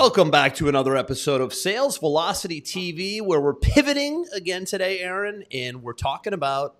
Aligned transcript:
Welcome 0.00 0.30
back 0.30 0.54
to 0.54 0.66
another 0.70 0.96
episode 0.96 1.42
of 1.42 1.52
Sales 1.52 1.98
Velocity 1.98 2.62
TV, 2.62 3.20
where 3.20 3.38
we're 3.38 3.52
pivoting 3.52 4.24
again 4.32 4.64
today, 4.64 5.00
Aaron, 5.00 5.44
and 5.52 5.82
we're 5.82 5.92
talking 5.92 6.32
about 6.32 6.76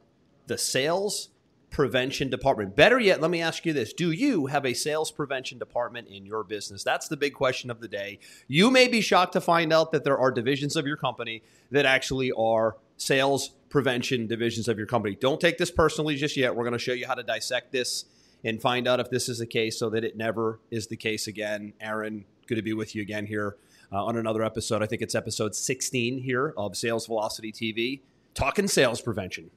the 0.46 0.56
sales 0.56 1.28
prevention 1.68 2.30
department. 2.30 2.74
Better 2.74 2.98
yet, 2.98 3.20
let 3.20 3.30
me 3.30 3.42
ask 3.42 3.66
you 3.66 3.74
this 3.74 3.92
Do 3.92 4.10
you 4.10 4.46
have 4.46 4.64
a 4.64 4.72
sales 4.72 5.10
prevention 5.10 5.58
department 5.58 6.08
in 6.08 6.24
your 6.24 6.42
business? 6.44 6.82
That's 6.82 7.08
the 7.08 7.16
big 7.18 7.34
question 7.34 7.70
of 7.70 7.80
the 7.80 7.88
day. 7.88 8.20
You 8.48 8.70
may 8.70 8.88
be 8.88 9.02
shocked 9.02 9.34
to 9.34 9.42
find 9.42 9.70
out 9.70 9.92
that 9.92 10.02
there 10.02 10.18
are 10.18 10.32
divisions 10.32 10.74
of 10.74 10.86
your 10.86 10.96
company 10.96 11.42
that 11.70 11.84
actually 11.84 12.32
are 12.32 12.78
sales 12.96 13.50
prevention 13.68 14.28
divisions 14.28 14.66
of 14.66 14.78
your 14.78 14.86
company. 14.86 15.14
Don't 15.14 15.42
take 15.42 15.58
this 15.58 15.70
personally 15.70 16.16
just 16.16 16.38
yet. 16.38 16.56
We're 16.56 16.64
going 16.64 16.72
to 16.72 16.78
show 16.78 16.94
you 16.94 17.06
how 17.06 17.16
to 17.16 17.22
dissect 17.22 17.70
this 17.70 18.06
and 18.44 18.62
find 18.62 18.88
out 18.88 18.98
if 18.98 19.10
this 19.10 19.28
is 19.28 19.40
the 19.40 19.46
case 19.46 19.78
so 19.78 19.90
that 19.90 20.04
it 20.04 20.16
never 20.16 20.58
is 20.70 20.86
the 20.86 20.96
case 20.96 21.26
again. 21.26 21.74
Aaron, 21.82 22.24
good 22.50 22.56
to 22.56 22.62
be 22.62 22.72
with 22.72 22.96
you 22.96 23.00
again 23.00 23.26
here 23.26 23.56
uh, 23.92 24.04
on 24.04 24.16
another 24.16 24.42
episode. 24.42 24.82
I 24.82 24.86
think 24.86 25.02
it's 25.02 25.14
episode 25.14 25.54
16 25.54 26.18
here 26.18 26.52
of 26.56 26.76
Sales 26.76 27.06
Velocity 27.06 27.52
TV, 27.52 28.00
talking 28.34 28.66
sales 28.66 29.00
prevention. 29.00 29.52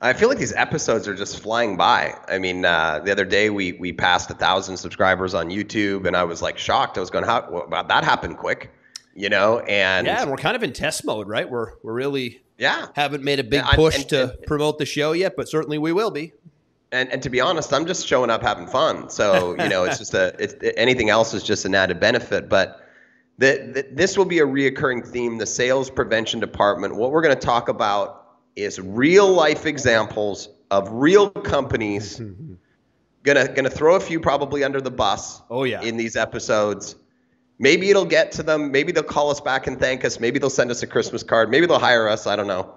I 0.00 0.14
feel 0.14 0.30
like 0.30 0.38
these 0.38 0.54
episodes 0.54 1.06
are 1.06 1.14
just 1.14 1.40
flying 1.40 1.76
by. 1.76 2.14
I 2.26 2.38
mean, 2.38 2.64
uh, 2.64 3.00
the 3.04 3.12
other 3.12 3.26
day 3.26 3.50
we 3.50 3.72
we 3.72 3.92
passed 3.92 4.30
a 4.30 4.34
thousand 4.34 4.78
subscribers 4.78 5.34
on 5.34 5.50
YouTube, 5.50 6.06
and 6.06 6.16
I 6.16 6.24
was 6.24 6.40
like 6.40 6.56
shocked. 6.56 6.96
I 6.96 7.00
was 7.00 7.10
going, 7.10 7.26
"How 7.26 7.66
well, 7.68 7.84
that 7.84 8.02
happened 8.02 8.38
quick?" 8.38 8.72
You 9.14 9.28
know, 9.28 9.58
and 9.60 10.06
yeah, 10.06 10.22
and 10.22 10.30
we're 10.30 10.38
kind 10.38 10.56
of 10.56 10.62
in 10.62 10.72
test 10.72 11.04
mode, 11.04 11.28
right? 11.28 11.48
We're 11.48 11.74
we're 11.82 11.92
really 11.92 12.40
yeah 12.56 12.86
haven't 12.94 13.22
made 13.22 13.40
a 13.40 13.44
big 13.44 13.62
yeah, 13.62 13.74
push 13.74 13.98
and, 13.98 14.08
to 14.08 14.22
and, 14.32 14.46
promote 14.46 14.78
the 14.78 14.86
show 14.86 15.12
yet, 15.12 15.34
but 15.36 15.50
certainly 15.50 15.76
we 15.76 15.92
will 15.92 16.10
be. 16.10 16.32
And, 16.92 17.08
and 17.10 17.22
to 17.22 17.30
be 17.30 17.40
honest, 17.40 17.72
I'm 17.72 17.86
just 17.86 18.06
showing 18.06 18.30
up 18.30 18.42
having 18.42 18.66
fun. 18.66 19.10
So 19.10 19.52
you 19.52 19.68
know, 19.68 19.84
it's 19.84 19.98
just 19.98 20.14
a 20.14 20.34
it's, 20.38 20.54
anything 20.76 21.08
else 21.08 21.34
is 21.34 21.42
just 21.42 21.64
an 21.64 21.74
added 21.74 22.00
benefit. 22.00 22.48
But 22.48 22.80
the, 23.38 23.70
the, 23.72 23.88
this 23.94 24.18
will 24.18 24.24
be 24.24 24.40
a 24.40 24.46
reoccurring 24.46 25.06
theme. 25.06 25.38
The 25.38 25.46
sales 25.46 25.88
prevention 25.90 26.40
department. 26.40 26.96
What 26.96 27.12
we're 27.12 27.22
going 27.22 27.34
to 27.34 27.40
talk 27.40 27.68
about 27.68 28.26
is 28.56 28.80
real 28.80 29.28
life 29.28 29.66
examples 29.66 30.48
of 30.70 30.90
real 30.90 31.30
companies. 31.30 32.20
gonna 33.22 33.48
gonna 33.48 33.70
throw 33.70 33.96
a 33.96 34.00
few 34.00 34.20
probably 34.20 34.64
under 34.64 34.80
the 34.80 34.90
bus. 34.90 35.42
Oh 35.50 35.64
yeah. 35.64 35.82
In 35.82 35.96
these 35.96 36.16
episodes, 36.16 36.96
maybe 37.58 37.90
it'll 37.90 38.04
get 38.04 38.32
to 38.32 38.42
them. 38.42 38.72
Maybe 38.72 38.92
they'll 38.92 39.02
call 39.02 39.30
us 39.30 39.40
back 39.40 39.66
and 39.66 39.78
thank 39.78 40.04
us. 40.04 40.20
Maybe 40.20 40.38
they'll 40.38 40.50
send 40.50 40.70
us 40.70 40.82
a 40.82 40.86
Christmas 40.86 41.22
card. 41.22 41.50
Maybe 41.50 41.66
they'll 41.66 41.78
hire 41.78 42.08
us. 42.08 42.26
I 42.26 42.36
don't 42.36 42.46
know. 42.46 42.74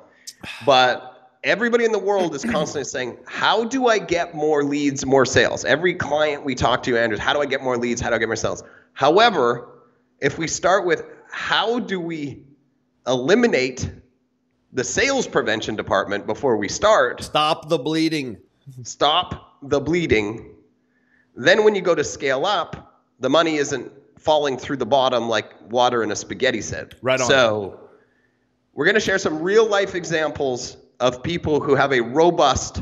But 0.65 1.12
everybody 1.43 1.85
in 1.85 1.91
the 1.91 1.99
world 1.99 2.35
is 2.35 2.43
constantly 2.43 2.85
saying, 2.85 3.17
"How 3.25 3.63
do 3.63 3.87
I 3.87 3.99
get 3.99 4.33
more 4.33 4.63
leads, 4.63 5.05
more 5.05 5.25
sales?" 5.25 5.65
Every 5.65 5.93
client 5.93 6.43
we 6.43 6.55
talk 6.55 6.83
to, 6.83 6.97
Andrews, 6.97 7.19
how 7.19 7.33
do 7.33 7.41
I 7.41 7.45
get 7.45 7.61
more 7.61 7.77
leads? 7.77 8.01
How 8.01 8.09
do 8.09 8.15
I 8.15 8.19
get 8.19 8.27
more 8.27 8.35
sales? 8.35 8.63
However, 8.93 9.67
if 10.19 10.37
we 10.37 10.47
start 10.47 10.85
with 10.85 11.03
how 11.29 11.79
do 11.79 11.99
we 11.99 12.43
eliminate 13.07 13.89
the 14.73 14.83
sales 14.83 15.27
prevention 15.27 15.75
department 15.75 16.25
before 16.25 16.57
we 16.57 16.67
start. 16.67 17.23
Stop 17.23 17.69
the 17.69 17.77
bleeding. 17.77 18.37
Stop 18.81 19.57
the 19.61 19.79
bleeding. 19.79 20.55
Then 21.35 21.63
when 21.63 21.75
you 21.75 21.81
go 21.81 21.95
to 21.95 22.03
scale 22.03 22.45
up, 22.45 23.01
the 23.19 23.29
money 23.29 23.57
isn't 23.57 23.91
falling 24.17 24.57
through 24.57 24.77
the 24.77 24.85
bottom 24.85 25.29
like 25.29 25.53
water 25.69 26.01
in 26.01 26.11
a 26.11 26.15
spaghetti 26.15 26.61
set. 26.61 26.95
Right 27.01 27.21
on. 27.21 27.27
So 27.27 27.79
we're 28.73 28.85
going 28.85 28.95
to 28.95 29.01
share 29.01 29.19
some 29.19 29.41
real 29.41 29.67
life 29.67 29.95
examples 29.95 30.77
of 31.03 31.21
people 31.21 31.59
who 31.59 31.75
have 31.75 31.91
a 31.91 31.99
robust 32.01 32.81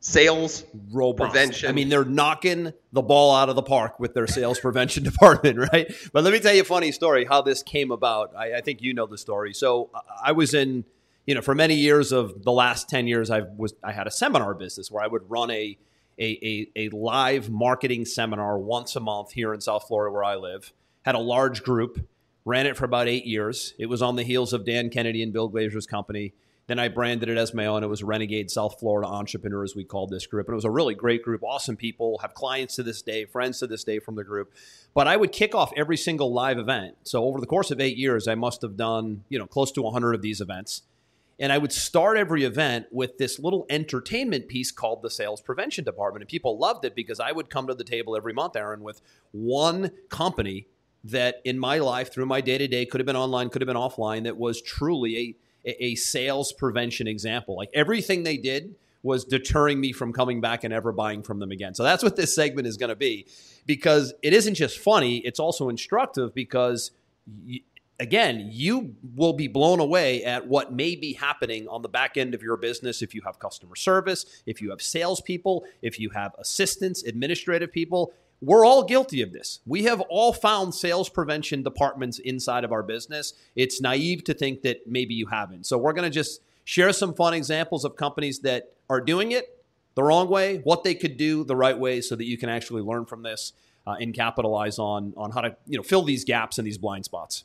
sales 0.00 0.64
robust. 0.92 1.32
prevention. 1.32 1.68
I 1.68 1.72
mean, 1.72 1.88
they're 1.88 2.04
knocking 2.04 2.72
the 2.92 3.02
ball 3.02 3.34
out 3.34 3.48
of 3.48 3.56
the 3.56 3.62
park 3.62 4.00
with 4.00 4.14
their 4.14 4.26
sales 4.26 4.58
prevention 4.66 5.02
department, 5.02 5.58
right? 5.72 5.92
But 6.12 6.24
let 6.24 6.32
me 6.32 6.40
tell 6.40 6.54
you 6.54 6.62
a 6.62 6.64
funny 6.64 6.90
story 6.92 7.24
how 7.24 7.42
this 7.42 7.62
came 7.62 7.90
about. 7.90 8.34
I, 8.36 8.54
I 8.54 8.60
think 8.60 8.82
you 8.82 8.94
know 8.94 9.06
the 9.06 9.18
story. 9.18 9.54
So 9.54 9.90
I 10.22 10.32
was 10.32 10.54
in 10.54 10.84
you 11.26 11.34
know, 11.34 11.40
for 11.40 11.54
many 11.54 11.74
years 11.74 12.12
of 12.12 12.42
the 12.42 12.52
last 12.52 12.88
10 12.88 13.06
years, 13.06 13.30
I 13.30 13.40
was, 13.56 13.74
I 13.82 13.92
had 13.92 14.06
a 14.06 14.10
seminar 14.10 14.54
business 14.54 14.90
where 14.90 15.02
I 15.02 15.06
would 15.06 15.30
run 15.30 15.50
a, 15.50 15.78
a, 16.18 16.68
a, 16.76 16.86
a 16.86 16.88
live 16.90 17.48
marketing 17.50 18.04
seminar 18.04 18.58
once 18.58 18.94
a 18.94 19.00
month 19.00 19.32
here 19.32 19.54
in 19.54 19.60
South 19.60 19.86
Florida 19.88 20.12
where 20.12 20.24
I 20.24 20.36
live. 20.36 20.72
Had 21.02 21.14
a 21.14 21.20
large 21.20 21.62
group, 21.62 22.06
ran 22.44 22.66
it 22.66 22.76
for 22.76 22.84
about 22.84 23.08
eight 23.08 23.24
years. 23.24 23.72
It 23.78 23.86
was 23.86 24.02
on 24.02 24.16
the 24.16 24.22
heels 24.22 24.52
of 24.52 24.66
Dan 24.66 24.90
Kennedy 24.90 25.22
and 25.22 25.32
Bill 25.32 25.50
Glazer's 25.50 25.86
company. 25.86 26.34
Then 26.66 26.78
I 26.78 26.88
branded 26.88 27.28
it 27.28 27.36
as 27.36 27.52
my 27.52 27.66
own. 27.66 27.84
It 27.84 27.88
was 27.88 28.02
Renegade 28.02 28.50
South 28.50 28.80
Florida 28.80 29.06
Entrepreneurs, 29.06 29.76
we 29.76 29.84
called 29.84 30.10
this 30.10 30.26
group. 30.26 30.46
And 30.48 30.54
it 30.54 30.56
was 30.56 30.64
a 30.64 30.70
really 30.70 30.94
great 30.94 31.22
group, 31.22 31.42
awesome 31.42 31.76
people, 31.76 32.18
have 32.22 32.32
clients 32.32 32.76
to 32.76 32.82
this 32.82 33.02
day, 33.02 33.26
friends 33.26 33.58
to 33.58 33.66
this 33.66 33.84
day 33.84 33.98
from 33.98 34.14
the 34.14 34.24
group. 34.24 34.52
But 34.94 35.06
I 35.06 35.16
would 35.16 35.30
kick 35.32 35.54
off 35.54 35.72
every 35.76 35.98
single 35.98 36.32
live 36.32 36.58
event. 36.58 36.96
So 37.02 37.24
over 37.24 37.38
the 37.38 37.46
course 37.46 37.70
of 37.70 37.80
eight 37.80 37.98
years, 37.98 38.26
I 38.26 38.34
must 38.34 38.62
have 38.62 38.76
done, 38.76 39.24
you 39.28 39.38
know, 39.38 39.46
close 39.46 39.72
to 39.72 39.82
100 39.82 40.14
of 40.14 40.22
these 40.22 40.40
events. 40.40 40.82
And 41.38 41.52
I 41.52 41.58
would 41.58 41.72
start 41.72 42.16
every 42.16 42.44
event 42.44 42.86
with 42.92 43.18
this 43.18 43.38
little 43.38 43.66
entertainment 43.68 44.48
piece 44.48 44.70
called 44.70 45.02
the 45.02 45.10
sales 45.10 45.40
prevention 45.40 45.84
department. 45.84 46.22
And 46.22 46.28
people 46.28 46.58
loved 46.58 46.84
it 46.84 46.94
because 46.94 47.18
I 47.18 47.32
would 47.32 47.50
come 47.50 47.66
to 47.66 47.74
the 47.74 47.84
table 47.84 48.16
every 48.16 48.32
month, 48.32 48.56
Aaron, 48.56 48.82
with 48.82 49.02
one 49.32 49.90
company 50.08 50.68
that 51.02 51.36
in 51.44 51.58
my 51.58 51.78
life, 51.78 52.12
through 52.12 52.26
my 52.26 52.40
day 52.40 52.56
to 52.56 52.68
day, 52.68 52.86
could 52.86 53.00
have 53.00 53.06
been 53.06 53.16
online, 53.16 53.50
could 53.50 53.60
have 53.60 53.66
been 53.66 53.76
offline, 53.76 54.24
that 54.24 54.38
was 54.38 54.62
truly 54.62 55.18
a, 55.18 55.36
a 55.64 55.94
sales 55.94 56.52
prevention 56.52 57.06
example. 57.06 57.56
Like 57.56 57.70
everything 57.74 58.22
they 58.22 58.36
did 58.36 58.74
was 59.02 59.24
deterring 59.24 59.80
me 59.80 59.92
from 59.92 60.12
coming 60.12 60.40
back 60.40 60.64
and 60.64 60.72
ever 60.72 60.90
buying 60.90 61.22
from 61.22 61.38
them 61.38 61.50
again. 61.50 61.74
So 61.74 61.82
that's 61.82 62.02
what 62.02 62.16
this 62.16 62.34
segment 62.34 62.66
is 62.66 62.76
going 62.76 62.88
to 62.88 62.96
be 62.96 63.26
because 63.66 64.14
it 64.22 64.32
isn't 64.32 64.54
just 64.54 64.78
funny, 64.78 65.18
it's 65.18 65.38
also 65.38 65.68
instructive 65.68 66.34
because 66.34 66.90
again, 68.00 68.48
you 68.50 68.94
will 69.14 69.34
be 69.34 69.46
blown 69.46 69.78
away 69.78 70.24
at 70.24 70.46
what 70.46 70.72
may 70.72 70.96
be 70.96 71.12
happening 71.12 71.68
on 71.68 71.82
the 71.82 71.88
back 71.88 72.16
end 72.16 72.34
of 72.34 72.42
your 72.42 72.56
business 72.56 73.02
if 73.02 73.14
you 73.14 73.22
have 73.22 73.38
customer 73.38 73.76
service, 73.76 74.42
if 74.46 74.60
you 74.60 74.70
have 74.70 74.82
salespeople, 74.82 75.64
if 75.82 76.00
you 76.00 76.10
have 76.10 76.32
assistants, 76.38 77.02
administrative 77.04 77.70
people. 77.72 78.12
We're 78.40 78.64
all 78.66 78.84
guilty 78.84 79.22
of 79.22 79.32
this. 79.32 79.60
We 79.66 79.84
have 79.84 80.00
all 80.02 80.32
found 80.32 80.74
sales 80.74 81.08
prevention 81.08 81.62
departments 81.62 82.18
inside 82.18 82.64
of 82.64 82.72
our 82.72 82.82
business. 82.82 83.32
It's 83.56 83.80
naive 83.80 84.24
to 84.24 84.34
think 84.34 84.62
that 84.62 84.86
maybe 84.86 85.14
you 85.14 85.26
haven't. 85.26 85.66
So, 85.66 85.78
we're 85.78 85.92
going 85.92 86.10
to 86.10 86.14
just 86.14 86.40
share 86.64 86.92
some 86.92 87.14
fun 87.14 87.34
examples 87.34 87.84
of 87.84 87.96
companies 87.96 88.40
that 88.40 88.72
are 88.88 89.00
doing 89.00 89.32
it 89.32 89.54
the 89.94 90.02
wrong 90.02 90.28
way, 90.28 90.58
what 90.58 90.84
they 90.84 90.94
could 90.94 91.16
do 91.16 91.44
the 91.44 91.56
right 91.56 91.78
way 91.78 92.00
so 92.00 92.16
that 92.16 92.24
you 92.24 92.36
can 92.36 92.48
actually 92.48 92.82
learn 92.82 93.06
from 93.06 93.22
this 93.22 93.52
uh, 93.86 93.96
and 94.00 94.14
capitalize 94.14 94.78
on, 94.78 95.14
on 95.16 95.30
how 95.30 95.40
to 95.40 95.56
you 95.66 95.76
know, 95.76 95.82
fill 95.82 96.02
these 96.02 96.24
gaps 96.24 96.58
and 96.58 96.66
these 96.66 96.78
blind 96.78 97.04
spots. 97.04 97.44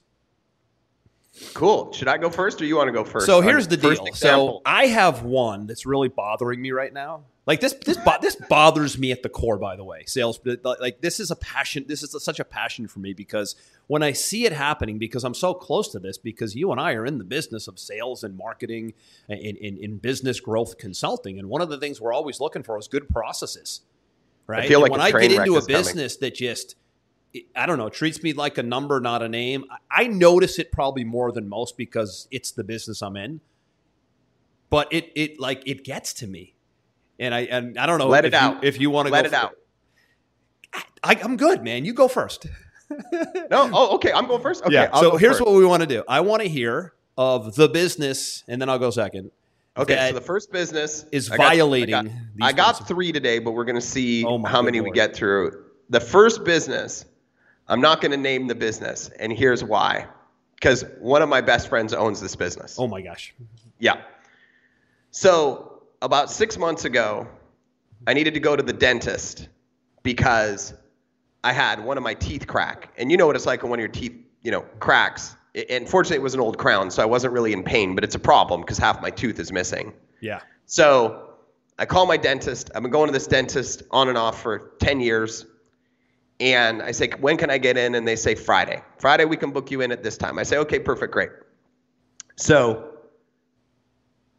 Cool. 1.54 1.92
Should 1.94 2.08
I 2.08 2.18
go 2.18 2.30
first 2.30 2.62
or 2.62 2.66
you 2.66 2.76
want 2.76 2.88
to 2.88 2.92
go 2.92 3.04
first? 3.04 3.26
So 3.26 3.42
here's 3.42 3.68
the 3.68 3.78
deal. 3.78 4.08
So 4.14 4.62
I 4.66 4.88
have 4.88 5.24
one 5.24 5.68
that's 5.68 5.86
really 5.86 6.10
bothering 6.10 6.62
me 6.62 6.72
right 6.72 6.92
now. 6.92 7.24
Like 7.46 7.62
this, 7.62 7.74
this, 7.74 7.98
bo- 7.98 8.18
this 8.22 8.36
bothers 8.36 8.98
me 8.98 9.12
at 9.12 9.24
the 9.24 9.30
core. 9.30 9.58
By 9.58 9.76
the 9.76 9.84
way, 9.84 10.04
sales. 10.06 10.40
Like 10.64 11.02
this 11.02 11.20
is 11.20 11.32
a 11.32 11.36
passion. 11.36 11.86
This 11.88 12.04
is 12.04 12.14
a, 12.14 12.20
such 12.20 12.40
a 12.40 12.44
passion 12.44 12.88
for 12.88 13.00
me 13.00 13.14
because 13.14 13.56
when 13.88 14.04
I 14.04 14.12
see 14.12 14.46
it 14.46 14.54
happening, 14.54 15.00
because 15.00 15.24
I'm 15.24 15.34
so 15.34 15.54
close 15.54 15.90
to 15.90 16.00
this, 16.00 16.18
because 16.18 16.56
you 16.56 16.72
and 16.72 16.80
I 16.80 16.94
are 16.94 17.06
in 17.06 17.18
the 17.18 17.24
business 17.24 17.68
of 17.68 17.80
sales 17.80 18.24
and 18.24 18.38
marketing, 18.38 18.94
in, 19.30 19.56
in, 19.58 19.78
in 19.78 19.98
business 19.98 20.40
growth 20.40 20.78
consulting, 20.78 21.40
and 21.40 21.50
one 21.50 21.62
of 21.62 21.70
the 21.70 21.78
things 21.78 22.00
we're 22.00 22.14
always 22.14 22.40
looking 22.40 22.62
for 22.62 22.78
is 22.78 22.88
good 22.88 23.10
processes. 23.10 23.82
Right. 24.46 24.66
I 24.66 24.68
feel 24.68 24.82
like 24.82 24.92
when 24.92 25.02
I 25.02 25.12
get 25.12 25.32
into 25.32 25.58
a 25.58 25.66
business 25.66 26.18
coming. 26.18 26.32
that 26.32 26.36
just 26.36 26.76
I 27.56 27.66
don't 27.68 27.78
know, 27.78 27.90
treats 27.90 28.24
me 28.24 28.34
like 28.34 28.58
a 28.58 28.64
number, 28.64 29.00
not 29.00 29.22
a 29.22 29.30
name. 29.30 29.66
I 29.92 30.08
notice 30.08 30.58
it 30.58 30.72
probably 30.72 31.04
more 31.04 31.32
than 31.32 31.48
most 31.48 31.78
because 31.78 32.28
it's 32.32 32.52
the 32.52 32.64
business 32.64 33.02
I'm 33.02 33.16
in. 33.16 33.42
But 34.70 34.92
it 34.92 35.12
it 35.16 35.40
like 35.40 35.64
it 35.66 35.84
gets 35.84 36.14
to 36.14 36.28
me, 36.28 36.56
and 37.20 37.34
I 37.34 37.42
and 37.42 37.78
I 37.78 37.86
don't 37.86 38.00
know. 38.00 38.08
Let 38.08 38.26
it 38.26 38.34
out 38.34 38.64
if 38.64 38.80
you 38.80 38.90
want 38.90 39.08
to 39.08 39.12
let 39.12 39.26
it 39.26 39.34
out. 39.34 39.56
I, 41.04 41.16
am 41.22 41.38
good, 41.38 41.64
man. 41.64 41.86
You 41.86 41.94
go 41.94 42.08
first. 42.08 42.46
no, 42.90 43.48
oh, 43.52 43.96
okay. 43.96 44.12
I'm 44.12 44.28
going 44.28 44.42
first. 44.42 44.64
Okay, 44.64 44.74
yeah. 44.74 44.90
I'll 44.92 45.02
so 45.02 45.18
here's 45.18 45.38
first. 45.38 45.46
what 45.48 45.56
we 45.56 45.66
want 45.66 45.82
to 45.82 45.88
do. 45.88 46.04
I 46.08 46.22
want 46.22 46.44
to 46.44 46.50
hear 46.50 46.94
of 47.18 47.56
the 47.56 47.68
business, 47.68 48.44
and 48.48 48.62
then 48.62 48.70
I'll 48.70 48.80
go 48.80 48.92
second. 48.92 49.32
Okay, 49.78 50.10
so 50.10 50.14
the 50.14 50.22
first 50.22 50.52
business 50.52 51.06
is 51.12 51.32
I 51.32 51.38
violating. 51.38 51.92
Got, 51.92 52.06
I 52.06 52.10
got, 52.10 52.16
I 52.42 52.52
got 52.54 52.88
three 52.88 53.12
today, 53.12 53.40
but 53.40 53.52
we're 53.52 53.66
going 53.66 53.76
to 53.76 53.82
see 53.82 54.26
oh 54.26 54.44
how 54.44 54.62
many 54.62 54.80
Lord. 54.80 54.92
we 54.92 54.96
get 54.96 55.16
through. 55.16 55.66
The 55.90 56.00
first 56.00 56.44
business 56.44 57.06
I'm 57.70 57.82
not 57.82 58.02
going 58.02 58.12
to 58.12 58.18
name 58.18 58.48
the 58.48 58.56
business, 58.56 59.10
and 59.20 59.32
here's 59.32 59.64
why. 59.64 60.08
because 60.60 60.84
one 61.00 61.22
of 61.22 61.30
my 61.30 61.42
best 61.42 61.70
friends 61.70 61.94
owns 61.94 62.20
this 62.20 62.36
business. 62.36 62.76
Oh 62.78 62.88
my 62.88 63.02
gosh. 63.02 63.34
Yeah. 63.80 64.02
So 65.12 65.84
about 66.02 66.30
six 66.30 66.58
months 66.58 66.86
ago, 66.86 67.28
I 68.08 68.14
needed 68.14 68.34
to 68.34 68.40
go 68.40 68.56
to 68.56 68.64
the 68.64 68.74
dentist 68.74 69.48
because 70.04 70.74
I 71.44 71.54
had 71.54 71.84
one 71.84 71.98
of 71.98 72.04
my 72.04 72.14
teeth 72.14 72.46
crack. 72.48 72.94
And 72.98 73.10
you 73.12 73.18
know 73.18 73.28
what 73.28 73.36
it's 73.36 73.46
like 73.46 73.64
when 73.64 73.70
one 73.70 73.80
of 73.80 73.82
your 73.82 73.92
teeth, 73.92 74.16
you 74.42 74.52
know, 74.52 74.62
cracks. 74.80 75.36
And 75.70 75.88
fortunately, 75.90 76.18
it 76.18 76.24
was 76.24 76.34
an 76.34 76.40
old 76.42 76.58
crown, 76.58 76.92
so 76.92 77.02
I 77.02 77.06
wasn't 77.06 77.34
really 77.34 77.54
in 77.54 77.64
pain, 77.64 77.96
but 77.96 78.04
it's 78.04 78.16
a 78.16 78.20
problem 78.20 78.62
because 78.62 78.78
half 78.78 79.02
my 79.02 79.10
tooth 79.10 79.40
is 79.40 79.52
missing. 79.52 79.94
Yeah. 80.22 80.42
So 80.66 81.30
I 81.80 81.86
call 81.86 82.06
my 82.06 82.18
dentist. 82.18 82.70
I've 82.76 82.82
been 82.82 82.92
going 82.92 83.08
to 83.08 83.14
this 83.14 83.28
dentist 83.28 83.84
on 83.92 84.10
and 84.10 84.18
off 84.18 84.42
for 84.42 84.74
10 84.80 85.00
years. 85.00 85.46
And 86.40 86.82
I 86.82 86.92
say, 86.92 87.10
when 87.20 87.38
can 87.38 87.50
I 87.50 87.58
get 87.58 87.78
in? 87.78 87.96
And 87.96 88.08
they 88.08 88.16
say, 88.16 88.34
Friday. 88.34 88.82
Friday, 88.98 89.26
we 89.26 89.36
can 89.36 89.52
book 89.52 89.72
you 89.72 89.82
in 89.82 89.92
at 89.92 90.04
this 90.04 90.18
time. 90.18 90.40
I 90.40 90.44
say, 90.44 90.58
okay, 90.58 90.80
perfect, 90.80 91.12
great. 91.12 91.30
So, 92.38 92.92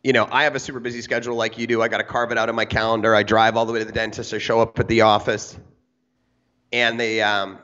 you 0.02 0.14
know, 0.14 0.26
I 0.30 0.44
have 0.44 0.54
a 0.54 0.60
super 0.60 0.80
busy 0.80 1.02
schedule 1.02 1.36
like 1.36 1.58
you 1.58 1.66
do. 1.66 1.82
I 1.82 1.88
got 1.88 1.98
to 1.98 2.04
carve 2.04 2.32
it 2.32 2.38
out 2.38 2.48
of 2.48 2.54
my 2.54 2.64
calendar. 2.64 3.14
I 3.14 3.22
drive 3.22 3.56
all 3.56 3.66
the 3.66 3.72
way 3.72 3.80
to 3.80 3.84
the 3.84 3.92
dentist. 3.92 4.32
I 4.32 4.38
show 4.38 4.60
up 4.60 4.78
at 4.78 4.88
the 4.88 5.02
office. 5.02 5.58
And 6.72 6.98
they, 6.98 7.20
um, 7.20 7.58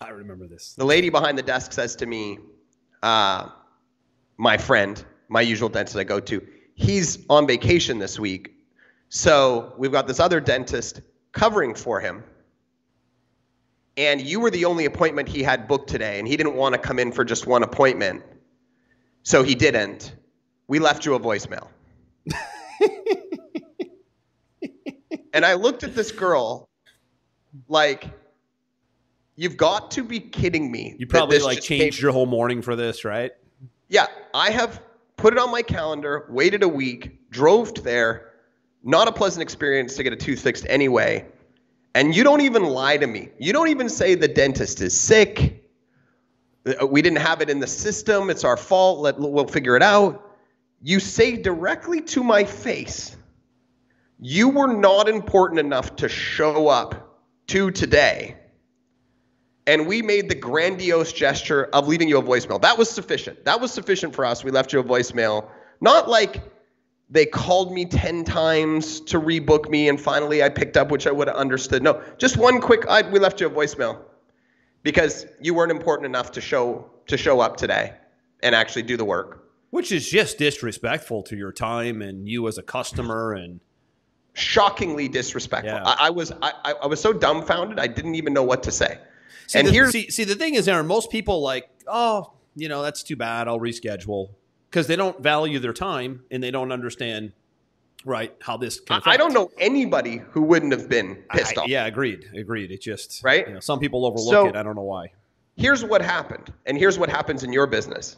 I 0.00 0.10
remember 0.10 0.46
this. 0.46 0.74
the 0.74 0.84
lady 0.84 1.08
behind 1.08 1.38
the 1.38 1.42
desk 1.42 1.72
says 1.72 1.96
to 1.96 2.06
me, 2.06 2.38
uh, 3.02 3.48
my 4.36 4.58
friend, 4.58 5.02
my 5.28 5.40
usual 5.40 5.68
dentist 5.68 5.96
I 5.96 6.04
go 6.04 6.20
to, 6.20 6.46
he's 6.74 7.18
on 7.30 7.46
vacation 7.46 7.98
this 7.98 8.18
week. 8.18 8.54
So 9.08 9.74
we've 9.78 9.92
got 9.92 10.06
this 10.06 10.20
other 10.20 10.40
dentist 10.40 11.00
covering 11.32 11.74
for 11.74 12.00
him. 12.00 12.22
And 13.98 14.22
you 14.22 14.38
were 14.38 14.50
the 14.50 14.64
only 14.64 14.84
appointment 14.84 15.28
he 15.28 15.42
had 15.42 15.66
booked 15.66 15.90
today, 15.90 16.20
and 16.20 16.28
he 16.28 16.36
didn't 16.36 16.54
want 16.54 16.72
to 16.74 16.78
come 16.78 17.00
in 17.00 17.10
for 17.10 17.24
just 17.24 17.48
one 17.48 17.64
appointment. 17.64 18.22
So 19.24 19.42
he 19.42 19.56
didn't. 19.56 20.14
We 20.68 20.78
left 20.78 21.04
you 21.04 21.14
a 21.14 21.20
voicemail. 21.20 21.66
and 25.32 25.44
I 25.44 25.54
looked 25.54 25.82
at 25.82 25.96
this 25.96 26.12
girl 26.12 26.68
like, 27.66 28.08
you've 29.34 29.56
got 29.56 29.90
to 29.92 30.04
be 30.04 30.20
kidding 30.20 30.70
me. 30.70 30.94
You 30.96 31.08
probably 31.08 31.40
like 31.40 31.60
changed 31.60 31.98
came- 31.98 32.02
your 32.02 32.12
whole 32.12 32.26
morning 32.26 32.62
for 32.62 32.76
this, 32.76 33.04
right? 33.04 33.32
yeah, 33.88 34.06
I 34.32 34.50
have 34.50 34.80
put 35.16 35.32
it 35.32 35.40
on 35.40 35.50
my 35.50 35.62
calendar, 35.62 36.26
waited 36.30 36.62
a 36.62 36.68
week, 36.68 37.28
drove 37.30 37.82
there. 37.82 38.30
Not 38.84 39.08
a 39.08 39.12
pleasant 39.12 39.42
experience 39.42 39.96
to 39.96 40.04
get 40.04 40.12
a 40.12 40.16
tooth 40.16 40.40
fixed 40.40 40.66
anyway. 40.68 41.26
And 41.94 42.14
you 42.14 42.22
don't 42.24 42.42
even 42.42 42.64
lie 42.64 42.96
to 42.96 43.06
me. 43.06 43.30
You 43.38 43.52
don't 43.52 43.68
even 43.68 43.88
say 43.88 44.14
the 44.14 44.28
dentist 44.28 44.80
is 44.80 44.98
sick. 44.98 45.64
Uh, 46.66 46.86
We 46.86 47.02
didn't 47.02 47.18
have 47.18 47.40
it 47.40 47.50
in 47.50 47.60
the 47.60 47.66
system. 47.66 48.30
It's 48.30 48.44
our 48.44 48.56
fault. 48.56 49.00
Let, 49.00 49.18
we'll 49.18 49.46
figure 49.46 49.76
it 49.76 49.82
out. 49.82 50.24
You 50.82 51.00
say 51.00 51.36
directly 51.36 52.02
to 52.02 52.22
my 52.22 52.44
face, 52.44 53.16
you 54.20 54.48
were 54.48 54.72
not 54.72 55.08
important 55.08 55.60
enough 55.60 55.96
to 55.96 56.08
show 56.08 56.68
up 56.68 57.18
to 57.48 57.70
today 57.70 58.36
and 59.68 59.86
we 59.86 60.00
made 60.00 60.30
the 60.30 60.34
grandiose 60.34 61.12
gesture 61.12 61.64
of 61.74 61.88
leaving 61.88 62.08
you 62.08 62.16
a 62.16 62.22
voicemail. 62.22 62.58
That 62.62 62.78
was 62.78 62.88
sufficient. 62.88 63.44
That 63.44 63.60
was 63.60 63.70
sufficient 63.70 64.14
for 64.14 64.24
us. 64.24 64.42
We 64.42 64.50
left 64.50 64.72
you 64.72 64.80
a 64.80 64.82
voicemail. 64.82 65.46
Not 65.82 66.08
like 66.08 66.42
they 67.10 67.24
called 67.26 67.72
me 67.72 67.84
10 67.86 68.24
times 68.24 69.00
to 69.00 69.20
rebook 69.20 69.68
me 69.70 69.88
and 69.88 70.00
finally 70.00 70.42
I 70.42 70.48
picked 70.48 70.76
up, 70.76 70.90
which 70.90 71.06
I 71.06 71.10
would 71.10 71.28
have 71.28 71.36
understood. 71.36 71.82
No, 71.82 72.02
just 72.18 72.36
one 72.36 72.60
quick, 72.60 72.86
I, 72.88 73.08
we 73.08 73.18
left 73.18 73.40
you 73.40 73.46
a 73.46 73.50
voicemail 73.50 73.98
because 74.82 75.26
you 75.40 75.54
weren't 75.54 75.72
important 75.72 76.06
enough 76.06 76.32
to 76.32 76.40
show, 76.40 76.90
to 77.06 77.16
show 77.16 77.40
up 77.40 77.56
today 77.56 77.94
and 78.42 78.54
actually 78.54 78.82
do 78.82 78.96
the 78.96 79.04
work. 79.04 79.46
Which 79.70 79.92
is 79.92 80.08
just 80.08 80.38
disrespectful 80.38 81.22
to 81.24 81.36
your 81.36 81.52
time 81.52 82.00
and 82.02 82.28
you 82.28 82.46
as 82.48 82.58
a 82.58 82.62
customer 82.62 83.32
and 83.32 83.60
Shockingly 84.34 85.08
disrespectful. 85.08 85.74
Yeah. 85.74 85.82
I, 85.84 86.06
I 86.06 86.10
was 86.10 86.30
I, 86.30 86.52
I- 86.82 86.86
was 86.86 87.00
so 87.00 87.12
dumbfounded 87.12 87.80
I 87.80 87.88
didn't 87.88 88.14
even 88.14 88.32
know 88.32 88.44
what 88.44 88.62
to 88.64 88.70
say. 88.70 88.98
See, 89.48 89.58
and 89.58 89.66
the, 89.66 89.72
here's 89.72 89.90
see, 89.90 90.10
see, 90.10 90.22
the 90.24 90.36
thing 90.36 90.54
is, 90.54 90.68
Aaron, 90.68 90.86
most 90.86 91.10
people 91.10 91.40
like, 91.42 91.68
oh, 91.88 92.32
you 92.54 92.68
know, 92.68 92.82
that's 92.82 93.02
too 93.02 93.16
bad. 93.16 93.48
I'll 93.48 93.58
reschedule 93.58 94.28
because 94.70 94.86
they 94.86 94.96
don't 94.96 95.20
value 95.22 95.58
their 95.58 95.72
time 95.72 96.22
and 96.30 96.42
they 96.42 96.50
don't 96.50 96.72
understand, 96.72 97.32
right, 98.04 98.34
how 98.40 98.56
this 98.56 98.80
can. 98.80 99.02
I, 99.06 99.12
I 99.12 99.16
don't 99.16 99.32
know 99.32 99.50
anybody 99.58 100.18
who 100.30 100.42
wouldn't 100.42 100.72
have 100.72 100.88
been 100.88 101.16
pissed 101.32 101.56
I- 101.58 101.62
off. 101.62 101.68
Yeah, 101.68 101.86
agreed, 101.86 102.26
agreed. 102.34 102.70
It 102.70 102.80
just 102.80 103.22
Right? 103.24 103.46
You 103.48 103.54
know, 103.54 103.60
some 103.60 103.78
people 103.80 104.04
overlook 104.06 104.30
So- 104.32 104.46
it. 104.48 104.56
I 104.56 104.62
don't 104.62 104.76
know 104.76 104.82
why. 104.82 105.12
here's 105.56 105.84
what 105.84 106.02
happened, 106.02 106.52
and 106.66 106.76
here's 106.78 106.98
what 106.98 107.08
happens 107.08 107.42
in 107.42 107.52
your 107.52 107.66
business. 107.66 108.16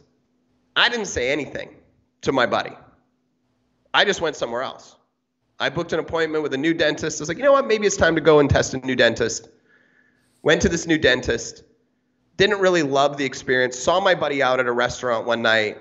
I 0.76 0.88
didn't 0.88 1.06
say 1.06 1.30
anything 1.30 1.74
to 2.22 2.32
my 2.32 2.46
buddy. 2.46 2.72
I 3.92 4.04
just 4.04 4.20
went 4.20 4.36
somewhere 4.36 4.62
else. 4.62 4.96
I 5.58 5.68
booked 5.68 5.92
an 5.92 5.98
appointment 5.98 6.42
with 6.42 6.54
a 6.54 6.56
new 6.56 6.72
dentist. 6.72 7.20
I 7.20 7.22
was 7.22 7.28
like, 7.28 7.36
you 7.38 7.42
know 7.42 7.52
what? 7.52 7.66
Maybe 7.66 7.86
it's 7.86 7.96
time 7.96 8.14
to 8.14 8.20
go 8.20 8.38
and 8.40 8.48
test 8.48 8.72
a 8.74 8.78
new 8.78 8.94
dentist. 8.96 9.48
Went 10.42 10.62
to 10.62 10.68
this 10.68 10.86
new 10.86 10.96
dentist. 10.96 11.64
Didn't 12.36 12.60
really 12.60 12.82
love 12.82 13.16
the 13.18 13.24
experience. 13.24 13.78
Saw 13.78 14.00
my 14.00 14.14
buddy 14.14 14.42
out 14.42 14.60
at 14.60 14.66
a 14.66 14.72
restaurant 14.72 15.26
one 15.26 15.42
night. 15.42 15.76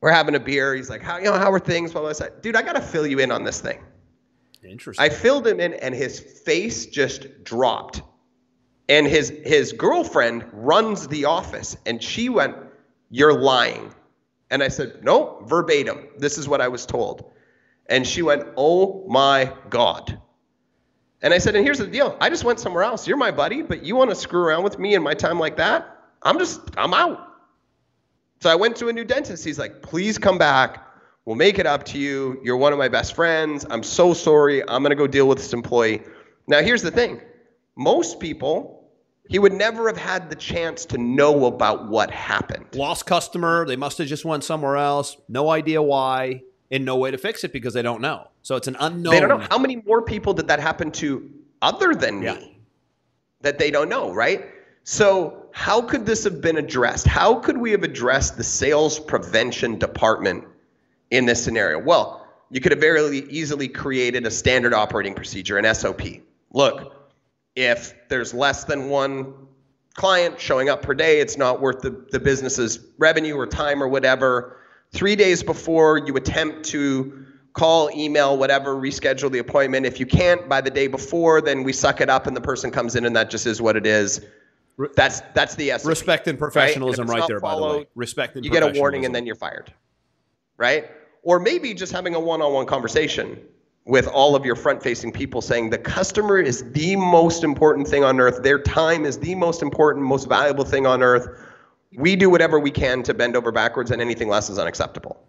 We're 0.00 0.10
having 0.10 0.34
a 0.34 0.40
beer. 0.40 0.74
He's 0.74 0.90
like, 0.90 1.02
how, 1.02 1.18
you 1.18 1.24
know, 1.24 1.34
how 1.34 1.52
are 1.52 1.58
things? 1.58 1.94
I 1.94 2.12
said, 2.12 2.42
dude, 2.42 2.56
I 2.56 2.62
got 2.62 2.74
to 2.74 2.82
fill 2.82 3.06
you 3.06 3.18
in 3.18 3.30
on 3.30 3.44
this 3.44 3.60
thing. 3.60 3.82
Interesting. 4.62 5.04
I 5.04 5.08
filled 5.08 5.46
him 5.46 5.60
in, 5.60 5.74
and 5.74 5.94
his 5.94 6.18
face 6.18 6.86
just 6.86 7.44
dropped. 7.44 8.02
And 8.88 9.06
his 9.06 9.30
his 9.44 9.72
girlfriend 9.72 10.44
runs 10.52 11.08
the 11.08 11.24
office, 11.24 11.76
and 11.86 12.02
she 12.02 12.28
went, 12.28 12.56
"You're 13.10 13.34
lying." 13.34 13.92
And 14.50 14.62
I 14.62 14.68
said, 14.68 15.02
"No, 15.02 15.42
verbatim. 15.46 16.08
This 16.18 16.38
is 16.38 16.48
what 16.48 16.60
I 16.60 16.68
was 16.68 16.86
told." 16.86 17.32
And 17.88 18.06
she 18.06 18.22
went, 18.22 18.44
"Oh 18.56 19.04
my 19.08 19.52
god." 19.70 20.20
And 21.22 21.34
I 21.34 21.38
said, 21.38 21.56
"And 21.56 21.64
here's 21.64 21.78
the 21.78 21.86
deal. 21.86 22.16
I 22.20 22.30
just 22.30 22.44
went 22.44 22.60
somewhere 22.60 22.84
else. 22.84 23.08
You're 23.08 23.16
my 23.16 23.30
buddy, 23.30 23.62
but 23.62 23.82
you 23.82 23.96
want 23.96 24.10
to 24.10 24.16
screw 24.16 24.42
around 24.42 24.62
with 24.62 24.78
me 24.78 24.94
in 24.94 25.02
my 25.02 25.14
time 25.14 25.40
like 25.40 25.56
that? 25.56 25.86
I'm 26.22 26.38
just 26.38 26.60
I'm 26.76 26.94
out." 26.94 27.35
So 28.40 28.50
I 28.50 28.54
went 28.54 28.76
to 28.76 28.88
a 28.88 28.92
new 28.92 29.04
dentist. 29.04 29.44
He's 29.44 29.58
like, 29.58 29.82
"Please 29.82 30.18
come 30.18 30.38
back. 30.38 30.82
We'll 31.24 31.36
make 31.36 31.58
it 31.58 31.66
up 31.66 31.84
to 31.86 31.98
you. 31.98 32.38
You're 32.44 32.56
one 32.56 32.72
of 32.72 32.78
my 32.78 32.88
best 32.88 33.14
friends. 33.14 33.66
I'm 33.68 33.82
so 33.82 34.14
sorry. 34.14 34.62
I'm 34.68 34.82
going 34.82 34.90
to 34.90 34.96
go 34.96 35.06
deal 35.06 35.26
with 35.28 35.38
this 35.38 35.52
employee." 35.52 36.02
Now, 36.46 36.60
here's 36.60 36.82
the 36.82 36.90
thing. 36.90 37.20
Most 37.76 38.20
people, 38.20 38.88
he 39.28 39.38
would 39.38 39.52
never 39.52 39.88
have 39.88 39.96
had 39.96 40.30
the 40.30 40.36
chance 40.36 40.84
to 40.86 40.98
know 40.98 41.46
about 41.46 41.88
what 41.88 42.10
happened. 42.10 42.66
Lost 42.74 43.06
customer. 43.06 43.66
They 43.66 43.76
must 43.76 43.98
have 43.98 44.06
just 44.06 44.24
went 44.24 44.44
somewhere 44.44 44.76
else. 44.76 45.16
No 45.28 45.50
idea 45.50 45.82
why, 45.82 46.42
and 46.70 46.84
no 46.84 46.96
way 46.96 47.10
to 47.10 47.18
fix 47.18 47.42
it 47.42 47.52
because 47.52 47.74
they 47.74 47.82
don't 47.82 48.00
know. 48.00 48.28
So 48.42 48.54
it's 48.54 48.68
an 48.68 48.76
unknown. 48.78 49.12
They 49.12 49.20
don't 49.20 49.28
know 49.28 49.46
how 49.50 49.58
many 49.58 49.82
more 49.84 50.02
people 50.02 50.32
did 50.34 50.48
that 50.48 50.60
happen 50.60 50.90
to 50.92 51.28
other 51.60 51.94
than 51.94 52.22
Yeah. 52.22 52.34
me 52.34 52.58
that 53.40 53.58
they 53.58 53.70
don't 53.72 53.88
know, 53.88 54.12
right? 54.12 54.46
So, 54.88 55.46
how 55.50 55.82
could 55.82 56.06
this 56.06 56.22
have 56.22 56.40
been 56.40 56.58
addressed? 56.58 57.08
How 57.08 57.40
could 57.40 57.58
we 57.58 57.72
have 57.72 57.82
addressed 57.82 58.36
the 58.36 58.44
sales 58.44 59.00
prevention 59.00 59.80
department 59.80 60.44
in 61.10 61.26
this 61.26 61.42
scenario? 61.42 61.80
Well, 61.80 62.24
you 62.52 62.60
could 62.60 62.70
have 62.70 62.80
very 62.80 63.18
easily 63.28 63.66
created 63.66 64.26
a 64.26 64.30
standard 64.30 64.72
operating 64.72 65.12
procedure, 65.12 65.58
an 65.58 65.74
SOP. 65.74 66.02
Look, 66.52 66.94
if 67.56 67.94
there's 68.08 68.32
less 68.32 68.62
than 68.62 68.88
one 68.88 69.34
client 69.94 70.40
showing 70.40 70.68
up 70.68 70.82
per 70.82 70.94
day, 70.94 71.18
it's 71.18 71.36
not 71.36 71.60
worth 71.60 71.80
the, 71.80 72.06
the 72.12 72.20
business's 72.20 72.78
revenue 72.96 73.34
or 73.34 73.48
time 73.48 73.82
or 73.82 73.88
whatever. 73.88 74.58
Three 74.92 75.16
days 75.16 75.42
before 75.42 75.98
you 75.98 76.14
attempt 76.14 76.64
to 76.66 77.26
call, 77.54 77.90
email, 77.90 78.38
whatever, 78.38 78.76
reschedule 78.76 79.32
the 79.32 79.40
appointment. 79.40 79.84
If 79.84 79.98
you 79.98 80.06
can't 80.06 80.48
by 80.48 80.60
the 80.60 80.70
day 80.70 80.86
before, 80.86 81.40
then 81.40 81.64
we 81.64 81.72
suck 81.72 82.00
it 82.00 82.08
up 82.08 82.28
and 82.28 82.36
the 82.36 82.40
person 82.40 82.70
comes 82.70 82.94
in 82.94 83.04
and 83.04 83.16
that 83.16 83.30
just 83.30 83.48
is 83.48 83.60
what 83.60 83.74
it 83.74 83.84
is. 83.84 84.24
That's 84.94 85.20
that's 85.34 85.54
the 85.54 85.70
SOP. 85.70 85.86
Respect 85.86 86.28
and 86.28 86.38
professionalism 86.38 87.06
Right? 87.06 87.20
right, 87.20 87.22
And 87.22 87.30
there, 87.30 87.40
not 87.40 87.42
by 87.42 87.54
the 87.56 87.78
way. 87.78 87.86
Respect 87.94 88.36
and 88.36 88.44
professionalism. 88.44 88.44
you 88.44 88.50
get 88.72 88.76
a 88.76 88.80
warning 88.80 89.04
and 89.06 89.14
then 89.14 89.24
you're 89.26 89.34
fired. 89.34 89.72
Right? 90.58 90.90
Or 91.22 91.38
maybe 91.40 91.74
just 91.74 91.92
having 91.92 92.14
a 92.14 92.20
one-on-one 92.20 92.66
conversation 92.66 93.40
with 93.84 94.06
all 94.08 94.34
of 94.34 94.44
your 94.44 94.56
front-facing 94.56 95.12
people 95.12 95.40
saying 95.40 95.70
the 95.70 95.78
customer 95.78 96.38
is 96.38 96.70
the 96.72 96.96
most 96.96 97.44
important 97.44 97.86
thing 97.88 98.04
on 98.04 98.20
earth. 98.20 98.42
Their 98.42 98.58
time 98.58 99.04
is 99.04 99.18
the 99.18 99.34
most 99.34 99.62
important, 99.62 100.04
most 100.04 100.28
valuable 100.28 100.64
thing 100.64 100.86
on 100.86 101.02
earth. 101.02 101.28
We 101.96 102.16
do 102.16 102.28
whatever 102.28 102.58
we 102.58 102.70
can 102.70 103.02
to 103.04 103.14
bend 103.14 103.36
over 103.36 103.52
backwards 103.52 103.90
and 103.92 104.02
anything 104.02 104.28
less 104.28 104.50
is 104.50 104.58
unacceptable. 104.58 105.22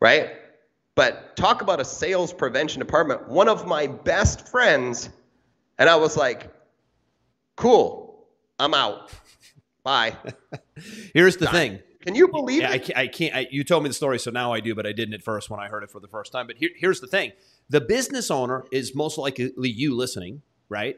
Right? 0.00 0.32
But 0.94 1.34
talk 1.36 1.62
about 1.62 1.80
a 1.80 1.84
sales 1.84 2.32
prevention 2.32 2.78
department. 2.78 3.28
One 3.28 3.48
of 3.48 3.66
my 3.66 3.86
best 3.86 4.48
friends 4.48 5.10
and 5.78 5.90
I 5.90 5.96
was 5.96 6.16
like, 6.16 6.50
"Cool. 7.56 8.05
I'm 8.58 8.74
out. 8.74 9.10
Bye." 9.82 10.16
Here's 11.14 11.36
the 11.36 11.46
thing. 11.48 11.80
Can 12.00 12.14
you 12.14 12.28
believe 12.28 12.62
Yeah, 12.62 12.70
I 12.70 12.74
it? 12.76 12.84
can't. 12.84 12.98
I 12.98 13.06
can't 13.08 13.34
I, 13.34 13.46
you 13.50 13.64
told 13.64 13.82
me 13.82 13.88
the 13.88 13.94
story, 13.94 14.18
so 14.18 14.30
now 14.30 14.52
I 14.52 14.60
do, 14.60 14.74
but 14.74 14.86
I 14.86 14.92
didn't 14.92 15.14
at 15.14 15.22
first 15.22 15.50
when 15.50 15.58
I 15.58 15.68
heard 15.68 15.82
it 15.82 15.90
for 15.90 16.00
the 16.00 16.08
first 16.08 16.30
time. 16.32 16.46
But 16.46 16.56
here, 16.56 16.70
here's 16.76 17.00
the 17.00 17.06
thing: 17.08 17.32
the 17.68 17.80
business 17.80 18.30
owner 18.30 18.64
is 18.70 18.94
most 18.94 19.18
likely 19.18 19.52
you 19.70 19.94
listening, 19.94 20.42
right? 20.68 20.96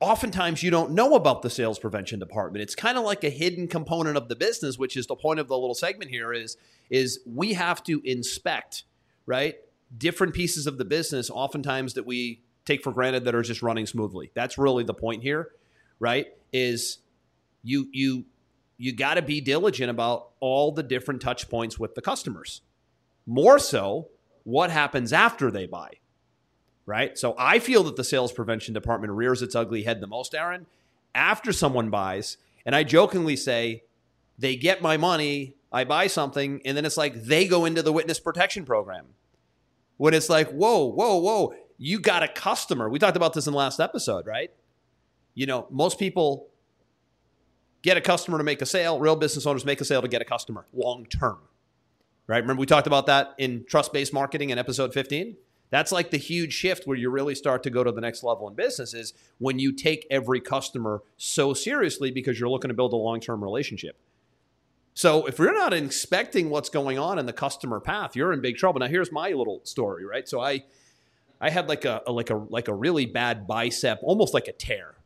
oftentimes 0.00 0.62
you 0.62 0.70
don't 0.70 0.92
know 0.92 1.14
about 1.14 1.42
the 1.42 1.50
sales 1.50 1.78
prevention 1.78 2.18
department. 2.18 2.62
It's 2.62 2.74
kind 2.74 2.96
of 2.96 3.04
like 3.04 3.22
a 3.22 3.28
hidden 3.28 3.68
component 3.68 4.16
of 4.16 4.28
the 4.28 4.34
business, 4.34 4.78
which 4.78 4.96
is 4.96 5.06
the 5.06 5.14
point 5.14 5.40
of 5.40 5.48
the 5.48 5.58
little 5.58 5.74
segment 5.74 6.10
here 6.10 6.32
is 6.32 6.56
is 6.88 7.20
we 7.26 7.52
have 7.52 7.84
to 7.84 8.00
inspect, 8.04 8.84
right? 9.26 9.56
Different 9.96 10.32
pieces 10.34 10.66
of 10.66 10.78
the 10.78 10.84
business 10.86 11.28
oftentimes 11.30 11.92
that 11.94 12.06
we 12.06 12.40
take 12.64 12.82
for 12.82 12.92
granted 12.92 13.24
that 13.24 13.34
are 13.34 13.42
just 13.42 13.62
running 13.62 13.86
smoothly. 13.86 14.30
That's 14.34 14.56
really 14.56 14.84
the 14.84 14.94
point 14.94 15.22
here, 15.22 15.50
right? 16.00 16.26
Is 16.52 16.98
you 17.62 17.88
you 17.92 18.24
you 18.76 18.92
got 18.92 19.14
to 19.14 19.22
be 19.22 19.40
diligent 19.40 19.90
about 19.90 20.30
all 20.40 20.72
the 20.72 20.82
different 20.82 21.20
touch 21.20 21.48
points 21.48 21.78
with 21.78 21.94
the 21.94 22.02
customers. 22.02 22.62
More 23.26 23.58
so, 23.58 24.08
what 24.42 24.70
happens 24.70 25.12
after 25.12 25.50
they 25.50 25.66
buy 25.66 26.00
right? 26.90 27.16
So 27.16 27.36
I 27.38 27.60
feel 27.60 27.84
that 27.84 27.94
the 27.94 28.02
sales 28.02 28.32
prevention 28.32 28.74
department 28.74 29.12
rears 29.12 29.42
its 29.42 29.54
ugly 29.54 29.84
head 29.84 30.00
the 30.00 30.08
most, 30.08 30.34
Aaron, 30.34 30.66
after 31.14 31.52
someone 31.52 31.88
buys. 31.88 32.36
And 32.66 32.74
I 32.74 32.82
jokingly 32.82 33.36
say, 33.36 33.84
they 34.38 34.56
get 34.56 34.82
my 34.82 34.96
money, 34.96 35.54
I 35.70 35.84
buy 35.84 36.08
something, 36.08 36.60
and 36.64 36.76
then 36.76 36.84
it's 36.84 36.96
like 36.96 37.14
they 37.14 37.46
go 37.46 37.64
into 37.64 37.82
the 37.82 37.92
witness 37.92 38.18
protection 38.18 38.64
program. 38.64 39.06
When 39.98 40.14
it's 40.14 40.28
like, 40.28 40.50
whoa, 40.50 40.84
whoa, 40.84 41.16
whoa, 41.16 41.54
you 41.78 42.00
got 42.00 42.24
a 42.24 42.28
customer. 42.28 42.88
We 42.88 42.98
talked 42.98 43.16
about 43.16 43.34
this 43.34 43.46
in 43.46 43.52
the 43.52 43.58
last 43.58 43.78
episode, 43.78 44.26
right? 44.26 44.50
You 45.40 45.46
know, 45.46 45.66
most 45.70 45.98
people 45.98 46.48
get 47.80 47.96
a 47.96 48.02
customer 48.02 48.36
to 48.36 48.44
make 48.44 48.60
a 48.60 48.66
sale. 48.66 49.00
Real 49.00 49.16
business 49.16 49.46
owners 49.46 49.64
make 49.64 49.80
a 49.80 49.86
sale 49.86 50.02
to 50.02 50.08
get 50.08 50.20
a 50.20 50.24
customer 50.26 50.66
long 50.74 51.06
term, 51.06 51.38
right? 52.26 52.42
Remember, 52.42 52.60
we 52.60 52.66
talked 52.66 52.86
about 52.86 53.06
that 53.06 53.36
in 53.38 53.64
trust 53.66 53.90
based 53.90 54.12
marketing 54.12 54.50
in 54.50 54.58
episode 54.58 54.92
15? 54.92 55.38
That's 55.70 55.92
like 55.92 56.10
the 56.10 56.18
huge 56.18 56.52
shift 56.52 56.86
where 56.86 56.94
you 56.94 57.08
really 57.08 57.34
start 57.34 57.62
to 57.62 57.70
go 57.70 57.82
to 57.82 57.90
the 57.90 58.02
next 58.02 58.22
level 58.22 58.48
in 58.50 58.54
business 58.54 58.92
is 58.92 59.14
when 59.38 59.58
you 59.58 59.72
take 59.72 60.06
every 60.10 60.42
customer 60.42 61.00
so 61.16 61.54
seriously 61.54 62.10
because 62.10 62.38
you're 62.38 62.50
looking 62.50 62.68
to 62.68 62.74
build 62.74 62.92
a 62.92 62.96
long 62.96 63.18
term 63.18 63.42
relationship. 63.42 63.96
So 64.92 65.24
if 65.24 65.38
you're 65.38 65.54
not 65.54 65.72
expecting 65.72 66.50
what's 66.50 66.68
going 66.68 66.98
on 66.98 67.18
in 67.18 67.24
the 67.24 67.32
customer 67.32 67.80
path, 67.80 68.14
you're 68.14 68.34
in 68.34 68.42
big 68.42 68.58
trouble. 68.58 68.80
Now 68.80 68.88
here's 68.88 69.10
my 69.10 69.30
little 69.30 69.62
story, 69.64 70.04
right? 70.04 70.28
So 70.28 70.38
I 70.38 70.64
I 71.40 71.48
had 71.48 71.66
like 71.66 71.86
a, 71.86 72.02
a 72.06 72.12
like 72.12 72.28
a 72.28 72.36
like 72.36 72.68
a 72.68 72.74
really 72.74 73.06
bad 73.06 73.46
bicep, 73.46 74.00
almost 74.02 74.34
like 74.34 74.46
a 74.46 74.52
tear. 74.52 74.96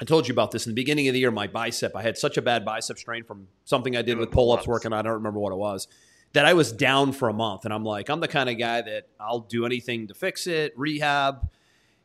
I 0.00 0.04
told 0.04 0.28
you 0.28 0.32
about 0.32 0.50
this 0.50 0.66
in 0.66 0.72
the 0.72 0.74
beginning 0.74 1.08
of 1.08 1.14
the 1.14 1.20
year. 1.20 1.30
My 1.30 1.46
bicep, 1.46 1.96
I 1.96 2.02
had 2.02 2.18
such 2.18 2.36
a 2.36 2.42
bad 2.42 2.64
bicep 2.64 2.98
strain 2.98 3.24
from 3.24 3.48
something 3.64 3.96
I 3.96 4.02
did 4.02 4.18
with 4.18 4.30
pull 4.30 4.52
ups 4.52 4.66
working. 4.66 4.92
I 4.92 5.02
don't 5.02 5.14
remember 5.14 5.40
what 5.40 5.52
it 5.52 5.56
was 5.56 5.88
that 6.36 6.44
I 6.44 6.52
was 6.52 6.70
down 6.70 7.12
for 7.12 7.30
a 7.30 7.32
month. 7.32 7.64
And 7.64 7.72
I'm 7.72 7.82
like, 7.82 8.10
I'm 8.10 8.20
the 8.20 8.28
kind 8.28 8.50
of 8.50 8.58
guy 8.58 8.82
that 8.82 9.08
I'll 9.18 9.40
do 9.40 9.64
anything 9.64 10.08
to 10.08 10.14
fix 10.14 10.46
it, 10.46 10.74
rehab, 10.76 11.48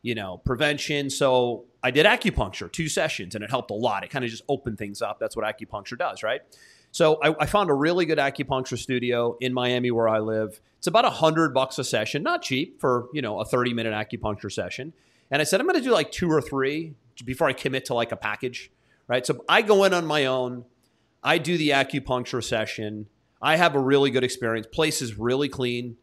you 0.01 0.15
know, 0.15 0.37
prevention. 0.37 1.09
So 1.09 1.65
I 1.83 1.91
did 1.91 2.05
acupuncture, 2.05 2.71
two 2.71 2.87
sessions, 2.87 3.35
and 3.35 3.43
it 3.43 3.49
helped 3.49 3.71
a 3.71 3.75
lot. 3.75 4.05
It 4.05 4.09
kind 4.09 4.23
of 4.23 4.31
just 4.31 4.43
opened 4.47 4.77
things 4.77 5.01
up. 5.01 5.19
That's 5.19 5.35
what 5.35 5.43
acupuncture 5.45 5.97
does, 5.97 6.23
right? 6.23 6.41
So 6.91 7.19
I, 7.21 7.35
I, 7.41 7.45
found 7.45 7.69
a 7.69 7.73
really 7.73 8.05
good 8.05 8.19
acupuncture 8.19 8.77
studio 8.77 9.37
in 9.41 9.53
Miami 9.53 9.91
where 9.91 10.07
I 10.07 10.19
live. 10.19 10.61
It's 10.77 10.87
about 10.87 11.03
a 11.03 11.09
hundred 11.09 11.53
bucks 11.53 11.77
a 11.77 11.83
session, 11.83 12.23
not 12.23 12.41
cheap 12.41 12.79
for 12.79 13.07
you 13.13 13.21
know 13.21 13.39
a 13.39 13.45
30 13.45 13.73
minute 13.73 13.93
acupuncture 13.93 14.51
session. 14.51 14.93
And 15.29 15.41
I 15.41 15.45
said 15.45 15.59
I'm 15.59 15.67
going 15.67 15.77
to 15.77 15.83
do 15.83 15.91
like 15.91 16.11
two 16.11 16.29
or 16.29 16.41
three 16.41 16.95
before 17.25 17.47
I 17.47 17.53
commit 17.53 17.85
to 17.85 17.93
like 17.93 18.11
a 18.11 18.15
package, 18.15 18.71
right? 19.07 19.25
So 19.25 19.43
I 19.47 19.61
go 19.61 19.83
in 19.83 19.93
on 19.93 20.05
my 20.05 20.25
own. 20.25 20.65
I 21.23 21.37
do 21.37 21.57
the 21.57 21.69
acupuncture 21.69 22.43
session. 22.43 23.07
I 23.41 23.55
have 23.55 23.75
a 23.75 23.79
really 23.79 24.11
good 24.11 24.23
experience. 24.23 24.67
Place 24.67 25.01
is 25.01 25.17
really 25.17 25.49
clean. 25.49 25.97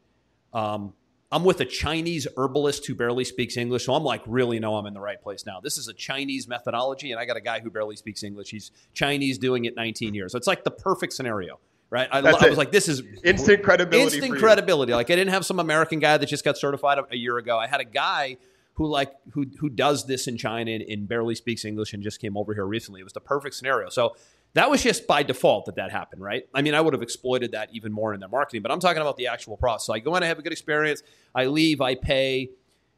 Um, 0.52 0.92
I'm 1.30 1.44
with 1.44 1.60
a 1.60 1.66
Chinese 1.66 2.26
herbalist 2.36 2.86
who 2.86 2.94
barely 2.94 3.24
speaks 3.24 3.56
English, 3.58 3.84
so 3.84 3.94
I'm 3.94 4.02
like, 4.02 4.22
really 4.26 4.58
know 4.58 4.76
I'm 4.76 4.86
in 4.86 4.94
the 4.94 5.00
right 5.00 5.20
place 5.20 5.44
now. 5.44 5.60
This 5.60 5.76
is 5.76 5.86
a 5.86 5.92
Chinese 5.92 6.48
methodology, 6.48 7.12
and 7.12 7.20
I 7.20 7.26
got 7.26 7.36
a 7.36 7.40
guy 7.40 7.60
who 7.60 7.70
barely 7.70 7.96
speaks 7.96 8.22
English. 8.22 8.50
He's 8.50 8.70
Chinese, 8.94 9.36
doing 9.36 9.66
it 9.66 9.76
19 9.76 10.14
years. 10.14 10.32
So 10.32 10.38
it's 10.38 10.46
like 10.46 10.64
the 10.64 10.70
perfect 10.70 11.12
scenario, 11.12 11.60
right? 11.90 12.08
I, 12.10 12.20
I 12.20 12.48
was 12.48 12.56
like, 12.56 12.72
this 12.72 12.88
is 12.88 13.02
instant 13.22 13.62
credibility. 13.62 14.16
Instant 14.16 14.38
credibility. 14.38 14.94
Like 14.94 15.10
I 15.10 15.16
didn't 15.16 15.34
have 15.34 15.44
some 15.44 15.60
American 15.60 15.98
guy 15.98 16.16
that 16.16 16.26
just 16.26 16.44
got 16.44 16.56
certified 16.56 16.98
a, 16.98 17.06
a 17.10 17.16
year 17.16 17.36
ago. 17.36 17.58
I 17.58 17.66
had 17.66 17.80
a 17.80 17.84
guy 17.84 18.38
who 18.78 18.86
like 18.86 19.12
who 19.32 19.44
who 19.58 19.68
does 19.68 20.06
this 20.06 20.28
in 20.28 20.38
China 20.38 20.70
and, 20.70 20.82
and 20.82 21.08
barely 21.08 21.34
speaks 21.34 21.64
English 21.64 21.92
and 21.92 22.02
just 22.02 22.20
came 22.20 22.36
over 22.36 22.54
here 22.54 22.64
recently. 22.64 23.00
It 23.00 23.04
was 23.04 23.12
the 23.12 23.20
perfect 23.20 23.56
scenario. 23.56 23.88
So 23.90 24.14
that 24.54 24.70
was 24.70 24.84
just 24.84 25.08
by 25.08 25.24
default 25.24 25.66
that 25.66 25.74
that 25.74 25.90
happened, 25.90 26.22
right? 26.22 26.44
I 26.54 26.62
mean, 26.62 26.74
I 26.74 26.80
would 26.80 26.94
have 26.94 27.02
exploited 27.02 27.52
that 27.52 27.70
even 27.72 27.92
more 27.92 28.14
in 28.14 28.20
their 28.20 28.28
marketing, 28.28 28.62
but 28.62 28.70
I'm 28.70 28.78
talking 28.78 29.02
about 29.02 29.16
the 29.16 29.26
actual 29.26 29.56
process. 29.56 29.86
So 29.86 29.94
I 29.94 29.98
go 29.98 30.14
in, 30.14 30.22
I 30.22 30.26
have 30.26 30.38
a 30.38 30.42
good 30.42 30.52
experience, 30.52 31.02
I 31.34 31.46
leave, 31.46 31.80
I 31.80 31.96
pay. 31.96 32.50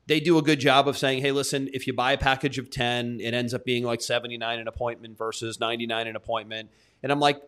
They 0.07 0.21
do 0.21 0.37
a 0.39 0.43
good 0.43 0.61
job 0.61 0.87
of 0.87 0.99
saying, 0.99 1.23
hey, 1.23 1.33
listen, 1.33 1.71
if 1.73 1.87
you 1.87 1.95
buy 1.95 2.13
a 2.13 2.19
package 2.19 2.59
of 2.59 2.71
10, 2.71 3.21
it 3.21 3.33
ends 3.33 3.55
up 3.55 3.65
being 3.65 3.85
like 3.85 4.03
79 4.03 4.59
an 4.59 4.69
appointment 4.69 5.17
versus 5.17 5.61
99 5.61 6.09
an 6.09 6.17
appointment. 6.17 6.71
And 7.03 7.11
I'm 7.11 7.21
like, 7.21 7.41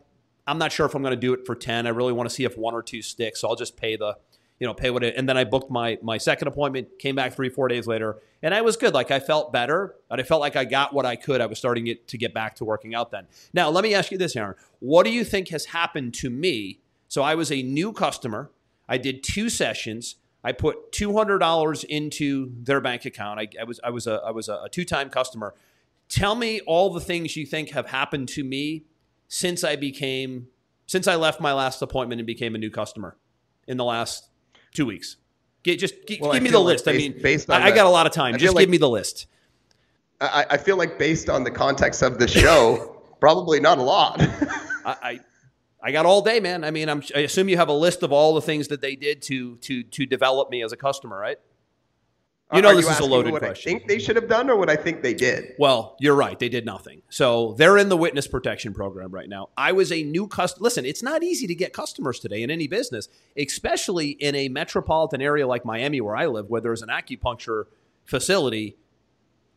I'm 0.46 0.58
not 0.58 0.72
sure 0.72 0.86
if 0.86 0.94
I'm 0.94 1.02
going 1.02 1.14
to 1.14 1.20
do 1.20 1.34
it 1.34 1.44
for 1.44 1.54
10. 1.54 1.86
I 1.86 1.90
really 1.90 2.12
want 2.12 2.28
to 2.28 2.34
see 2.34 2.44
if 2.44 2.56
one 2.56 2.74
or 2.74 2.82
two 2.82 3.02
sticks. 3.02 3.40
So 3.40 3.48
I'll 3.48 3.56
just 3.56 3.76
pay 3.76 3.96
the 3.96 4.16
you 4.62 4.68
know, 4.68 4.74
pay 4.74 4.90
what 4.90 5.02
it. 5.02 5.16
And 5.16 5.28
then 5.28 5.36
I 5.36 5.42
booked 5.42 5.72
my 5.72 5.98
my 6.02 6.18
second 6.18 6.46
appointment. 6.46 7.00
Came 7.00 7.16
back 7.16 7.32
three 7.32 7.48
four 7.48 7.66
days 7.66 7.88
later, 7.88 8.18
and 8.44 8.54
I 8.54 8.60
was 8.60 8.76
good. 8.76 8.94
Like 8.94 9.10
I 9.10 9.18
felt 9.18 9.52
better, 9.52 9.96
but 10.08 10.20
I 10.20 10.22
felt 10.22 10.40
like 10.40 10.54
I 10.54 10.64
got 10.64 10.94
what 10.94 11.04
I 11.04 11.16
could. 11.16 11.40
I 11.40 11.46
was 11.46 11.58
starting 11.58 11.88
it 11.88 12.06
to 12.06 12.16
get 12.16 12.32
back 12.32 12.54
to 12.56 12.64
working 12.64 12.94
out. 12.94 13.10
Then 13.10 13.26
now, 13.52 13.70
let 13.70 13.82
me 13.82 13.92
ask 13.92 14.12
you 14.12 14.18
this, 14.18 14.36
Aaron. 14.36 14.54
What 14.78 15.02
do 15.02 15.10
you 15.10 15.24
think 15.24 15.48
has 15.48 15.64
happened 15.64 16.14
to 16.14 16.30
me? 16.30 16.78
So 17.08 17.22
I 17.22 17.34
was 17.34 17.50
a 17.50 17.60
new 17.60 17.92
customer. 17.92 18.52
I 18.88 18.98
did 18.98 19.24
two 19.24 19.50
sessions. 19.50 20.14
I 20.44 20.52
put 20.52 20.92
two 20.92 21.16
hundred 21.16 21.38
dollars 21.38 21.82
into 21.82 22.52
their 22.62 22.80
bank 22.80 23.04
account. 23.04 23.40
I, 23.40 23.48
I, 23.60 23.64
was 23.64 23.80
I 23.82 23.90
was 23.90 24.06
a 24.06 24.22
I 24.24 24.30
was 24.30 24.48
a 24.48 24.68
two 24.70 24.84
time 24.84 25.10
customer. 25.10 25.54
Tell 26.08 26.36
me 26.36 26.60
all 26.68 26.92
the 26.92 27.00
things 27.00 27.36
you 27.36 27.46
think 27.46 27.70
have 27.70 27.88
happened 27.88 28.28
to 28.28 28.44
me 28.44 28.84
since 29.26 29.64
I 29.64 29.74
became 29.74 30.46
since 30.86 31.08
I 31.08 31.16
left 31.16 31.40
my 31.40 31.52
last 31.52 31.82
appointment 31.82 32.20
and 32.20 32.26
became 32.28 32.54
a 32.54 32.58
new 32.58 32.70
customer 32.70 33.16
in 33.66 33.76
the 33.76 33.84
last 33.84 34.28
two 34.72 34.86
weeks. 34.86 35.16
Get, 35.62 35.78
just 35.78 35.94
well, 36.20 36.32
give 36.32 36.42
me 36.42 36.50
the 36.50 36.58
like 36.58 36.66
list. 36.66 36.84
Based, 36.86 36.94
I 36.94 37.12
mean, 37.12 37.22
based 37.22 37.50
on 37.50 37.62
I, 37.62 37.66
the, 37.66 37.72
I, 37.72 37.76
got 37.76 37.86
a 37.86 37.90
lot 37.90 38.06
of 38.06 38.12
time. 38.12 38.36
Just 38.36 38.54
like, 38.54 38.62
give 38.62 38.70
me 38.70 38.78
the 38.78 38.88
list. 38.88 39.26
I, 40.20 40.46
I, 40.50 40.56
feel 40.56 40.76
like 40.76 40.98
based 40.98 41.28
on 41.28 41.44
the 41.44 41.50
context 41.50 42.02
of 42.02 42.18
the 42.18 42.28
show, 42.28 43.02
probably 43.20 43.60
not 43.60 43.78
a 43.78 43.82
lot. 43.82 44.20
I, 44.84 44.96
I, 45.02 45.20
I 45.82 45.92
got 45.92 46.06
all 46.06 46.22
day, 46.22 46.40
man. 46.40 46.64
I 46.64 46.70
mean, 46.70 46.88
I'm, 46.88 47.02
I 47.14 47.20
assume 47.20 47.48
you 47.48 47.56
have 47.56 47.68
a 47.68 47.74
list 47.74 48.02
of 48.02 48.12
all 48.12 48.34
the 48.34 48.40
things 48.40 48.68
that 48.68 48.80
they 48.80 48.96
did 48.96 49.22
to 49.22 49.56
to 49.56 49.82
to 49.82 50.06
develop 50.06 50.50
me 50.50 50.62
as 50.62 50.72
a 50.72 50.76
customer, 50.76 51.18
right? 51.18 51.38
You 52.52 52.60
know, 52.60 52.68
Are 52.68 52.74
this 52.74 52.84
you 52.84 52.90
is 52.92 52.98
a 52.98 53.04
loaded 53.06 53.32
what 53.32 53.40
question. 53.40 53.70
I 53.70 53.78
think 53.78 53.88
they 53.88 53.98
should 53.98 54.16
have 54.16 54.28
done, 54.28 54.50
or 54.50 54.56
what 54.56 54.68
I 54.68 54.76
think 54.76 55.02
they 55.02 55.14
did. 55.14 55.54
Well, 55.58 55.96
you're 55.98 56.14
right. 56.14 56.38
They 56.38 56.50
did 56.50 56.66
nothing. 56.66 57.00
So 57.08 57.54
they're 57.56 57.78
in 57.78 57.88
the 57.88 57.96
witness 57.96 58.26
protection 58.26 58.74
program 58.74 59.10
right 59.10 59.28
now. 59.28 59.48
I 59.56 59.72
was 59.72 59.90
a 59.90 60.02
new 60.02 60.26
customer. 60.26 60.64
Listen, 60.64 60.84
it's 60.84 61.02
not 61.02 61.22
easy 61.22 61.46
to 61.46 61.54
get 61.54 61.72
customers 61.72 62.18
today 62.18 62.42
in 62.42 62.50
any 62.50 62.68
business, 62.68 63.08
especially 63.38 64.10
in 64.10 64.34
a 64.34 64.48
metropolitan 64.48 65.22
area 65.22 65.46
like 65.46 65.64
Miami, 65.64 66.02
where 66.02 66.14
I 66.14 66.26
live, 66.26 66.50
where 66.50 66.60
there's 66.60 66.82
an 66.82 66.90
acupuncture 66.90 67.64
facility 68.04 68.76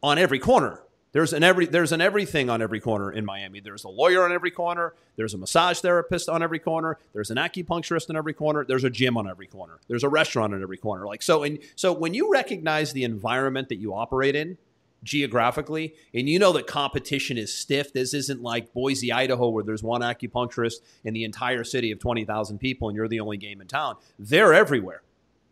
on 0.01 0.17
every 0.17 0.39
corner. 0.39 0.81
There's 1.15 1.31
an 1.31 1.43
every 1.43 1.65
there's 1.65 1.93
an 1.93 2.01
everything 2.01 2.49
on 2.49 2.61
every 2.61 2.81
corner 2.81 3.09
in 3.09 3.23
Miami. 3.23 3.61
There's 3.61 3.85
a 3.85 3.89
lawyer 3.89 4.25
on 4.25 4.33
every 4.33 4.51
corner. 4.51 4.95
There's 5.15 5.33
a 5.33 5.37
massage 5.37 5.79
therapist 5.79 6.27
on 6.27 6.43
every 6.43 6.59
corner. 6.59 6.97
There's 7.13 7.31
an 7.31 7.37
acupuncturist 7.37 8.09
on 8.09 8.17
every 8.17 8.33
corner. 8.33 8.65
There's 8.65 8.83
a 8.83 8.89
gym 8.89 9.15
on 9.15 9.25
every 9.25 9.47
corner. 9.47 9.79
There's 9.87 10.03
a 10.03 10.09
restaurant 10.09 10.53
on 10.53 10.61
every 10.61 10.75
corner. 10.75 11.05
Like 11.05 11.21
so, 11.21 11.43
and 11.43 11.59
so 11.77 11.93
when 11.93 12.13
you 12.13 12.29
recognize 12.29 12.91
the 12.91 13.05
environment 13.05 13.69
that 13.69 13.77
you 13.77 13.95
operate 13.95 14.35
in 14.35 14.57
geographically, 15.03 15.95
and 16.13 16.27
you 16.27 16.37
know 16.37 16.51
that 16.51 16.67
competition 16.67 17.37
is 17.37 17.53
stiff. 17.53 17.93
This 17.93 18.13
isn't 18.13 18.41
like 18.41 18.73
Boise, 18.73 19.13
Idaho, 19.13 19.47
where 19.47 19.63
there's 19.63 19.83
one 19.83 20.01
acupuncturist 20.01 20.81
in 21.05 21.13
the 21.13 21.23
entire 21.23 21.63
city 21.63 21.91
of 21.91 21.99
twenty 21.99 22.25
thousand 22.25 22.57
people, 22.57 22.89
and 22.89 22.95
you're 22.97 23.07
the 23.07 23.21
only 23.21 23.37
game 23.37 23.61
in 23.61 23.67
town. 23.67 23.95
They're 24.19 24.53
everywhere, 24.53 25.01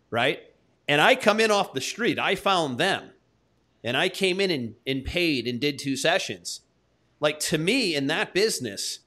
right? 0.09 0.41
And 0.89 0.99
I 0.99 1.15
come 1.15 1.39
in 1.39 1.51
off 1.51 1.71
the 1.71 1.79
street. 1.79 2.19
I 2.19 2.35
found 2.35 2.77
them 2.77 3.11
and 3.83 3.97
I 3.97 4.09
came 4.09 4.39
in 4.39 4.49
and, 4.49 4.75
and 4.87 5.03
paid 5.03 5.47
and 5.47 5.59
did 5.59 5.77
two 5.77 5.95
sessions. 5.97 6.61
Like 7.19 7.39
to 7.41 7.57
me 7.57 7.95
in 7.95 8.07
that 8.07 8.33
business, 8.33 8.99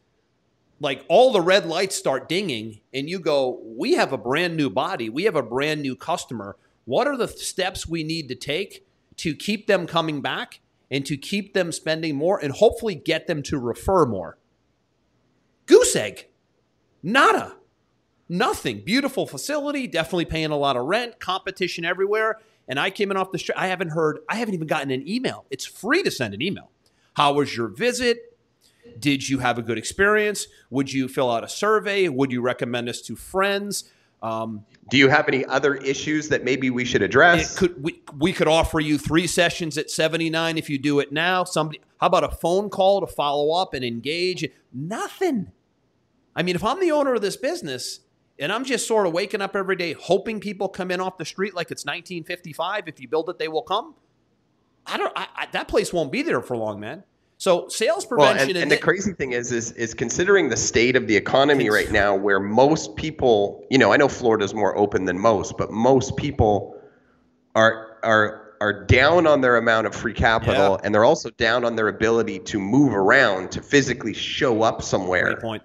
like 0.80 1.04
all 1.08 1.32
the 1.32 1.40
red 1.40 1.66
lights 1.66 1.96
start 1.96 2.28
dinging 2.28 2.80
and 2.92 3.08
you 3.08 3.18
go, 3.18 3.60
we 3.64 3.94
have 3.94 4.12
a 4.12 4.18
brand 4.18 4.56
new 4.56 4.68
body. 4.68 5.08
We 5.08 5.24
have 5.24 5.36
a 5.36 5.42
brand 5.42 5.80
new 5.80 5.96
customer. 5.96 6.56
What 6.84 7.06
are 7.06 7.16
the 7.16 7.28
steps 7.28 7.86
we 7.86 8.04
need 8.04 8.28
to 8.28 8.34
take 8.34 8.86
to 9.16 9.34
keep 9.34 9.66
them 9.66 9.86
coming 9.86 10.20
back 10.20 10.60
and 10.90 11.04
to 11.06 11.16
keep 11.16 11.54
them 11.54 11.72
spending 11.72 12.14
more 12.14 12.38
and 12.38 12.52
hopefully 12.52 12.94
get 12.94 13.26
them 13.26 13.42
to 13.44 13.58
refer 13.58 14.04
more? 14.04 14.38
Goose 15.64 15.96
egg. 15.96 16.28
Nada. 17.02 17.56
Nothing. 18.28 18.82
Beautiful 18.84 19.26
facility, 19.26 19.86
definitely 19.86 20.24
paying 20.26 20.50
a 20.50 20.56
lot 20.56 20.76
of 20.76 20.84
rent, 20.84 21.18
competition 21.20 21.84
everywhere 21.84 22.40
and 22.68 22.78
I 22.78 22.90
came 22.90 23.10
in 23.10 23.16
off 23.16 23.32
the 23.32 23.38
street. 23.38 23.56
I 23.56 23.68
haven't 23.68 23.90
heard, 23.90 24.20
I 24.28 24.36
haven't 24.36 24.54
even 24.54 24.66
gotten 24.66 24.90
an 24.90 25.06
email. 25.08 25.44
It's 25.50 25.64
free 25.64 26.02
to 26.02 26.10
send 26.10 26.34
an 26.34 26.42
email. 26.42 26.70
How 27.14 27.32
was 27.32 27.56
your 27.56 27.68
visit? 27.68 28.36
Did 28.98 29.28
you 29.28 29.38
have 29.38 29.58
a 29.58 29.62
good 29.62 29.78
experience? 29.78 30.46
Would 30.70 30.92
you 30.92 31.08
fill 31.08 31.30
out 31.30 31.44
a 31.44 31.48
survey? 31.48 32.08
Would 32.08 32.30
you 32.32 32.40
recommend 32.40 32.88
us 32.88 33.00
to 33.02 33.16
friends? 33.16 33.90
Um, 34.22 34.64
Do 34.88 34.96
you 34.96 35.08
have 35.08 35.28
any 35.28 35.44
other 35.44 35.74
issues 35.74 36.28
that 36.30 36.42
maybe 36.42 36.70
we 36.70 36.84
should 36.84 37.02
address? 37.02 37.58
could 37.58 37.82
we, 37.82 38.02
we 38.18 38.32
could 38.32 38.48
offer 38.48 38.80
you 38.80 38.98
three 38.98 39.26
sessions 39.26 39.76
at 39.76 39.90
79 39.90 40.56
if 40.58 40.70
you 40.70 40.78
do 40.78 41.00
it 41.00 41.12
now. 41.12 41.44
Somebody 41.44 41.80
how 41.98 42.08
about 42.08 42.24
a 42.24 42.30
phone 42.30 42.68
call 42.68 43.00
to 43.00 43.06
follow 43.06 43.52
up 43.52 43.72
and 43.74 43.84
engage? 43.84 44.48
Nothing. 44.72 45.50
I 46.34 46.42
mean, 46.42 46.54
if 46.54 46.62
I'm 46.64 46.80
the 46.80 46.92
owner 46.92 47.14
of 47.14 47.22
this 47.22 47.36
business 47.36 48.00
and 48.38 48.52
I'm 48.52 48.64
just 48.64 48.86
sort 48.86 49.06
of 49.06 49.12
waking 49.12 49.40
up 49.40 49.56
every 49.56 49.76
day 49.76 49.92
hoping 49.94 50.40
people 50.40 50.68
come 50.68 50.90
in 50.90 51.00
off 51.00 51.16
the 51.18 51.24
street 51.24 51.54
like 51.54 51.70
it's 51.70 51.84
1955, 51.84 52.88
if 52.88 53.00
you 53.00 53.08
build 53.08 53.28
it, 53.30 53.38
they 53.38 53.48
will 53.48 53.62
come. 53.62 53.94
I 54.86 54.96
don't. 54.98 55.12
I, 55.16 55.26
I, 55.34 55.46
that 55.52 55.68
place 55.68 55.92
won't 55.92 56.12
be 56.12 56.22
there 56.22 56.40
for 56.40 56.56
long, 56.56 56.78
man. 56.78 57.02
So 57.38 57.68
sales 57.68 58.06
Well, 58.10 58.28
prevention 58.30 58.56
and, 58.56 58.62
and 58.64 58.70
the 58.70 58.78
crazy 58.78 59.12
thing 59.12 59.32
is, 59.32 59.52
is, 59.52 59.72
is 59.72 59.92
considering 59.92 60.48
the 60.48 60.56
state 60.56 60.96
of 60.96 61.06
the 61.06 61.16
economy 61.16 61.68
right 61.68 61.90
now, 61.92 62.14
where 62.14 62.40
most 62.40 62.96
people, 62.96 63.66
you 63.70 63.76
know, 63.76 63.92
I 63.92 63.98
know 63.98 64.08
Florida's 64.08 64.54
more 64.54 64.76
open 64.78 65.04
than 65.04 65.18
most, 65.18 65.58
but 65.58 65.70
most 65.70 66.16
people 66.16 66.80
are 67.54 67.98
are 68.02 68.54
are 68.62 68.84
down 68.86 69.26
on 69.26 69.42
their 69.42 69.56
amount 69.56 69.86
of 69.86 69.94
free 69.94 70.14
capital, 70.14 70.54
Yeah. 70.54 70.80
and 70.82 70.94
they're 70.94 71.04
also 71.04 71.28
down 71.30 71.64
on 71.64 71.76
their 71.76 71.88
ability 71.88 72.38
to 72.38 72.58
move 72.58 72.94
around 72.94 73.50
to 73.52 73.60
physically 73.62 74.14
show 74.14 74.62
up 74.62 74.80
somewhere. 74.80 75.32
Great 75.34 75.40
point. 75.40 75.62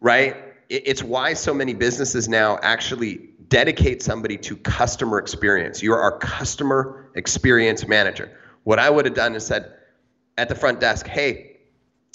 right? 0.00 0.36
It- 0.68 0.82
It's 0.86 1.02
why 1.02 1.34
so 1.34 1.54
many 1.54 1.74
businesses 1.74 2.28
now 2.28 2.58
actually 2.62 3.30
dedicate 3.48 4.02
somebody 4.02 4.36
to 4.38 4.56
customer 4.56 5.18
experience. 5.18 5.82
You're 5.82 6.00
our 6.00 6.18
customer 6.18 7.10
experience 7.14 7.86
manager. 7.86 8.30
What 8.64 8.78
I 8.78 8.88
would 8.90 9.04
have 9.04 9.14
done 9.14 9.34
is 9.34 9.46
said 9.46 9.72
at 10.38 10.48
the 10.48 10.54
front 10.54 10.80
desk, 10.80 11.06
hey, 11.06 11.58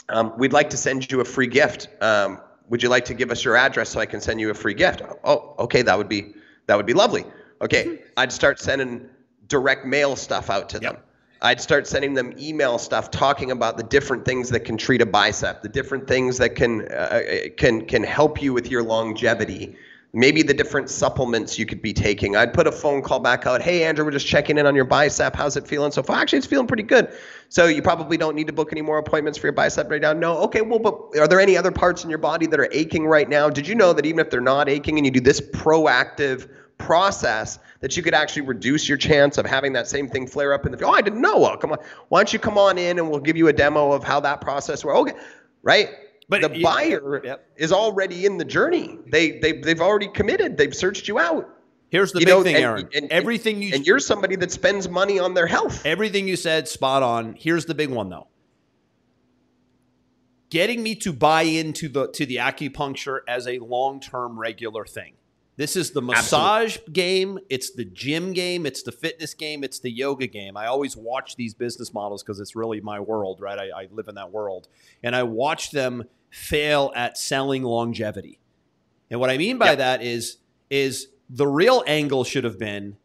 um, 0.09 0.33
we'd 0.37 0.53
like 0.53 0.71
to 0.71 0.77
send 0.77 1.09
you 1.11 1.21
a 1.21 1.25
free 1.25 1.47
gift. 1.47 1.87
Um, 2.01 2.41
would 2.69 2.83
you 2.83 2.89
like 2.89 3.05
to 3.05 3.13
give 3.13 3.31
us 3.31 3.43
your 3.45 3.55
address 3.55 3.89
so 3.89 3.99
I 3.99 4.05
can 4.05 4.21
send 4.21 4.39
you 4.39 4.49
a 4.49 4.53
free 4.53 4.73
gift? 4.73 5.01
Oh, 5.23 5.55
okay, 5.59 5.81
that 5.83 5.97
would 5.97 6.09
be 6.09 6.33
that 6.67 6.75
would 6.75 6.85
be 6.85 6.93
lovely. 6.93 7.25
Okay, 7.61 7.99
I'd 8.17 8.31
start 8.31 8.59
sending 8.59 9.07
direct 9.47 9.85
mail 9.85 10.15
stuff 10.15 10.49
out 10.49 10.69
to 10.69 10.79
them. 10.79 10.97
I'd 11.41 11.61
start 11.61 11.87
sending 11.87 12.13
them 12.13 12.33
email 12.37 12.77
stuff 12.77 13.11
talking 13.11 13.51
about 13.51 13.77
the 13.77 13.83
different 13.83 14.25
things 14.25 14.49
that 14.49 14.61
can 14.61 14.77
treat 14.77 15.01
a 15.01 15.05
bicep, 15.05 15.61
the 15.61 15.69
different 15.69 16.07
things 16.07 16.37
that 16.37 16.55
can 16.55 16.91
uh, 16.91 17.21
can 17.57 17.85
can 17.85 18.03
help 18.03 18.41
you 18.41 18.53
with 18.53 18.69
your 18.69 18.83
longevity. 18.83 19.75
Maybe 20.11 20.41
the 20.41 20.55
different 20.55 20.89
supplements 20.89 21.59
you 21.59 21.67
could 21.67 21.83
be 21.83 21.93
taking. 21.93 22.35
I'd 22.35 22.51
put 22.51 22.65
a 22.65 22.71
phone 22.71 23.03
call 23.03 23.19
back 23.19 23.45
out. 23.45 23.61
Hey, 23.61 23.83
Andrew, 23.83 24.03
we're 24.03 24.09
just 24.09 24.25
checking 24.25 24.57
in 24.57 24.65
on 24.65 24.73
your 24.73 24.85
bicep. 24.85 25.35
How's 25.35 25.55
it 25.55 25.67
feeling 25.67 25.91
so 25.91 26.01
far? 26.01 26.17
Actually, 26.17 26.39
it's 26.39 26.47
feeling 26.47 26.65
pretty 26.65 26.81
good. 26.81 27.15
So 27.49 27.67
you 27.67 27.83
probably 27.83 28.17
don't 28.17 28.35
need 28.35 28.47
to 28.47 28.53
book 28.53 28.69
any 28.71 28.81
more 28.81 28.97
appointments 28.97 29.37
for 29.37 29.45
your 29.45 29.53
bicep 29.53 29.87
right 29.89 30.01
now. 30.01 30.13
No. 30.13 30.39
Okay. 30.39 30.61
Well, 30.61 30.79
but 30.79 31.15
are 31.19 31.27
there 31.27 31.39
any 31.39 31.55
other 31.55 31.71
parts 31.71 32.03
in 32.03 32.09
your 32.09 32.17
body 32.17 32.47
that 32.47 32.59
are 32.59 32.67
aching 32.71 33.05
right 33.05 33.29
now? 33.29 33.51
Did 33.51 33.67
you 33.67 33.75
know 33.75 33.93
that 33.93 34.05
even 34.05 34.19
if 34.19 34.31
they're 34.31 34.41
not 34.41 34.67
aching, 34.67 34.97
and 34.97 35.05
you 35.05 35.11
do 35.11 35.19
this 35.19 35.39
proactive 35.39 36.49
process 36.79 37.59
that 37.81 37.95
you 37.95 38.01
could 38.01 38.15
actually 38.15 38.41
reduce 38.41 38.89
your 38.89 38.97
chance 38.97 39.37
of 39.37 39.45
having 39.45 39.73
that 39.73 39.87
same 39.87 40.07
thing 40.09 40.25
flare 40.25 40.53
up 40.53 40.65
in 40.65 40.71
the 40.71 40.77
future. 40.77 40.89
Oh, 40.89 40.93
I 40.95 41.01
didn't 41.01 41.21
know. 41.21 41.37
Well, 41.37 41.55
come 41.57 41.71
on. 41.71 41.77
Why 42.07 42.19
don't 42.21 42.33
you 42.33 42.39
come 42.39 42.57
on 42.57 42.77
in 42.79 42.97
and 42.97 43.09
we'll 43.11 43.19
give 43.19 43.37
you 43.37 43.47
a 43.49 43.53
demo 43.53 43.91
of 43.91 44.03
how 44.03 44.19
that 44.21 44.41
process 44.41 44.83
works. 44.83 45.11
Okay. 45.11 45.19
Right? 45.61 45.89
But 46.27 46.41
the 46.41 46.61
buyer 46.61 47.21
Yep. 47.23 47.45
is 47.57 47.71
already 47.71 48.25
in 48.25 48.37
the 48.37 48.45
journey. 48.45 48.97
They 49.11 49.39
they 49.39 49.53
they've 49.53 49.81
already 49.81 50.07
committed. 50.09 50.57
They've 50.57 50.75
searched 50.75 51.07
you 51.07 51.19
out. 51.19 51.49
Here's 51.89 52.11
the 52.11 52.19
You 52.19 52.25
big 52.27 52.33
know, 52.35 52.43
thing, 52.43 52.55
and- 52.55 52.63
Aaron. 52.63 52.89
and- 52.93 53.11
everything 53.11 53.61
you 53.63 53.73
And 53.73 53.85
you're 53.85 53.99
somebody 53.99 54.35
that 54.35 54.51
spends 54.51 54.87
money 54.87 55.17
on 55.17 55.33
their 55.33 55.47
health. 55.47 55.83
Everything 55.85 56.27
you 56.27 56.35
said, 56.35 56.67
spot 56.67 57.01
on. 57.01 57.35
Here's 57.37 57.65
the 57.65 57.73
big 57.73 57.89
one 57.89 58.09
though. 58.09 58.27
Getting 60.51 60.81
me 60.83 60.95
to 60.95 61.13
buy 61.13 61.43
into 61.43 61.89
the 61.89 62.07
to 62.09 62.25
the 62.25 62.37
acupuncture 62.37 63.19
as 63.27 63.47
a 63.47 63.59
long-term 63.59 64.39
regular 64.39 64.85
thing. 64.85 65.13
This 65.59 65.75
is 65.75 65.91
the 65.91 66.01
massage 66.01 66.77
game, 66.93 67.37
it's 67.49 67.71
the 67.71 67.83
gym 67.83 68.31
game, 68.31 68.65
it's 68.65 68.81
the 68.81 68.93
fitness 68.93 69.33
game, 69.33 69.61
it's 69.61 69.79
the 69.81 69.91
yoga 69.91 70.25
game. 70.25 70.55
I 70.55 70.67
always 70.67 70.95
watch 70.95 71.35
these 71.35 71.53
business 71.53 71.93
models 71.93 72.23
because 72.23 72.39
it's 72.39 72.55
really 72.55 72.79
my 72.79 73.01
world, 73.01 73.41
right? 73.41 73.59
I, 73.59 73.81
I 73.81 73.87
live 73.91 74.07
in 74.07 74.15
that 74.15 74.31
world. 74.31 74.69
And 75.03 75.13
I 75.13 75.23
watch 75.23 75.71
them 75.71 76.05
fail 76.29 76.93
at 76.95 77.17
selling 77.17 77.63
longevity. 77.63 78.39
And 79.11 79.19
what 79.19 79.29
I 79.29 79.37
mean 79.37 79.57
by 79.57 79.71
Yep. 79.71 79.77
that 79.79 80.01
is 80.01 80.37
is 80.69 81.09
the 81.29 81.45
real 81.47 81.83
angle 81.85 82.23
should 82.23 82.45
have 82.45 82.57
been 82.57 82.95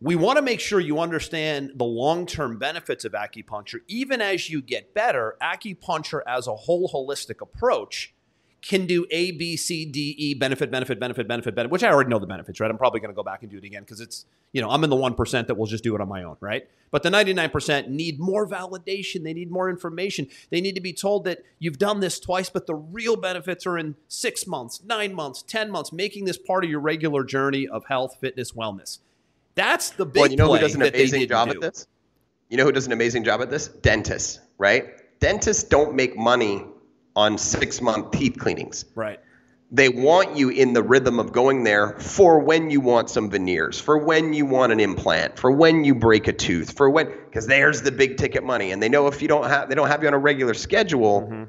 we 0.00 0.16
want 0.16 0.36
to 0.36 0.42
make 0.42 0.60
sure 0.60 0.80
you 0.80 0.98
understand 0.98 1.72
the 1.76 1.84
long-term 1.84 2.58
benefits 2.58 3.04
of 3.04 3.12
acupuncture 3.12 3.80
even 3.86 4.22
as 4.22 4.48
you 4.48 4.62
get 4.62 4.94
better 4.94 5.36
acupuncture 5.42 6.22
as 6.26 6.46
a 6.46 6.54
whole 6.54 6.88
holistic 6.88 7.42
approach 7.42 8.14
can 8.62 8.86
do 8.86 9.04
a 9.10 9.32
b 9.32 9.56
c 9.56 9.84
d 9.84 10.14
e 10.16 10.34
benefit 10.34 10.70
benefit 10.70 10.98
benefit 10.98 11.28
benefit 11.28 11.54
benefit 11.54 11.70
which 11.70 11.82
i 11.82 11.90
already 11.90 12.08
know 12.08 12.18
the 12.18 12.26
benefits 12.26 12.60
right 12.60 12.70
i'm 12.70 12.78
probably 12.78 13.00
going 13.00 13.10
to 13.10 13.14
go 13.14 13.22
back 13.22 13.42
and 13.42 13.50
do 13.50 13.58
it 13.58 13.64
again 13.64 13.82
because 13.82 14.00
it's 14.00 14.24
you 14.52 14.60
know 14.60 14.70
i'm 14.70 14.84
in 14.84 14.90
the 14.90 14.96
1% 14.96 15.46
that 15.46 15.56
will 15.56 15.66
just 15.66 15.84
do 15.84 15.94
it 15.94 16.00
on 16.00 16.08
my 16.08 16.22
own 16.22 16.36
right 16.40 16.68
but 16.90 17.02
the 17.02 17.10
99% 17.10 17.88
need 17.88 18.20
more 18.20 18.46
validation 18.46 19.24
they 19.24 19.34
need 19.34 19.50
more 19.50 19.68
information 19.68 20.28
they 20.50 20.60
need 20.60 20.74
to 20.74 20.80
be 20.80 20.92
told 20.92 21.24
that 21.24 21.40
you've 21.58 21.78
done 21.78 22.00
this 22.00 22.20
twice 22.20 22.48
but 22.48 22.66
the 22.66 22.74
real 22.74 23.16
benefits 23.16 23.66
are 23.66 23.76
in 23.76 23.96
six 24.08 24.46
months 24.46 24.80
nine 24.84 25.12
months 25.12 25.42
ten 25.42 25.70
months 25.70 25.92
making 25.92 26.24
this 26.24 26.38
part 26.38 26.64
of 26.64 26.70
your 26.70 26.80
regular 26.80 27.24
journey 27.24 27.66
of 27.66 27.84
health 27.86 28.16
fitness 28.20 28.52
wellness 28.52 28.98
that's 29.54 29.90
the 29.90 30.06
big 30.06 30.20
well, 30.20 30.30
you 30.30 30.36
know 30.36 30.52
who 30.52 30.58
does 30.58 30.74
an 30.74 30.82
amazing 30.82 31.28
job 31.28 31.48
do. 31.48 31.54
at 31.54 31.60
this? 31.60 31.86
You 32.48 32.56
know 32.56 32.64
who 32.64 32.72
does 32.72 32.86
an 32.86 32.92
amazing 32.92 33.24
job 33.24 33.40
at 33.40 33.50
this? 33.50 33.68
Dentists, 33.68 34.40
right? 34.58 34.90
Dentists 35.20 35.64
don't 35.64 35.94
make 35.94 36.16
money 36.16 36.64
on 37.14 37.38
six 37.38 37.80
month 37.80 38.12
teeth 38.12 38.36
cleanings. 38.38 38.84
Right. 38.94 39.20
They 39.74 39.88
want 39.88 40.36
you 40.36 40.50
in 40.50 40.74
the 40.74 40.82
rhythm 40.82 41.18
of 41.18 41.32
going 41.32 41.64
there 41.64 41.98
for 41.98 42.40
when 42.40 42.68
you 42.70 42.82
want 42.82 43.08
some 43.08 43.30
veneers, 43.30 43.80
for 43.80 43.96
when 43.96 44.34
you 44.34 44.44
want 44.44 44.70
an 44.70 44.80
implant, 44.80 45.38
for 45.38 45.50
when 45.50 45.82
you 45.82 45.94
break 45.94 46.28
a 46.28 46.32
tooth, 46.34 46.76
for 46.76 46.90
when 46.90 47.06
because 47.06 47.46
there's 47.46 47.80
the 47.80 47.90
big 47.90 48.18
ticket 48.18 48.44
money, 48.44 48.70
and 48.72 48.82
they 48.82 48.90
know 48.90 49.06
if 49.06 49.22
you 49.22 49.28
don't 49.28 49.48
have 49.48 49.70
they 49.70 49.74
don't 49.74 49.88
have 49.88 50.02
you 50.02 50.08
on 50.08 50.14
a 50.14 50.18
regular 50.18 50.52
schedule, 50.54 51.22
Mm-hmm. 51.22 51.44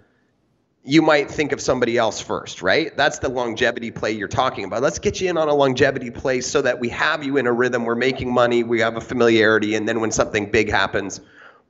you 0.85 1.01
might 1.01 1.31
think 1.31 1.51
of 1.51 1.59
somebody 1.59 1.97
else 1.97 2.21
first, 2.21 2.61
right? 2.61 2.95
That's 2.95 3.19
the 3.19 3.29
longevity 3.29 3.91
play 3.91 4.11
you're 4.13 4.29
talking 4.29 4.63
about. 4.63 4.81
Let's 4.81 4.99
get 4.99 5.19
you 5.19 5.29
in 5.29 5.37
on 5.37 5.49
a 5.49 5.53
longevity 5.53 6.09
play 6.11 6.39
so 6.41 6.61
that 6.61 6.79
we 6.79 6.89
have 6.89 7.23
you 7.25 7.35
in 7.37 7.47
a 7.47 7.51
rhythm. 7.51 7.83
We're 7.83 7.95
making 7.95 8.33
money, 8.33 8.63
we 8.63 8.79
have 8.81 8.95
a 8.95 9.01
familiarity, 9.01 9.75
and 9.75 9.87
then 9.87 9.99
when 9.99 10.11
something 10.11 10.49
big 10.49 10.69
happens, 10.71 11.19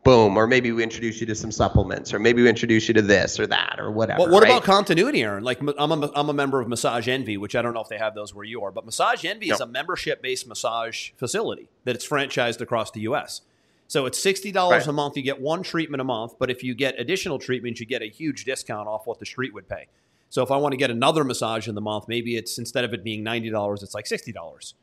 boom, 0.03 0.37
or 0.37 0.47
maybe 0.47 0.71
we 0.71 0.83
introduce 0.83 1.19
you 1.19 1.27
to 1.27 1.35
some 1.35 1.51
supplements, 1.51 2.13
or 2.13 2.19
maybe 2.19 2.41
we 2.41 2.49
introduce 2.49 2.87
you 2.87 2.93
to 2.93 3.01
this 3.01 3.39
or 3.39 3.47
that 3.47 3.75
or 3.79 3.91
whatever. 3.91 4.19
But 4.19 4.29
what 4.29 4.43
right? 4.43 4.51
about 4.51 4.63
continuity, 4.63 5.21
Aaron? 5.23 5.43
Like 5.43 5.61
I'm 5.61 5.91
a, 6.03 6.11
I'm 6.15 6.29
a 6.29 6.33
member 6.33 6.59
of 6.59 6.67
Massage 6.67 7.07
Envy, 7.07 7.37
which 7.37 7.55
I 7.55 7.61
don't 7.61 7.73
know 7.73 7.81
if 7.81 7.89
they 7.89 7.97
have 7.97 8.15
those 8.15 8.33
where 8.33 8.45
you 8.45 8.61
are, 8.63 8.71
but 8.71 8.85
Massage 8.85 9.23
Envy 9.25 9.49
is 9.49 9.59
a 9.59 9.65
membership-based 9.65 10.47
massage 10.47 11.11
facility 11.17 11.69
that 11.85 11.95
it's 11.95 12.07
franchised 12.07 12.61
across 12.61 12.91
the 12.91 13.01
U.S. 13.01 13.41
So 13.87 14.05
it's 14.05 14.17
sixty 14.19 14.51
dollars 14.51 14.81
Right. 14.83 14.87
a 14.87 14.93
month. 14.93 15.17
You 15.17 15.23
get 15.23 15.39
one 15.39 15.61
treatment 15.63 16.01
a 16.01 16.05
month, 16.05 16.33
but 16.39 16.49
if 16.49 16.63
you 16.63 16.73
get 16.73 16.99
additional 16.99 17.37
treatments, 17.39 17.79
you 17.79 17.85
get 17.85 18.01
a 18.01 18.09
huge 18.09 18.45
discount 18.45 18.87
off 18.87 19.05
what 19.05 19.19
the 19.19 19.25
street 19.25 19.53
would 19.53 19.69
pay. 19.69 19.87
So 20.29 20.41
if 20.41 20.49
I 20.49 20.57
want 20.57 20.73
to 20.73 20.77
get 20.77 20.89
another 20.89 21.23
massage 21.23 21.67
in 21.67 21.75
the 21.75 21.81
month, 21.81 22.07
maybe 22.07 22.35
it's 22.35 22.57
instead 22.57 22.85
of 22.85 22.93
it 22.93 23.03
being 23.03 23.23
ninety 23.23 23.51
dollars, 23.51 23.83
it's 23.83 23.93
like 23.93 24.07
sixty 24.07 24.31
dollars, 24.31 24.73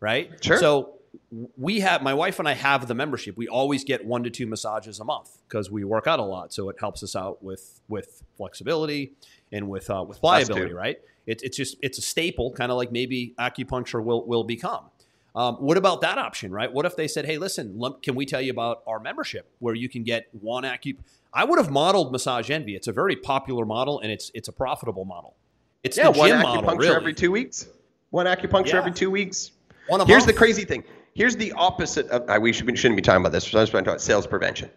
right? 0.00 0.32
Sure. 0.42 0.58
So 0.58 0.94
we 1.56 1.80
have 1.80 2.02
my 2.02 2.14
wife 2.14 2.38
and 2.38 2.48
I 2.48 2.52
have 2.54 2.86
the 2.88 2.94
membership. 2.94 3.36
We 3.36 3.48
always 3.48 3.84
get 3.84 4.04
one 4.04 4.22
to 4.24 4.30
two 4.30 4.46
massages 4.46 5.00
a 5.00 5.04
month 5.04 5.38
because 5.48 5.70
we 5.70 5.84
work 5.84 6.06
out 6.06 6.18
a 6.18 6.24
lot, 6.24 6.52
so 6.52 6.68
it 6.68 6.76
helps 6.80 7.02
us 7.02 7.14
out 7.16 7.42
with 7.42 7.80
with 7.88 8.22
flexibility 8.36 9.12
and 9.52 9.68
with 9.68 9.90
uh, 9.90 10.04
with 10.06 10.20
pliability. 10.20 10.72
Right? 10.72 10.98
It's 11.26 11.42
it's 11.42 11.56
just 11.56 11.76
it's 11.82 11.98
a 11.98 12.02
staple, 12.02 12.52
kind 12.52 12.70
of 12.70 12.78
like 12.78 12.92
maybe 12.92 13.34
acupuncture 13.38 14.02
will 14.02 14.26
will 14.26 14.44
become. 14.44 14.84
Um, 15.34 15.56
what 15.56 15.76
about 15.76 16.00
that 16.00 16.16
option, 16.16 16.50
right? 16.50 16.72
What 16.72 16.86
if 16.86 16.96
they 16.96 17.08
said, 17.08 17.26
"Hey, 17.26 17.36
listen, 17.36 17.80
can 18.02 18.14
we 18.14 18.24
tell 18.24 18.40
you 18.40 18.50
about 18.50 18.82
our 18.86 18.98
membership 18.98 19.50
where 19.58 19.74
you 19.74 19.88
can 19.88 20.02
get 20.02 20.28
one 20.32 20.64
acu?" 20.64 20.96
I 21.32 21.44
would 21.44 21.58
have 21.58 21.70
modeled 21.70 22.12
Massage 22.12 22.50
Envy. 22.50 22.74
It's 22.74 22.88
a 22.88 22.92
very 22.92 23.14
popular 23.16 23.66
model 23.66 24.00
and 24.00 24.10
it's 24.10 24.30
it's 24.34 24.48
a 24.48 24.52
profitable 24.52 25.04
model. 25.04 25.36
It's 25.82 25.98
yeah, 25.98 26.10
the 26.10 26.18
one 26.18 26.30
acupuncture 26.30 26.42
model, 26.42 26.76
really. 26.76 26.96
every 26.96 27.14
two 27.14 27.30
weeks. 27.30 27.68
One 28.10 28.24
acupuncture 28.26 28.72
Yeah. 28.72 28.78
every 28.78 28.92
two 28.92 29.10
weeks. 29.10 29.50
Here's 30.06 30.26
the 30.26 30.32
crazy 30.32 30.64
thing. 30.64 30.82
Here's 31.16 31.34
the 31.36 31.52
opposite 31.52 32.06
of. 32.10 32.28
I, 32.28 32.38
we 32.38 32.52
should, 32.52 32.78
shouldn't 32.78 32.96
be 32.96 33.02
talking 33.02 33.22
about 33.22 33.32
this. 33.32 33.44
So 33.48 33.58
I'm 33.58 33.62
just 33.62 33.72
talking 33.72 33.86
about 33.88 34.00
sales 34.02 34.26
prevention. 34.26 34.70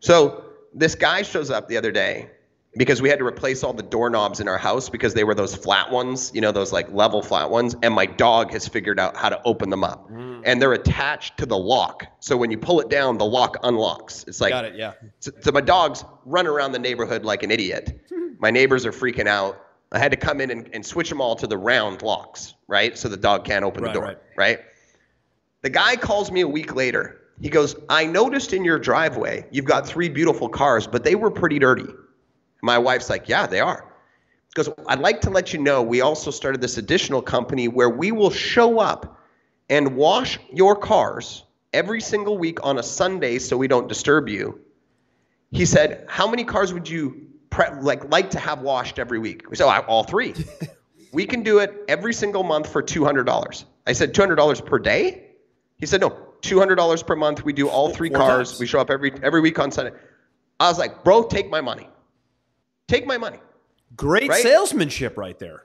So 0.00 0.44
this 0.74 0.94
guy 0.94 1.20
shows 1.22 1.50
up 1.50 1.68
the 1.68 1.76
other 1.76 1.92
day 1.92 2.30
because 2.78 3.02
we 3.02 3.10
had 3.10 3.18
to 3.18 3.26
replace 3.26 3.62
all 3.62 3.74
the 3.74 3.82
doorknobs 3.82 4.40
in 4.40 4.48
our 4.48 4.56
house 4.56 4.88
because 4.88 5.12
they 5.12 5.24
were 5.24 5.34
those 5.34 5.54
flat 5.54 5.90
ones, 5.90 6.30
you 6.34 6.40
know, 6.40 6.50
those 6.50 6.72
like 6.72 6.90
level 6.90 7.20
flat 7.20 7.50
ones. 7.50 7.76
And 7.82 7.92
my 7.92 8.06
dog 8.06 8.50
has 8.52 8.66
figured 8.66 8.98
out 8.98 9.14
how 9.16 9.28
to 9.28 9.40
open 9.44 9.68
them 9.68 9.84
up, 9.84 10.10
Mm. 10.10 10.42
and 10.46 10.62
they're 10.62 10.72
attached 10.72 11.36
to 11.38 11.46
the 11.46 11.58
lock. 11.58 12.06
So 12.20 12.38
when 12.38 12.50
you 12.50 12.56
pull 12.56 12.80
it 12.80 12.88
down, 12.88 13.18
the 13.18 13.26
lock 13.26 13.58
unlocks. 13.62 14.24
It's 14.26 14.40
like 14.40 14.50
Got 14.50 14.64
it? 14.64 14.74
Yeah. 14.76 14.94
so, 15.20 15.30
so 15.42 15.52
my 15.52 15.60
dogs 15.60 16.04
run 16.24 16.46
around 16.46 16.72
the 16.72 16.78
neighborhood 16.78 17.22
like 17.24 17.42
an 17.42 17.50
idiot. 17.50 18.00
My 18.38 18.50
neighbors 18.50 18.84
are 18.86 18.92
freaking 18.92 19.28
out. 19.28 19.56
I 19.92 19.98
had 20.00 20.10
to 20.10 20.16
come 20.16 20.40
in 20.40 20.50
and, 20.50 20.68
and 20.72 20.84
switch 20.84 21.08
them 21.10 21.20
all 21.20 21.36
to 21.36 21.46
the 21.46 21.56
round 21.58 22.02
locks, 22.02 22.54
right? 22.66 22.96
So 22.98 23.08
the 23.08 23.16
dog 23.16 23.44
can't 23.44 23.64
open 23.64 23.84
Right, 23.84 23.92
the 23.92 24.00
door, 24.00 24.04
right. 24.08 24.18
right. 24.36 24.60
The 25.62 25.70
guy 25.70 25.94
calls 25.96 26.30
me 26.32 26.40
a 26.40 26.48
week 26.48 26.74
later. 26.74 27.20
He 27.40 27.48
goes, 27.48 27.76
I 27.88 28.04
noticed 28.04 28.52
in 28.52 28.64
your 28.64 28.78
driveway 28.78 29.46
you've 29.50 29.64
got 29.64 29.86
three 29.86 30.08
beautiful 30.08 30.48
cars, 30.48 30.86
but 30.86 31.04
they 31.04 31.14
were 31.14 31.30
pretty 31.30 31.58
dirty. 31.58 31.86
My 32.62 32.78
wife's 32.78 33.08
like, 33.08 33.28
Yeah, 33.28 33.46
they 33.46 33.60
are. 33.60 33.84
He 34.48 34.62
goes, 34.62 34.74
I'd 34.88 34.98
like 34.98 35.20
to 35.22 35.30
let 35.30 35.52
you 35.52 35.60
know 35.60 35.82
we 35.82 36.00
also 36.00 36.30
started 36.30 36.60
this 36.60 36.78
additional 36.78 37.22
company 37.22 37.68
where 37.68 37.88
we 37.88 38.12
will 38.12 38.30
show 38.30 38.80
up 38.80 39.20
and 39.70 39.96
wash 39.96 40.38
your 40.52 40.76
cars 40.76 41.44
every 41.72 42.00
single 42.00 42.36
week 42.36 42.58
on 42.64 42.78
a 42.78 42.82
Sunday 42.82 43.38
so 43.38 43.56
we 43.56 43.68
don't 43.68 43.88
disturb 43.88 44.28
you. 44.28 44.60
He 45.52 45.64
said, 45.64 46.04
"How 46.08 46.28
many 46.28 46.44
cars 46.44 46.72
would 46.72 46.88
you 46.88 47.28
pre- 47.50 47.80
like 47.80 48.10
like 48.10 48.30
to 48.30 48.38
have 48.40 48.62
washed 48.62 48.98
every 48.98 49.18
week?" 49.18 49.48
We 49.48 49.56
said, 49.56 49.66
oh, 49.66 49.84
"All 49.86 50.02
three. 50.02 50.34
we 51.12 51.24
can 51.24 51.42
do 51.42 51.58
it 51.58 51.84
every 51.88 52.14
single 52.14 52.42
month 52.42 52.68
for 52.70 52.82
two 52.82 53.04
hundred 53.04 53.24
dollars." 53.24 53.64
I 53.86 53.92
said, 53.92 54.14
200 54.14 54.34
dollars 54.34 54.60
per 54.60 54.78
day?" 54.78 55.31
He 55.82 55.86
said, 55.86 56.00
"No, 56.00 56.16
two 56.42 56.60
hundred 56.60 56.76
dollars 56.76 57.02
per 57.02 57.16
month. 57.16 57.44
We 57.44 57.52
do 57.52 57.68
all 57.68 57.90
three 57.90 58.08
Four 58.08 58.18
cars. 58.18 58.50
times. 58.50 58.60
We 58.60 58.66
show 58.68 58.78
up 58.78 58.88
every 58.88 59.12
every 59.20 59.40
week 59.40 59.58
on 59.58 59.72
Sunday." 59.72 59.90
I 60.60 60.68
was 60.68 60.78
like, 60.78 61.02
"Bro, 61.02 61.24
take 61.24 61.50
my 61.50 61.60
money. 61.60 61.88
Take 62.86 63.04
my 63.04 63.18
money." 63.18 63.40
Great 63.96 64.28
Right? 64.28 64.40
salesmanship 64.44 65.18
right 65.18 65.36
there. 65.40 65.64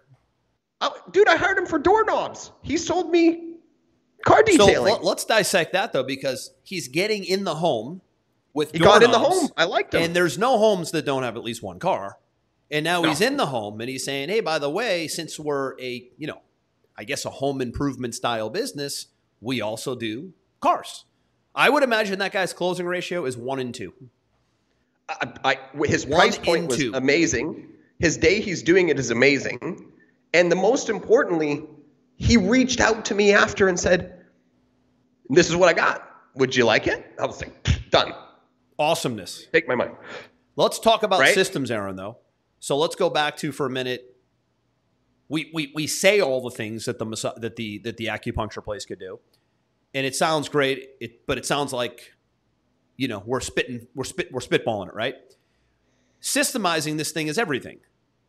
Dude, 1.12 1.27
I 1.27 1.36
hired 1.38 1.60
him 1.60 1.67
for 1.67 1.77
doorknobs. 1.77 2.51
He 2.63 2.77
sold 2.77 3.12
me 3.12 3.58
car 4.25 4.39
So 4.47 4.58
detailing. 4.58 4.93
let- 4.93 5.03
let's 5.03 5.23
dissect 5.23 5.73
that 5.73 5.93
though, 5.93 6.01
because 6.03 6.49
he's 6.63 6.88
getting 6.88 7.23
in 7.23 7.43
the 7.43 7.53
home 7.56 8.01
with 8.56 8.71
he 8.71 8.80
got 8.80 9.03
in 9.03 9.12
the 9.12 9.19
home. 9.19 9.49
I 9.56 9.65
liked 9.65 9.93
him. 9.93 10.01
and 10.01 10.15
there's 10.15 10.39
no 10.39 10.58
homes 10.58 10.89
that 10.91 11.06
don't 11.06 11.21
have 11.21 11.38
at 11.38 11.43
least 11.43 11.62
one 11.62 11.77
car. 11.77 12.17
And 12.71 12.84
now 12.84 13.01
No. 13.01 13.10
he's 13.10 13.21
in 13.21 13.38
the 13.38 13.45
home, 13.45 13.80
and 13.82 13.88
he's 13.89 14.03
saying, 14.03 14.30
"Hey, 14.30 14.39
by 14.39 14.58
the 14.58 14.69
way, 14.69 15.08
since 15.08 15.39
we're 15.39 15.80
a 15.80 16.10
you 16.17 16.25
know, 16.25 16.41
I 16.97 17.03
guess 17.03 17.23
a 17.23 17.30
home 17.30 17.62
improvement 17.62 18.15
style 18.15 18.49
business, 18.49 19.08
we 19.41 19.62
also 19.62 19.95
do 19.95 20.34
cars." 20.60 21.06
I 21.56 21.69
would 21.69 21.82
imagine 21.84 22.19
that 22.19 22.32
guy's 22.32 22.54
closing 22.54 22.86
ratio 22.86 23.26
is 23.26 23.36
one 23.36 23.60
in 23.60 23.71
two. 23.71 23.91
I, 25.10 25.34
I, 25.43 25.58
his 25.86 26.06
One 26.06 26.19
price 26.19 26.38
point 26.38 26.67
was 26.67 26.78
two. 26.78 26.91
amazing. 26.93 27.69
His 28.00 28.17
day 28.17 28.41
he's 28.41 28.62
doing 28.62 28.89
it 28.89 29.00
is 29.00 29.10
amazing. 29.10 29.91
And 30.34 30.52
the 30.52 30.56
most 30.56 30.89
importantly, 30.89 31.63
he 32.17 32.38
reached 32.38 32.80
out 32.80 33.06
to 33.06 33.15
me 33.15 33.34
after 33.34 33.67
and 33.69 33.80
said, 33.80 34.26
This 35.30 35.50
is 35.50 35.56
what 35.56 35.69
I 35.69 35.73
got. 35.73 36.08
Would 36.36 36.56
you 36.56 36.65
like 36.65 36.86
it? 36.88 37.06
I 37.19 37.26
was 37.26 37.41
like, 37.41 37.89
Done. 37.89 38.13
Awesomeness. 38.78 39.47
Take 39.52 39.67
my 39.67 39.76
money. 39.76 39.93
Let's 40.58 40.78
talk 40.78 41.02
about 41.04 41.21
Right? 41.21 41.34
systems, 41.34 41.71
Aaron, 41.71 41.95
though. 41.95 42.17
So 42.60 42.78
let's 42.78 42.95
go 42.95 43.10
back 43.10 43.38
to 43.38 43.52
for 43.52 43.65
a 43.65 43.69
minute. 43.69 44.15
We, 45.29 45.51
we, 45.53 45.71
we 45.75 45.87
say 45.87 46.21
all 46.21 46.41
the 46.41 46.55
things 46.55 46.85
that 46.85 46.99
the 46.99 47.05
that 47.37 47.55
the 47.55 47.79
that 47.79 47.97
the 47.97 48.05
acupuncture 48.05 48.63
place 48.63 48.85
could 48.85 48.99
do, 48.99 49.19
and 49.93 50.05
it 50.05 50.15
sounds 50.15 50.47
great. 50.47 50.89
It, 51.01 51.25
but 51.27 51.37
it 51.37 51.45
sounds 51.45 51.73
like, 51.73 52.13
you 52.95 53.07
know, 53.07 53.23
we're 53.25 53.41
spitting 53.41 53.87
we're 53.93 54.05
spit 54.05 54.31
we're 54.31 54.39
spitballing 54.39 54.87
it, 54.87 54.93
right? 54.93 55.15
Systemizing 56.21 56.97
this 56.97 57.11
thing 57.11 57.27
is 57.27 57.37
everything, 57.37 57.79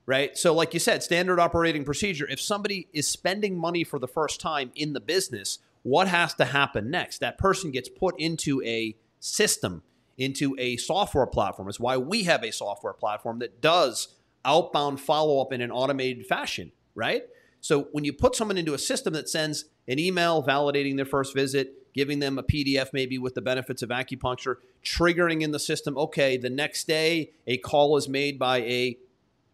right? 0.06 0.36
So, 0.36 0.52
like 0.54 0.74
you 0.74 0.80
said, 0.80 1.02
standard 1.02 1.38
operating 1.38 1.84
procedure. 1.84 2.26
If 2.28 2.40
somebody 2.40 2.88
is 2.92 3.06
spending 3.06 3.56
money 3.56 3.84
for 3.84 3.98
the 3.98 4.08
first 4.08 4.40
time 4.40 4.72
in 4.74 4.92
the 4.92 5.00
business, 5.00 5.60
what 5.82 6.08
has 6.08 6.34
to 6.34 6.44
happen 6.46 6.90
next? 6.90 7.18
That 7.18 7.38
person 7.38 7.70
gets 7.70 7.88
put 7.88 8.18
into 8.18 8.62
a 8.62 8.96
system, 9.20 9.82
into 10.16 10.54
a 10.58 10.76
software 10.76 11.26
platform. 11.26 11.68
It's 11.68 11.80
why 11.80 11.96
we 11.96 12.24
have 12.24 12.42
a 12.42 12.50
software 12.50 12.92
platform 12.92 13.38
that 13.38 13.60
does 13.60 14.08
outbound 14.44 15.00
follow 15.00 15.40
up 15.40 15.52
in 15.52 15.60
an 15.60 15.70
automated 15.70 16.26
fashion, 16.26 16.72
right? 16.98 17.22
So 17.60 17.88
when 17.92 18.04
you 18.04 18.12
put 18.12 18.36
someone 18.36 18.58
into 18.58 18.74
a 18.74 18.78
system 18.78 19.14
that 19.14 19.28
sends 19.28 19.64
an 19.88 19.98
email 19.98 20.42
validating 20.42 20.96
their 20.96 21.06
first 21.06 21.34
visit, 21.34 21.92
giving 21.94 22.18
them 22.18 22.38
a 22.38 22.42
PDF 22.42 22.88
maybe 22.92 23.18
with 23.18 23.34
the 23.34 23.40
benefits 23.40 23.82
of 23.82 23.88
acupuncture, 23.88 24.56
triggering 24.84 25.42
in 25.42 25.50
the 25.50 25.58
system, 25.58 25.96
okay, 25.96 26.36
the 26.36 26.50
next 26.50 26.86
day 26.86 27.30
a 27.46 27.56
call 27.56 27.96
is 27.96 28.08
made 28.08 28.38
by 28.38 28.58
a 28.58 28.96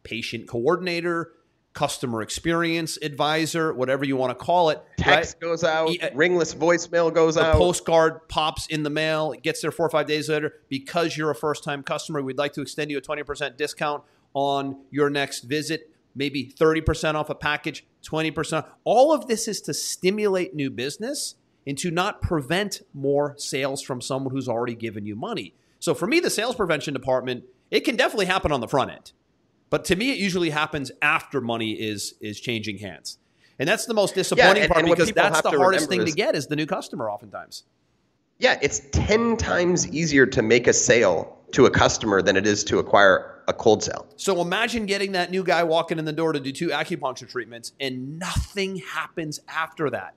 patient 0.03 0.47
coordinator, 0.49 1.33
customer 1.73 2.23
experience 2.23 2.99
advisor, 3.03 3.73
whatever 3.73 4.05
you 4.05 4.17
want 4.17 4.37
to 4.37 4.45
call 4.45 4.71
it. 4.71 4.81
Text 4.97 5.35
right? 5.35 5.41
goes 5.41 5.65
out, 5.65 5.93
Yeah. 5.93 6.07
Uh, 6.07 6.11
ringless 6.15 6.55
voicemail 6.55 7.13
goes 7.13 7.37
out. 7.37 7.57
postcard 7.57 8.29
pops 8.29 8.67
in 8.69 8.83
the 8.83 8.91
mail. 8.91 9.33
It 9.33 9.43
gets 9.43 9.61
there 9.61 9.73
four 9.73 9.87
or 9.87 9.91
five 9.91 10.07
days 10.07 10.29
later. 10.29 10.55
Because 10.69 11.17
you're 11.17 11.31
a 11.31 11.35
first 11.35 11.65
time 11.65 11.83
customer, 11.83 12.23
we'd 12.23 12.39
like 12.39 12.53
to 12.55 12.63
extend 12.63 12.91
you 12.91 12.99
a 12.99 13.01
20% 13.03 13.57
discount 13.57 14.05
on 14.35 14.77
your 14.91 15.11
next 15.11 15.45
visit, 15.45 15.91
maybe 16.15 16.53
30% 16.59 17.15
off 17.15 17.31
a 17.31 17.35
package, 17.35 17.85
20%. 18.03 18.67
All 18.85 19.13
of 19.13 19.27
this 19.27 19.49
is 19.49 19.61
to 19.63 19.75
stimulate 19.75 20.55
new 20.55 20.71
business 20.71 21.35
and 21.67 21.77
to 21.79 21.91
not 21.91 22.21
prevent 22.21 22.83
more 22.93 23.35
sales 23.39 23.83
from 23.83 24.01
someone 24.01 24.35
who's 24.35 24.49
already 24.49 24.75
given 24.75 25.07
you 25.07 25.17
money. 25.17 25.55
So 25.79 25.95
for 25.95 26.07
me, 26.07 26.21
the 26.21 26.31
sales 26.31 26.55
prevention 26.55 26.95
department, 26.95 27.45
it 27.71 27.81
can 27.81 27.97
definitely 27.97 28.27
happen 28.27 28.53
on 28.53 28.61
the 28.61 28.69
front 28.69 28.91
end. 28.91 29.13
But 29.71 29.85
to 29.87 29.97
me, 29.97 30.13
it 30.13 30.19
usually 30.19 30.51
happens 30.51 30.93
after 31.03 31.41
money 31.41 31.73
is 31.73 32.15
is 32.21 32.39
changing 32.41 32.79
hands. 32.79 33.19
And 33.59 33.69
that's 33.69 33.87
the 33.87 33.95
most 33.95 34.15
disappointing 34.15 34.65
and- 34.65 34.73
part 34.73 34.85
and 34.85 34.91
because 34.95 35.13
that's 35.13 35.43
the 35.43 35.51
hardest 35.51 35.89
thing 35.89 36.03
is- 36.03 36.11
to 36.11 36.17
get 36.17 36.35
is 36.35 36.47
the 36.47 36.57
new 36.57 36.67
customer 36.67 37.11
oftentimes. 37.11 37.65
Yeah, 38.39 38.59
it's 38.63 38.81
10 38.93 39.37
times 39.37 39.89
easier 39.89 40.27
to 40.27 40.43
make 40.43 40.67
a 40.67 40.73
sale 40.73 41.39
to 41.53 41.67
a 41.67 41.71
customer 41.71 42.21
than 42.21 42.37
it 42.37 42.47
is 42.47 42.65
to 42.65 42.79
acquire 42.79 43.43
a 43.47 43.53
cold 43.53 43.85
sale. 43.85 44.07
So 44.17 44.41
imagine 44.41 44.87
getting 44.87 45.13
that 45.13 45.31
new 45.31 45.45
guy 45.45 45.63
walking 45.63 45.99
in 45.99 46.05
the 46.05 46.13
door 46.13 46.33
to 46.33 46.41
do 46.41 46.51
two 46.51 46.69
acupuncture 46.69 47.29
treatments 47.29 47.73
and 47.79 48.19
nothing 48.19 48.77
happens 48.77 49.39
after 49.49 49.89
that. 49.91 50.15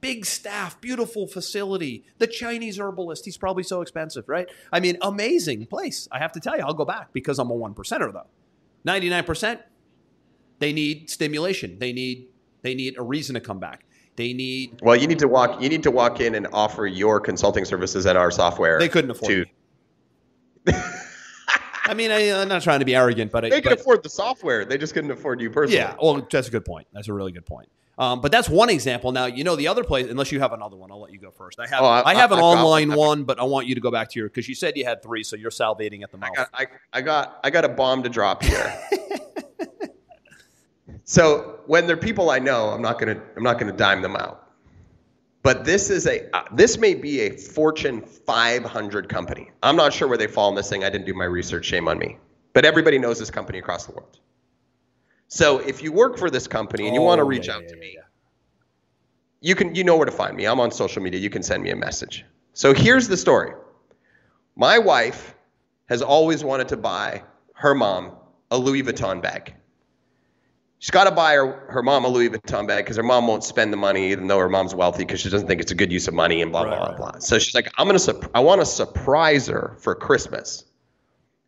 Big 0.00 0.26
staff, 0.26 0.80
beautiful 0.80 1.28
facility, 1.28 2.04
the 2.18 2.26
Chinese 2.26 2.80
herbalist, 2.80 3.24
he's 3.24 3.36
probably 3.36 3.62
so 3.62 3.82
expensive, 3.82 4.28
right? 4.28 4.48
I 4.72 4.80
mean, 4.80 4.98
amazing 5.00 5.66
place. 5.66 6.08
I 6.10 6.18
have 6.18 6.32
to 6.32 6.40
tell 6.40 6.56
you, 6.56 6.64
I'll 6.64 6.74
go 6.74 6.84
back 6.84 7.12
because 7.12 7.38
I'm 7.38 7.50
a 7.50 7.54
one 7.54 7.74
percenter 7.74 8.12
though. 8.12 8.26
99%, 8.84 9.60
they 10.58 10.72
need 10.72 11.08
stimulation. 11.08 11.78
They 11.78 11.92
need 11.92 12.28
they 12.62 12.74
need 12.74 12.96
a 12.96 13.02
reason 13.02 13.34
to 13.34 13.40
come 13.40 13.58
back. 13.58 13.84
They 14.16 14.32
need 14.34 14.80
Well, 14.82 14.94
you 14.96 15.06
need 15.06 15.18
to 15.20 15.28
walk. 15.28 15.62
You 15.62 15.68
need 15.68 15.82
to 15.84 15.90
walk 15.90 16.20
in 16.20 16.34
and 16.34 16.46
offer 16.52 16.86
your 16.86 17.18
consulting 17.20 17.64
services 17.64 18.04
and 18.06 18.18
our 18.18 18.30
software. 18.30 18.78
they 18.78 18.88
couldn't 18.88 19.10
afford 19.12 19.48
to. 20.66 20.72
I 21.84 21.94
mean, 21.94 22.10
I, 22.12 22.30
I'm 22.40 22.48
not 22.48 22.62
trying 22.62 22.78
to 22.78 22.84
be 22.84 22.94
arrogant, 22.94 23.32
but 23.32 23.44
I, 23.44 23.48
They 23.50 23.60
could 23.60 23.70
but- 23.70 23.80
afford 23.80 24.02
the 24.02 24.08
software. 24.10 24.64
They 24.64 24.78
just 24.78 24.94
couldn't 24.94 25.10
afford 25.10 25.40
you 25.40 25.50
personally. 25.50 25.78
Yeah, 25.78 25.96
well, 26.00 26.26
that's 26.30 26.46
a 26.48 26.50
good 26.50 26.64
point. 26.64 26.86
That's 26.92 27.08
a 27.08 27.12
really 27.12 27.32
good 27.32 27.44
point. 27.46 27.68
Um, 27.98 28.20
but 28.20 28.32
that's 28.32 28.48
one 28.48 28.70
example. 28.70 29.12
Now, 29.12 29.26
you 29.26 29.44
know, 29.44 29.54
the 29.56 29.68
other 29.68 29.84
place, 29.84 30.08
unless 30.10 30.32
you 30.32 30.40
have 30.40 30.52
another 30.52 30.76
one, 30.76 30.90
I'll 30.90 31.00
let 31.00 31.12
you 31.12 31.18
go 31.18 31.30
first. 31.30 31.58
I 31.60 31.66
have, 31.66 31.82
Oh, 31.82 31.86
I, 31.86 32.02
I- 32.10 32.14
have 32.14 32.32
an 32.32 32.38
I've 32.38 32.44
online 32.44 32.88
one. 32.90 32.98
one, 32.98 33.24
but 33.24 33.38
I 33.40 33.44
want 33.44 33.66
you 33.66 33.74
to 33.74 33.80
go 33.80 33.90
back 33.90 34.08
to 34.10 34.18
your 34.18 34.28
because 34.28 34.48
you 34.48 34.54
said 34.54 34.76
you 34.76 34.84
had 34.84 35.02
three, 35.02 35.22
so 35.24 35.36
you're 35.36 35.50
salivating 35.50 36.02
at 36.02 36.10
the 36.12 36.18
mouth. 36.18 36.30
I 36.32 36.34
got, 36.36 36.48
I, 36.54 36.66
I 36.92 37.00
got, 37.00 37.40
I 37.44 37.50
got 37.50 37.64
a 37.64 37.68
bomb 37.68 38.02
to 38.04 38.08
drop 38.08 38.42
here. 38.44 38.80
so 41.12 41.60
when 41.66 41.86
they're 41.86 41.98
people 41.98 42.30
I 42.30 42.38
know, 42.38 42.70
I'm 42.70 42.80
not 42.80 42.98
gonna, 42.98 43.20
I'm 43.36 43.42
not 43.42 43.58
gonna 43.58 43.76
dime 43.76 44.00
them 44.00 44.16
out. 44.16 44.48
But 45.42 45.66
this 45.66 45.90
is 45.90 46.06
a, 46.06 46.34
uh, 46.34 46.44
this 46.54 46.78
may 46.78 46.94
be 46.94 47.20
a 47.20 47.36
Fortune 47.36 48.00
500 48.00 49.10
company. 49.10 49.50
I'm 49.62 49.76
not 49.76 49.92
sure 49.92 50.08
where 50.08 50.16
they 50.16 50.26
fall 50.26 50.48
in 50.48 50.54
this 50.54 50.70
thing. 50.70 50.84
I 50.84 50.88
didn't 50.88 51.04
do 51.04 51.12
my 51.12 51.26
research. 51.26 51.66
Shame 51.66 51.86
on 51.86 51.98
me. 51.98 52.16
But 52.54 52.64
everybody 52.64 52.98
knows 52.98 53.18
this 53.18 53.30
company 53.30 53.58
across 53.58 53.84
the 53.84 53.92
world. 53.92 54.20
So 55.28 55.58
if 55.58 55.82
you 55.82 55.92
work 55.92 56.16
for 56.16 56.30
this 56.30 56.46
company 56.48 56.86
and 56.86 56.94
you 56.94 57.02
want 57.02 57.18
to 57.18 57.24
Oh, 57.24 57.26
reach 57.26 57.48
yeah, 57.48 57.56
out 57.56 57.62
yeah, 57.64 57.68
to 57.68 57.76
me, 57.76 57.92
yeah. 57.94 58.00
you 59.42 59.54
can 59.54 59.74
you 59.74 59.84
know 59.84 59.96
where 59.98 60.06
to 60.06 60.12
find 60.12 60.34
me. 60.34 60.46
I'm 60.46 60.60
on 60.60 60.70
social 60.70 61.02
media. 61.02 61.20
You 61.20 61.28
can 61.28 61.42
send 61.42 61.62
me 61.62 61.68
a 61.70 61.76
message. 61.76 62.24
So 62.54 62.72
here's 62.72 63.06
the 63.08 63.18
story. 63.18 63.52
My 64.56 64.78
wife 64.78 65.34
has 65.90 66.00
always 66.00 66.42
wanted 66.42 66.68
to 66.68 66.78
buy 66.78 67.22
her 67.52 67.74
mom 67.74 68.12
a 68.50 68.56
Louis 68.56 68.82
Vuitton 68.82 69.20
bag. 69.20 69.54
She's 70.82 70.90
got 70.90 71.04
to 71.04 71.12
buy 71.12 71.34
her, 71.34 71.64
her 71.68 71.80
mom 71.80 72.04
a 72.04 72.08
Louis 72.08 72.28
Vuitton 72.28 72.66
bag 72.66 72.84
because 72.84 72.96
her 72.96 73.04
mom 73.04 73.28
won't 73.28 73.44
spend 73.44 73.72
the 73.72 73.76
money, 73.76 74.10
even 74.10 74.26
though 74.26 74.40
her 74.40 74.48
mom's 74.48 74.74
wealthy, 74.74 75.04
because 75.04 75.20
she 75.20 75.30
doesn't 75.30 75.46
think 75.46 75.60
it's 75.60 75.70
a 75.70 75.76
good 75.76 75.92
use 75.92 76.08
of 76.08 76.14
money 76.14 76.42
and 76.42 76.50
blah 76.50 76.64
blah 76.64 76.72
Right, 76.72 76.78
blah 76.80 76.88
right. 76.88 77.12
blah. 77.12 77.18
So 77.20 77.38
she's 77.38 77.54
like, 77.54 77.70
I'm 77.78 77.86
gonna, 77.86 78.00
sup- 78.00 78.28
I 78.34 78.40
want 78.40 78.62
to 78.62 78.66
surprise 78.66 79.46
her 79.46 79.76
for 79.78 79.94
Christmas, 79.94 80.64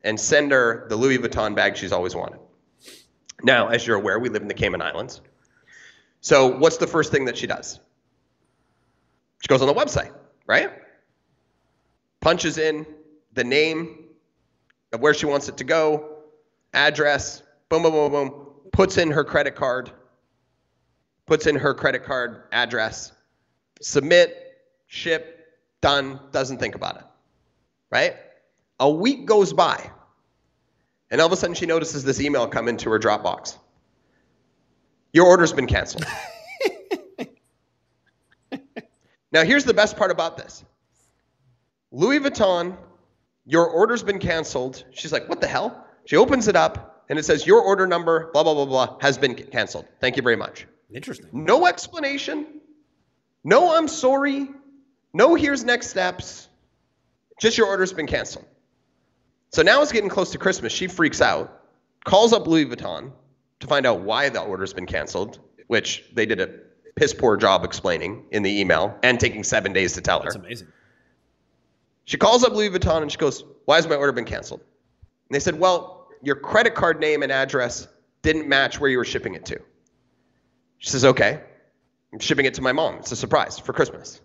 and 0.04 0.20
send 0.20 0.52
her 0.52 0.86
the 0.88 0.94
Louis 0.94 1.18
Vuitton 1.18 1.56
bag 1.56 1.76
she's 1.76 1.90
always 1.90 2.14
wanted. 2.14 2.38
Now, 3.42 3.66
as 3.66 3.84
you're 3.84 3.96
aware, 3.96 4.20
we 4.20 4.28
live 4.28 4.42
in 4.42 4.46
the 4.46 4.54
Cayman 4.54 4.80
Islands. 4.80 5.20
So 6.20 6.56
what's 6.56 6.76
the 6.76 6.86
first 6.86 7.10
thing 7.10 7.24
that 7.24 7.36
she 7.36 7.48
does? 7.48 7.80
She 9.40 9.48
goes 9.48 9.62
on 9.62 9.66
the 9.66 9.74
website, 9.74 10.12
right? 10.46 10.70
Punches 12.20 12.56
in 12.56 12.86
the 13.32 13.42
name 13.42 14.10
of 14.92 15.00
where 15.00 15.12
she 15.12 15.26
wants 15.26 15.48
it 15.48 15.56
to 15.56 15.64
go, 15.64 16.18
address, 16.72 17.42
boom, 17.68 17.82
boom, 17.82 17.90
boom, 17.90 18.12
boom, 18.12 18.43
puts 18.74 18.98
in 18.98 19.10
her 19.12 19.22
credit 19.22 19.54
card, 19.54 19.90
puts 21.26 21.46
in 21.46 21.54
her 21.54 21.72
credit 21.74 22.02
card 22.02 22.42
address, 22.50 23.12
submit, 23.80 24.36
ship, 24.88 25.46
done, 25.80 26.18
doesn't 26.32 26.58
think 26.58 26.74
about 26.74 26.96
it, 26.96 27.04
right? 27.92 28.16
A 28.80 28.90
week 28.90 29.26
goes 29.26 29.52
by, 29.52 29.90
and 31.08 31.20
all 31.20 31.28
of 31.28 31.32
a 31.32 31.36
sudden 31.36 31.54
she 31.54 31.66
notices 31.66 32.02
this 32.02 32.20
email 32.20 32.48
come 32.48 32.66
into 32.66 32.90
her 32.90 32.98
Dropbox. 32.98 33.56
Your 35.12 35.26
order's 35.26 35.52
been 35.52 35.68
canceled. 35.68 36.04
now, 39.30 39.44
here's 39.44 39.64
the 39.64 39.74
best 39.74 39.96
part 39.96 40.10
about 40.10 40.36
this 40.36 40.64
Louis 41.92 42.18
Vuitton, 42.18 42.76
your 43.46 43.68
order's 43.68 44.02
been 44.02 44.18
canceled. 44.18 44.84
She's 44.90 45.12
like, 45.12 45.28
what 45.28 45.40
the 45.40 45.46
hell? 45.46 45.86
She 46.06 46.16
opens 46.16 46.48
it 46.48 46.56
up. 46.56 46.93
And 47.08 47.18
it 47.18 47.24
says 47.24 47.46
your 47.46 47.60
order 47.60 47.86
number, 47.86 48.30
blah, 48.32 48.42
blah, 48.42 48.54
blah, 48.54 48.64
blah, 48.64 48.96
has 49.00 49.18
been 49.18 49.34
canceled. 49.34 49.86
Thank 50.00 50.16
you 50.16 50.22
very 50.22 50.36
much. 50.36 50.66
Interesting. 50.92 51.28
No 51.32 51.66
explanation. 51.66 52.46
No, 53.42 53.76
I'm 53.76 53.88
sorry. 53.88 54.48
No, 55.12 55.34
here's 55.34 55.64
next 55.64 55.88
steps. 55.88 56.48
Just 57.40 57.58
your 57.58 57.66
order's 57.66 57.92
been 57.92 58.06
canceled. 58.06 58.46
So 59.50 59.62
now 59.62 59.82
it's 59.82 59.92
getting 59.92 60.10
close 60.10 60.30
to 60.32 60.38
Christmas. 60.38 60.72
She 60.72 60.86
freaks 60.86 61.20
out, 61.20 61.62
calls 62.04 62.32
up 62.32 62.46
Louis 62.46 62.66
Vuitton 62.66 63.12
to 63.60 63.66
find 63.66 63.86
out 63.86 64.00
why 64.00 64.28
the 64.28 64.40
order's 64.40 64.72
been 64.72 64.86
canceled, 64.86 65.38
which 65.68 66.04
they 66.12 66.26
did 66.26 66.40
a 66.40 66.48
piss 66.96 67.14
poor 67.14 67.36
job 67.36 67.64
explaining 67.64 68.24
in 68.30 68.42
the 68.42 68.60
email 68.60 68.98
and 69.02 69.18
taking 69.20 69.44
seven 69.44 69.72
days 69.72 69.92
to 69.94 70.00
tell 70.00 70.20
her. 70.20 70.24
That's 70.24 70.36
amazing. 70.36 70.68
She 72.04 72.16
calls 72.16 72.44
up 72.44 72.52
Louis 72.52 72.70
Vuitton 72.70 73.02
and 73.02 73.10
she 73.10 73.18
goes, 73.18 73.44
Why 73.64 73.76
has 73.76 73.88
my 73.88 73.94
order 73.94 74.12
been 74.12 74.24
canceled? 74.24 74.60
And 74.60 75.34
they 75.34 75.40
said, 75.40 75.58
Well, 75.58 75.93
your 76.24 76.36
credit 76.36 76.74
card 76.74 77.00
name 77.00 77.22
and 77.22 77.30
address 77.30 77.88
didn't 78.22 78.48
match 78.48 78.80
where 78.80 78.90
you 78.90 78.96
were 78.98 79.04
shipping 79.04 79.34
it 79.34 79.44
to. 79.46 79.60
She 80.78 80.90
says, 80.90 81.04
Okay. 81.04 81.40
I'm 82.12 82.20
shipping 82.20 82.46
it 82.46 82.54
to 82.54 82.62
my 82.62 82.70
mom. 82.72 82.96
It's 82.96 83.10
a 83.10 83.16
surprise 83.16 83.58
for 83.58 83.72
Christmas. 83.72 84.20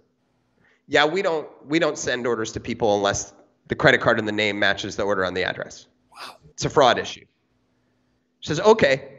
Yeah, 0.88 1.06
we 1.06 1.22
don't 1.22 1.48
we 1.66 1.80
don't 1.80 1.98
send 1.98 2.28
orders 2.28 2.52
to 2.54 2.60
people 2.60 2.96
unless 2.96 3.34
the 3.68 3.76
credit 3.76 4.00
card 4.02 4.20
and 4.20 4.28
the 4.28 4.32
name 4.32 4.60
matches 4.60 4.96
the 4.96 5.04
order 5.04 5.26
on 5.26 5.34
the 5.34 5.44
address. 5.44 5.88
Wow. 6.12 6.36
It's 6.52 6.66
a 6.66 6.70
fraud 6.70 7.00
issue. 7.00 7.26
She 8.42 8.48
says, 8.48 8.60
Okay. 8.60 9.16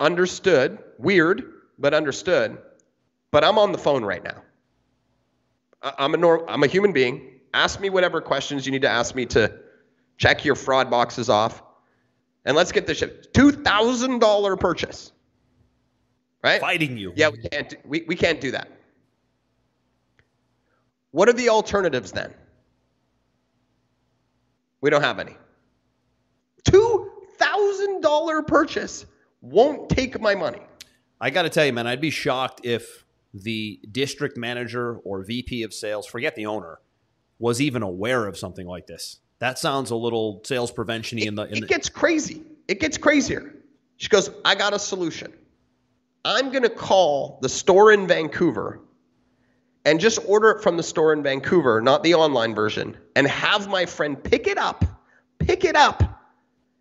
Understood. 0.00 0.78
Weird, 0.98 1.44
but 1.78 1.94
understood. 1.94 2.58
But 3.30 3.44
I'm 3.44 3.58
on 3.58 3.72
the 3.72 3.78
phone 3.78 4.04
right 4.04 4.22
now. 4.24 4.42
I'm 5.82 6.14
a 6.14 6.16
nor- 6.16 6.48
I'm 6.50 6.62
a 6.62 6.66
human 6.66 6.92
being. 6.92 7.40
Ask 7.52 7.80
me 7.80 7.90
whatever 7.90 8.20
questions 8.20 8.66
you 8.66 8.72
need 8.72 8.82
to 8.82 8.88
ask 8.88 9.14
me 9.14 9.26
to 9.26 9.60
check 10.18 10.44
your 10.44 10.54
fraud 10.54 10.90
boxes 10.90 11.28
off. 11.28 11.62
And 12.44 12.56
let's 12.56 12.72
get 12.72 12.86
this 12.86 12.98
ship. 12.98 13.32
$2,000 13.32 14.60
purchase. 14.60 15.12
Right? 16.42 16.60
Fighting 16.60 16.98
you. 16.98 17.12
Yeah, 17.16 17.30
we 17.30 17.38
can't 17.38 17.68
do, 17.70 17.76
we, 17.84 18.04
we 18.06 18.16
can't 18.16 18.40
do 18.40 18.50
that. 18.50 18.70
What 21.10 21.28
are 21.28 21.32
the 21.32 21.48
alternatives 21.48 22.12
then? 22.12 22.34
We 24.80 24.90
don't 24.90 25.02
have 25.02 25.18
any. 25.18 25.36
$2,000 26.64 28.46
purchase 28.46 29.06
won't 29.40 29.88
take 29.88 30.20
my 30.20 30.34
money. 30.34 30.60
I 31.20 31.30
got 31.30 31.42
to 31.42 31.50
tell 31.50 31.64
you, 31.64 31.72
man, 31.72 31.86
I'd 31.86 32.00
be 32.00 32.10
shocked 32.10 32.60
if 32.64 33.04
the 33.32 33.80
district 33.90 34.36
manager 34.36 34.98
or 34.98 35.24
VP 35.24 35.62
of 35.62 35.72
sales, 35.72 36.06
forget 36.06 36.34
the 36.34 36.46
owner, 36.46 36.80
was 37.38 37.60
even 37.60 37.82
aware 37.82 38.26
of 38.26 38.36
something 38.36 38.66
like 38.66 38.86
this. 38.86 39.20
That 39.40 39.58
sounds 39.58 39.90
a 39.90 39.96
little 39.96 40.40
sales 40.44 40.70
prevention 40.70 41.18
in 41.18 41.34
the. 41.34 41.44
In 41.44 41.58
it 41.58 41.60
the, 41.62 41.66
gets 41.66 41.88
crazy. 41.88 42.42
It 42.68 42.80
gets 42.80 42.96
crazier. 42.96 43.54
She 43.96 44.08
goes, 44.08 44.30
I 44.44 44.54
got 44.54 44.72
a 44.72 44.78
solution. 44.78 45.32
I'm 46.24 46.50
going 46.50 46.62
to 46.62 46.70
call 46.70 47.38
the 47.42 47.48
store 47.48 47.92
in 47.92 48.06
Vancouver 48.06 48.80
and 49.84 50.00
just 50.00 50.18
order 50.26 50.50
it 50.50 50.62
from 50.62 50.76
the 50.76 50.82
store 50.82 51.12
in 51.12 51.22
Vancouver, 51.22 51.80
not 51.80 52.02
the 52.02 52.14
online 52.14 52.54
version, 52.54 52.96
and 53.14 53.26
have 53.26 53.68
my 53.68 53.84
friend 53.84 54.22
pick 54.22 54.46
it 54.46 54.56
up, 54.56 54.84
pick 55.38 55.64
it 55.64 55.76
up, 55.76 56.02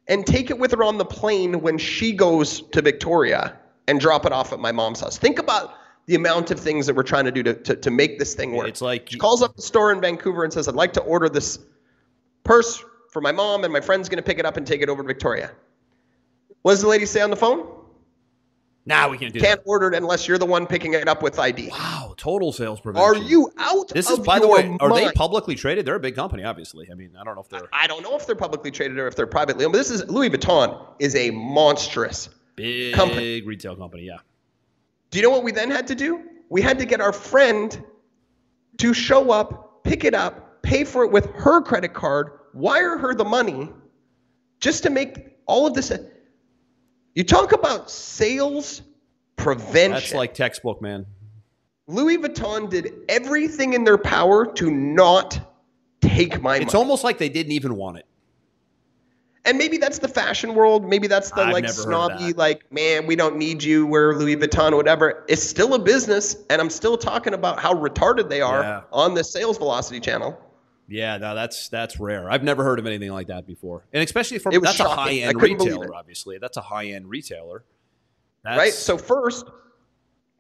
and 0.08 0.26
take 0.26 0.50
it 0.50 0.58
with 0.58 0.72
her 0.72 0.84
on 0.84 0.98
the 0.98 1.06
plane 1.06 1.62
when 1.62 1.78
she 1.78 2.14
goes 2.14 2.62
to 2.72 2.82
Victoria 2.82 3.58
and 3.88 4.00
drop 4.00 4.26
it 4.26 4.32
off 4.32 4.54
at 4.54 4.60
my 4.60 4.72
mom's 4.72 5.02
house. 5.02 5.18
Think 5.18 5.40
about 5.40 5.74
the 6.06 6.16
amount 6.16 6.52
of 6.52 6.60
things 6.60 6.86
that 6.86 6.96
we're 6.96 7.04
trying 7.04 7.26
to 7.26 7.32
do 7.32 7.44
to, 7.44 7.54
to, 7.54 7.76
to 7.76 7.92
make 7.92 8.20
this 8.20 8.34
thing 8.34 8.54
work. 8.54 8.68
It's 8.68 8.82
like- 8.82 9.10
she 9.10 9.18
calls 9.18 9.42
up 9.42 9.56
the 9.56 9.62
store 9.62 9.92
in 9.92 10.00
Vancouver 10.00 10.44
and 10.46 10.54
says, 10.54 10.68
I'd 10.68 10.76
like 10.76 10.94
to 10.94 11.02
order 11.02 11.28
this 11.28 11.60
purse 12.44 12.84
for 13.12 13.22
my 13.22 13.32
mom, 13.32 13.64
and 13.64 13.72
my 13.72 13.82
friend's 13.82 14.10
going 14.10 14.18
to 14.18 14.24
pick 14.24 14.40
it 14.40 14.46
up 14.46 14.58
and 14.58 14.66
take 14.66 14.82
it 14.82 14.90
over 14.90 15.02
to 15.04 15.08
Victoria. 15.08 15.52
What 16.64 16.72
does 16.74 16.82
the 16.82 16.88
lady 16.88 17.06
say 17.06 17.22
on 17.22 17.30
the 17.30 17.36
phone? 17.36 17.68
nah, 18.86 19.08
we 19.08 19.18
can't 19.18 19.34
do 19.34 19.40
Can't 19.40 19.62
that. 19.64 19.70
order 19.70 19.88
it 19.88 19.96
unless 19.96 20.28
you're 20.28 20.38
the 20.38 20.46
one 20.46 20.68
picking 20.68 20.94
it 20.94 21.08
up 21.08 21.24
with 21.24 21.40
ID. 21.40 21.70
Wow, 21.70 22.14
total 22.18 22.52
sales 22.52 22.82
prevention. 22.82 23.08
Are 23.08 23.16
you 23.16 23.50
out 23.58 23.88
This 23.90 24.10
is, 24.10 24.20
by 24.20 24.40
the 24.40 24.48
way, 24.48 24.76
are 24.82 24.94
they 24.94 25.10
publicly 25.14 25.56
traded? 25.56 25.86
They're 25.86 25.96
a 25.96 26.00
big 26.02 26.16
company, 26.16 26.44
obviously. 26.44 26.90
I 26.92 26.96
mean, 26.96 27.12
I 27.18 27.24
don't 27.24 27.36
know 27.36 27.42
if 27.42 27.48
they're 27.50 27.70
I 27.72 27.88
don't 27.88 28.04
know 28.04 28.18
if 28.18 28.26
they're 28.28 28.36
publicly 28.36 28.72
traded 28.72 28.98
or 29.00 29.08
if 29.08 29.16
they're 29.16 29.26
privately 29.28 29.64
owned, 29.64 29.72
but 29.72 29.78
this 29.78 29.90
is 29.90 30.06
Louis 30.10 30.30
Vuitton 30.30 30.86
is 31.00 31.16
a 31.16 31.32
monstrous. 31.32 32.30
big 32.58 32.94
Company. 32.94 33.42
retail 33.44 33.76
company. 33.78 34.04
Yeah. 34.04 34.18
Do 35.12 35.18
you 35.20 35.24
know 35.24 35.30
what 35.30 35.44
we 35.44 35.52
then 35.54 35.72
had 35.72 35.88
to 35.88 35.96
do? 35.96 36.22
We 36.50 36.62
had 36.62 36.78
to 36.80 36.86
get 36.86 37.00
our 37.00 37.14
friend 37.14 37.82
to 38.80 38.94
show 38.94 39.32
up, 39.32 39.84
pick 39.86 40.04
it 40.04 40.14
up, 40.14 40.53
pay 40.64 40.84
for 40.84 41.04
it 41.04 41.12
with 41.12 41.28
her 41.36 41.62
credit 41.62 41.94
card, 41.94 42.32
wire 42.54 42.98
her 42.98 43.14
the 43.14 43.24
money, 43.26 43.70
just 44.60 44.82
to 44.84 44.90
make 44.90 45.38
all 45.46 45.68
of 45.68 45.76
this. 45.76 45.92
You 47.14 47.24
talk 47.24 47.52
about 47.52 47.92
sales 47.92 48.82
prevention. 49.36 49.92
That's 49.92 50.14
like 50.14 50.34
textbook, 50.34 50.82
man. 50.82 51.06
Louis 51.88 52.18
Vuitton 52.18 52.70
did 52.70 52.94
everything 53.10 53.74
in 53.74 53.84
their 53.84 53.98
power 53.98 54.52
to 54.54 54.72
not 54.72 55.40
take 56.02 56.42
my 56.42 56.54
money. 56.54 56.64
It's 56.64 56.74
money. 56.74 56.84
almost 56.84 57.04
like 57.04 57.18
they 57.18 57.30
didn't 57.30 57.52
even 57.52 57.76
want 57.76 57.98
it. 57.98 58.06
and 59.46 59.58
maybe 59.58 59.78
that's 59.78 60.00
the 60.00 60.08
fashion 60.08 60.56
world. 60.56 60.86
Maybe 60.88 61.08
that's 61.08 61.30
the 61.32 61.42
I've 61.42 61.52
like 61.54 61.66
never 61.66 61.74
heard 61.76 61.94
of 61.94 62.18
snobby, 62.18 62.32
like, 62.34 62.72
man, 62.72 63.06
we 63.06 63.18
don't 63.18 63.36
need 63.36 63.62
you. 63.62 63.86
We're 63.86 64.16
Louis 64.16 64.38
Vuitton, 64.38 64.74
whatever. 64.74 65.26
It's 65.28 65.44
still 65.44 65.74
a 65.74 65.80
business, 65.80 66.38
and 66.50 66.62
I'm 66.62 66.70
still 66.70 66.98
talking 66.98 67.34
about 67.34 67.60
how 67.60 67.74
retarded 67.74 68.30
they 68.30 68.40
are 68.40 68.62
Yeah. 68.62 68.82
on 68.94 69.14
the 69.16 69.24
sales 69.26 69.58
velocity 69.58 70.00
channel. 70.00 70.40
Yeah, 70.88 71.18
no, 71.18 71.34
that's 71.34 71.70
that's 71.70 72.00
rare. 72.00 72.30
I've 72.30 72.44
never 72.44 72.64
heard 72.64 72.80
of 72.80 72.86
anything 72.86 73.12
like 73.12 73.28
that 73.28 73.48
before, 73.48 73.86
and 73.94 74.04
especially 74.04 74.38
from 74.40 74.60
that's 74.62 74.80
a 74.80 74.84
high 74.84 75.14
end 75.14 75.42
retailer. 75.42 75.94
Obviously, 75.96 76.38
that's 76.40 76.58
a 76.58 76.62
high 76.62 76.88
end 76.88 77.10
retailer. 77.10 77.64
That's, 78.44 78.58
right? 78.58 78.74
So 78.74 78.98
first, 78.98 79.50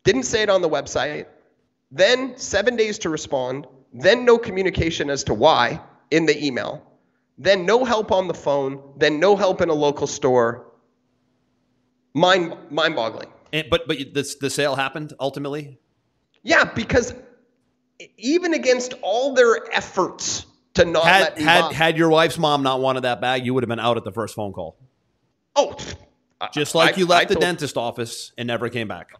didn't 0.03 0.23
say 0.23 0.41
it 0.41 0.49
on 0.49 0.62
the 0.62 0.69
website. 0.69 1.27
Then 1.91 2.38
seven 2.38 2.75
days 2.75 2.99
to 2.99 3.10
respond. 3.10 3.67
Then 3.93 4.25
no 4.25 4.38
communication 4.38 5.10
as 5.10 5.23
to 5.25 5.34
why 5.34 5.79
in 6.12 6.25
the 6.25 6.43
email. 6.43 6.84
Then 7.38 7.65
no 7.65 7.86
help 7.86 8.12
on 8.12 8.27
the 8.27 8.34
phone. 8.34 8.82
Then 8.97 9.19
no 9.19 9.36
help 9.36 9.62
in 9.62 9.69
a 9.69 9.73
local 9.73 10.08
store. 10.08 10.65
Mind 12.13 12.56
mind 12.69 12.95
boggling. 12.95 13.29
and, 13.53 13.67
but 13.69 13.88
but 13.88 13.97
this 14.13 14.36
the 14.36 14.49
sale 14.49 14.75
happened 14.75 15.13
ultimately. 15.19 15.79
Yeah, 16.43 16.65
because 16.65 17.13
even 18.17 18.53
against 18.53 18.93
all 19.01 19.34
their 19.34 19.58
efforts 19.73 20.45
to 20.75 20.86
not 20.86 21.06
Had 21.06 21.21
let 21.21 21.38
me 21.38 21.43
had 21.43 21.62
buy- 21.62 21.73
had 21.73 21.97
your 21.97 22.10
wife's 22.10 22.38
mom 22.38 22.63
not 22.63 22.79
wanted 22.82 23.01
that 23.01 23.21
bag, 23.21 23.45
you 23.45 23.53
would 23.53 23.63
have 23.63 23.69
been 23.69 23.79
out 23.79 23.97
at 23.97 24.03
the 24.03 24.12
first 24.12 24.36
phone 24.36 24.53
call. 24.53 24.75
oh, 25.56 25.75
Just 26.53 26.75
like 26.75 26.95
I- 26.95 26.97
you 26.97 27.06
left 27.06 27.21
I 27.21 27.25
the 27.25 27.34
told- 27.36 27.41
dentist 27.41 27.77
office 27.77 28.32
and 28.38 28.47
never 28.47 28.69
came 28.69 28.88
back. 28.88 29.12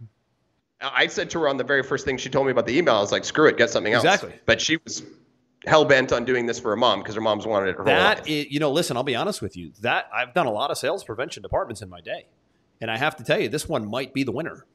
I 0.81 1.07
said 1.07 1.29
to 1.29 1.39
her 1.41 1.47
on 1.47 1.55
the 1.57 1.63
very 1.63 1.81
first 1.83 2.03
thing 2.03 2.17
she 2.17 2.29
told 2.29 2.45
me 2.45 2.51
about 2.51 2.65
the 2.65 2.77
email, 2.77 2.95
I 2.95 2.99
was 2.99 3.12
like, 3.13 3.23
screw 3.23 3.47
it, 3.47 3.55
get 3.57 3.69
something 3.69 3.93
else. 3.93 4.03
Exactly. 4.03 4.33
But 4.45 4.59
she 4.59 4.77
was 4.83 5.01
hell 5.65 5.86
bent 5.86 6.12
on 6.12 6.25
doing 6.25 6.45
this 6.45 6.59
for 6.59 6.71
her 6.71 6.75
mom 6.75 6.99
because 6.99 7.15
her 7.15 7.21
mom's 7.21 7.45
wanted 7.47 7.69
it 7.69 7.77
her 7.77 7.83
whole 7.86 7.93
life. 7.93 8.17
That 8.17 8.27
is, 8.27 8.47
you 8.51 8.59
know, 8.59 8.69
listen, 8.69 8.97
I'll 8.97 9.03
be 9.03 9.15
honest 9.15 9.41
with 9.41 9.55
you. 9.55 9.71
That 9.79 10.09
I've 10.13 10.33
done 10.33 10.45
a 10.45 10.51
lot 10.51 10.71
of 10.71 10.77
sales 10.77 11.05
prevention 11.05 11.41
departments 11.41 11.81
in 11.81 11.89
my 11.89 12.01
day, 12.01 12.25
and 12.81 12.91
I 12.91 12.97
have 12.97 13.15
to 13.15 13.23
tell 13.23 13.39
you, 13.39 13.47
this 13.47 13.69
one 13.69 13.89
might 13.89 14.13
be 14.13 14.23
the 14.23 14.33
winner. 14.33 14.65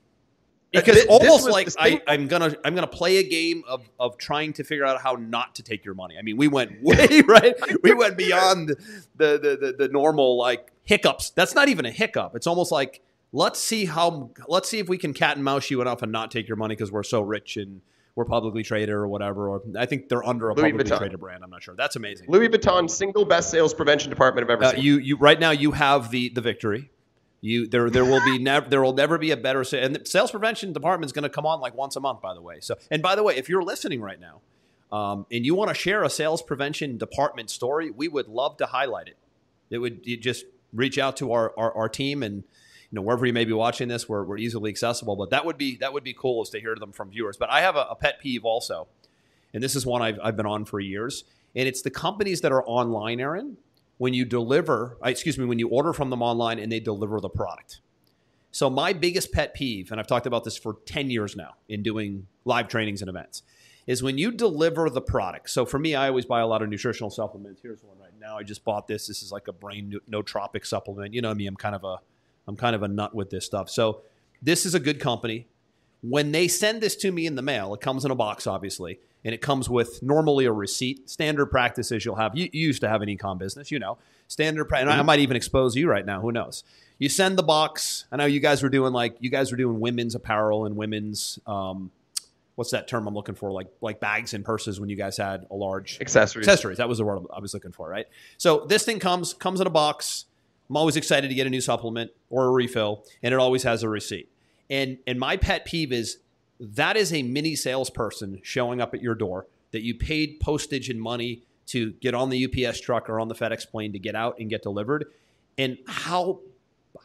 Uh, 0.75 0.81
Because 0.81 0.95
this 0.97 1.07
almost 1.07 1.47
was 1.47 1.53
like 1.53 1.69
I, 1.79 2.01
I'm 2.07 2.27
gonna 2.29 2.55
I'm 2.65 2.75
gonna 2.75 2.87
play 2.87 3.17
a 3.19 3.23
game 3.23 3.63
of 3.67 3.89
of 3.99 4.19
trying 4.19 4.53
to 4.55 4.65
figure 4.65 4.85
out 4.85 5.01
how 5.01 5.15
not 5.15 5.55
to 5.57 5.63
take 5.63 5.85
your 5.85 5.95
money. 5.95 6.17
I 6.19 6.23
mean, 6.23 6.37
we 6.37 6.47
went 6.49 6.73
way 6.83 7.23
right. 7.27 7.55
We 7.83 7.95
went 7.95 8.17
beyond 8.19 8.69
the 9.17 9.39
the 9.39 9.59
the, 9.61 9.75
the 9.79 9.89
normal 9.89 10.37
like 10.37 10.71
hiccups. 10.85 11.31
That's 11.31 11.55
not 11.55 11.69
even 11.69 11.87
a 11.87 11.91
hiccup. 11.91 12.37
It's 12.37 12.47
almost 12.47 12.71
like 12.71 13.01
let's 13.33 13.59
see 13.61 13.87
how 13.87 14.31
let's 14.47 14.69
see 14.69 14.79
if 14.79 14.89
we 14.89 14.99
can 14.99 15.15
cat 15.15 15.37
and 15.37 15.45
mouse 15.45 15.71
you 15.71 15.81
enough 15.81 16.03
and 16.03 16.13
not 16.13 16.31
take 16.31 16.49
your 16.49 16.57
money 16.57 16.75
because 16.75 16.93
we're 16.93 17.03
so 17.03 17.23
rich 17.23 17.57
and 17.57 17.81
we're 18.15 18.25
publicly 18.27 18.63
traded 18.63 18.91
or 18.91 19.07
whatever. 19.09 19.49
Or 19.49 19.63
I 19.79 19.87
think 19.87 20.09
they're 20.11 20.27
under 20.27 20.51
a 20.51 20.55
Louis 20.55 20.71
publicly 20.73 20.91
Vuitton. 20.93 20.99
traded 20.99 21.21
brand. 21.21 21.45
I'm 21.45 21.51
not 21.51 21.63
sure. 21.63 21.77
That's 21.77 21.97
amazing. 21.97 22.27
Louis 22.29 22.49
Vuitton 22.49 22.91
single 22.91 23.25
best 23.25 23.49
sales 23.51 23.73
prevention 23.73 24.11
department 24.11 24.45
I've 24.45 24.51
ever 24.51 24.65
Uh, 24.65 24.71
seen. 24.73 24.83
you 24.85 24.99
you 24.99 25.17
right 25.17 25.39
now 25.41 25.51
you 25.53 25.73
have 25.73 26.11
the 26.11 26.29
the 26.31 26.41
victory. 26.43 26.91
You 27.41 27.69
there 27.69 27.89
there 27.89 28.05
will 28.05 28.25
be 28.25 28.39
never 28.39 28.69
there 28.69 28.83
will 28.83 28.95
never 28.95 29.17
be 29.17 29.31
a 29.31 29.37
better 29.37 29.65
and 29.73 29.95
the 29.95 30.05
sales 30.05 30.33
prevention 30.33 30.73
department 30.73 31.09
is 31.09 31.13
going 31.13 31.23
to 31.23 31.29
come 31.29 31.47
on 31.47 31.61
like 31.61 31.75
once 31.75 31.95
a 31.95 32.01
month 32.01 32.21
by 32.21 32.35
the 32.35 32.43
way. 32.43 32.59
So 32.61 32.77
and 32.91 33.01
by 33.01 33.15
the 33.15 33.23
way, 33.23 33.37
if 33.37 33.49
you're 33.49 33.63
listening 33.63 34.01
right 34.01 34.19
now, 34.21 34.41
um, 34.91 35.27
and 35.31 35.47
you 35.47 35.55
want 35.55 35.69
to 35.69 35.75
share 35.75 36.03
a 36.03 36.11
sales 36.11 36.43
prevention 36.43 36.99
department 36.99 37.51
story, 37.51 37.91
we 37.91 38.09
would 38.09 38.27
love 38.27 38.57
to 38.57 38.67
highlight 38.67 39.07
it. 39.07 39.17
It 39.71 39.79
would 39.79 40.01
you 40.05 40.17
just 40.17 40.47
reach 40.73 40.99
out 40.99 41.17
to 41.19 41.33
our, 41.33 41.53
our 41.57 41.73
our 41.75 41.89
team 41.89 42.23
and 42.25 42.37
you 42.91 42.97
know 42.97 43.03
wherever 43.03 43.25
you 43.25 43.33
may 43.33 43.45
be 43.45 43.53
watching 43.53 43.87
this, 43.87 44.09
we're, 44.09 44.25
we're 44.25 44.39
easily 44.39 44.71
accessible. 44.71 45.15
But 45.15 45.31
that 45.31 45.45
would 45.45 45.59
be 45.59 45.77
that 45.77 45.93
would 45.93 46.05
be 46.05 46.15
cool 46.15 46.43
is 46.43 46.51
to 46.51 46.61
hear 46.61 46.75
them 46.75 46.91
from 46.91 47.11
viewers. 47.11 47.37
But 47.37 47.51
I 47.51 47.61
have 47.61 47.77
a, 47.77 47.87
a 47.91 47.95
pet 47.95 48.19
peeve 48.21 48.45
also, 48.45 48.89
and 49.55 49.63
this 49.63 49.77
is 49.77 49.87
one 49.87 50.03
I've, 50.03 50.19
I've 50.23 50.37
been 50.37 50.47
on 50.47 50.65
for 50.65 50.81
years, 50.81 51.23
and 51.55 51.69
it's 51.69 51.83
the 51.83 51.91
companies 51.91 52.41
that 52.41 52.51
are 52.51 52.65
online, 52.65 53.21
Aaron, 53.21 53.59
when 53.99 54.15
you 54.15 54.25
deliver, 54.25 54.97
uh, 55.05 55.09
excuse 55.09 55.39
me, 55.39 55.45
when 55.45 55.59
you 55.59 55.69
order 55.69 55.93
from 55.93 56.11
them 56.11 56.23
online 56.23 56.59
and 56.59 56.73
they 56.73 56.81
deliver 56.81 57.21
the 57.21 57.29
product. 57.29 57.81
So 58.51 58.71
my 58.71 58.93
biggest 58.93 59.33
pet 59.33 59.55
peeve, 59.55 59.91
and 59.91 60.01
I've 60.01 60.07
talked 60.07 60.27
about 60.27 60.45
this 60.45 60.57
for 60.57 60.77
10 60.87 61.11
years 61.11 61.37
now 61.37 61.55
in 61.69 61.83
doing 61.83 62.27
live 62.45 62.69
trainings 62.69 63.03
and 63.03 63.09
events, 63.09 63.43
is 63.87 64.03
when 64.03 64.19
you 64.19 64.31
deliver 64.31 64.89
the 64.89 65.01
product. 65.01 65.51
So 65.51 65.67
for 65.67 65.79
me, 65.79 65.95
I 65.95 66.09
always 66.09 66.25
buy 66.25 66.41
a 66.41 66.47
lot 66.47 66.63
of 66.63 66.69
nutritional 66.69 67.11
supplements. 67.11 67.61
Here's 67.63 67.83
one 67.83 67.99
right 67.99 68.13
now. 68.21 68.39
I 68.39 68.43
just 68.43 68.65
bought 68.65 68.87
this. 68.87 69.07
This 69.07 69.23
is 69.23 69.33
like 69.33 69.49
a 69.49 69.53
brain 69.53 69.99
nootropic 70.11 70.67
supplement. 70.67 71.15
You 71.15 71.23
know 71.23 71.35
me. 71.35 71.47
I'm 71.47 71.57
kind 71.57 71.75
of 71.75 71.85
a 71.85 71.97
I'm 72.47 72.57
kind 72.57 72.75
of 72.75 72.83
a 72.83 72.89
nut 72.89 73.15
with 73.15 73.31
this 73.31 73.45
stuff. 73.45 73.69
So 73.69 74.03
this 74.41 74.65
is 74.65 74.75
a 74.75 74.81
good 74.81 75.01
company. 75.01 75.47
When 76.01 76.33
they 76.33 76.49
send 76.49 76.81
this 76.81 76.97
to 76.97 77.13
me 77.13 77.27
in 77.27 77.35
the 77.35 77.43
mail, 77.43 77.75
it 77.75 77.81
comes 77.81 78.05
in 78.05 78.11
a 78.11 78.15
box, 78.15 78.47
obviously, 78.47 79.01
and 79.25 79.35
it 79.35 79.41
comes 79.41 79.69
with 79.69 80.03
normally 80.03 80.45
a 80.45 80.53
receipt. 80.53 81.09
Standard 81.09 81.47
practices 81.47 82.05
you'll 82.05 82.17
have. 82.17 82.37
You, 82.37 82.49
you 82.53 82.67
used 82.67 82.81
to 82.83 82.89
have 82.89 83.03
an 83.03 83.09
ecom 83.09 83.39
business, 83.39 83.71
you 83.71 83.79
know. 83.79 83.99
Standard, 84.29 84.67
pra- 84.67 84.81
and 84.81 84.91
I 84.91 85.01
might 85.03 85.21
even 85.21 85.37
expose 85.37 85.75
you 85.75 85.89
right 85.89 86.05
now. 86.05 86.21
Who 86.21 86.33
knows? 86.33 86.63
You 86.99 87.09
send 87.09 87.39
the 87.39 87.43
box. 87.43 88.05
I 88.13 88.17
know 88.17 88.27
you 88.27 88.41
guys 88.41 88.63
were 88.63 88.69
doing 88.69 88.93
like 88.93 89.17
you 89.21 89.31
guys 89.31 89.51
were 89.51 89.57
doing 89.57 89.81
women's 89.81 90.15
apparel 90.15 90.67
and 90.67 90.77
women's 90.77 91.39
um, 91.47 91.91
what's 92.59 92.73
that 92.73 92.89
term 92.89 93.07
I'm 93.07 93.15
looking 93.15 93.37
for? 93.37 93.53
Like 93.53 93.69
like 93.81 94.01
bags 94.01 94.35
and 94.35 94.45
purses 94.45 94.81
when 94.81 94.89
you 94.89 94.97
guys 94.97 95.17
had 95.17 95.47
a 95.51 95.55
large 95.55 95.99
accessories. 96.01 96.49
Accessories. 96.49 96.79
That 96.79 96.89
was 96.89 96.99
the 96.99 97.05
word 97.05 97.23
I 97.35 97.39
was 97.39 97.55
looking 97.55 97.71
for, 97.71 97.89
right? 97.89 98.07
So 98.37 98.67
this 98.69 98.85
thing 98.85 98.99
comes 98.99 99.33
comes 99.33 99.61
in 99.61 99.67
a 99.67 99.71
box. 99.71 100.27
I'm 100.69 100.77
always 100.77 100.97
excited 100.97 101.29
to 101.29 101.35
get 101.35 101.47
a 101.47 101.51
new 101.51 101.61
supplement 101.61 102.11
or 102.31 102.47
a 102.47 102.51
refill, 102.51 103.05
and 103.23 103.33
it 103.33 103.39
always 103.39 103.63
has 103.63 103.85
a 103.85 103.89
receipt. 103.89 104.29
And 104.69 104.99
and 105.07 105.21
my 105.21 105.37
pet 105.37 105.65
peeve 105.67 105.93
is 105.93 106.19
that 106.61 106.97
is 106.97 107.13
a 107.13 107.23
mini 107.23 107.55
salesperson 107.55 108.41
showing 108.43 108.81
up 108.81 108.95
at 108.95 109.03
your 109.03 109.15
door 109.15 109.47
that 109.71 109.83
you 109.83 109.95
paid 109.95 110.41
postage 110.41 110.89
and 110.89 111.01
money 111.01 111.43
to 111.67 111.93
get 111.93 112.15
on 112.15 112.31
the 112.31 112.47
UPS 112.47 112.81
truck 112.81 113.09
or 113.11 113.21
on 113.21 113.29
the 113.29 113.35
FedEx 113.35 113.69
plane 113.69 113.93
to 113.93 113.99
get 113.99 114.15
out 114.15 114.37
and 114.39 114.49
get 114.49 114.63
delivered. 114.63 115.05
And 115.59 115.79
how 115.87 116.41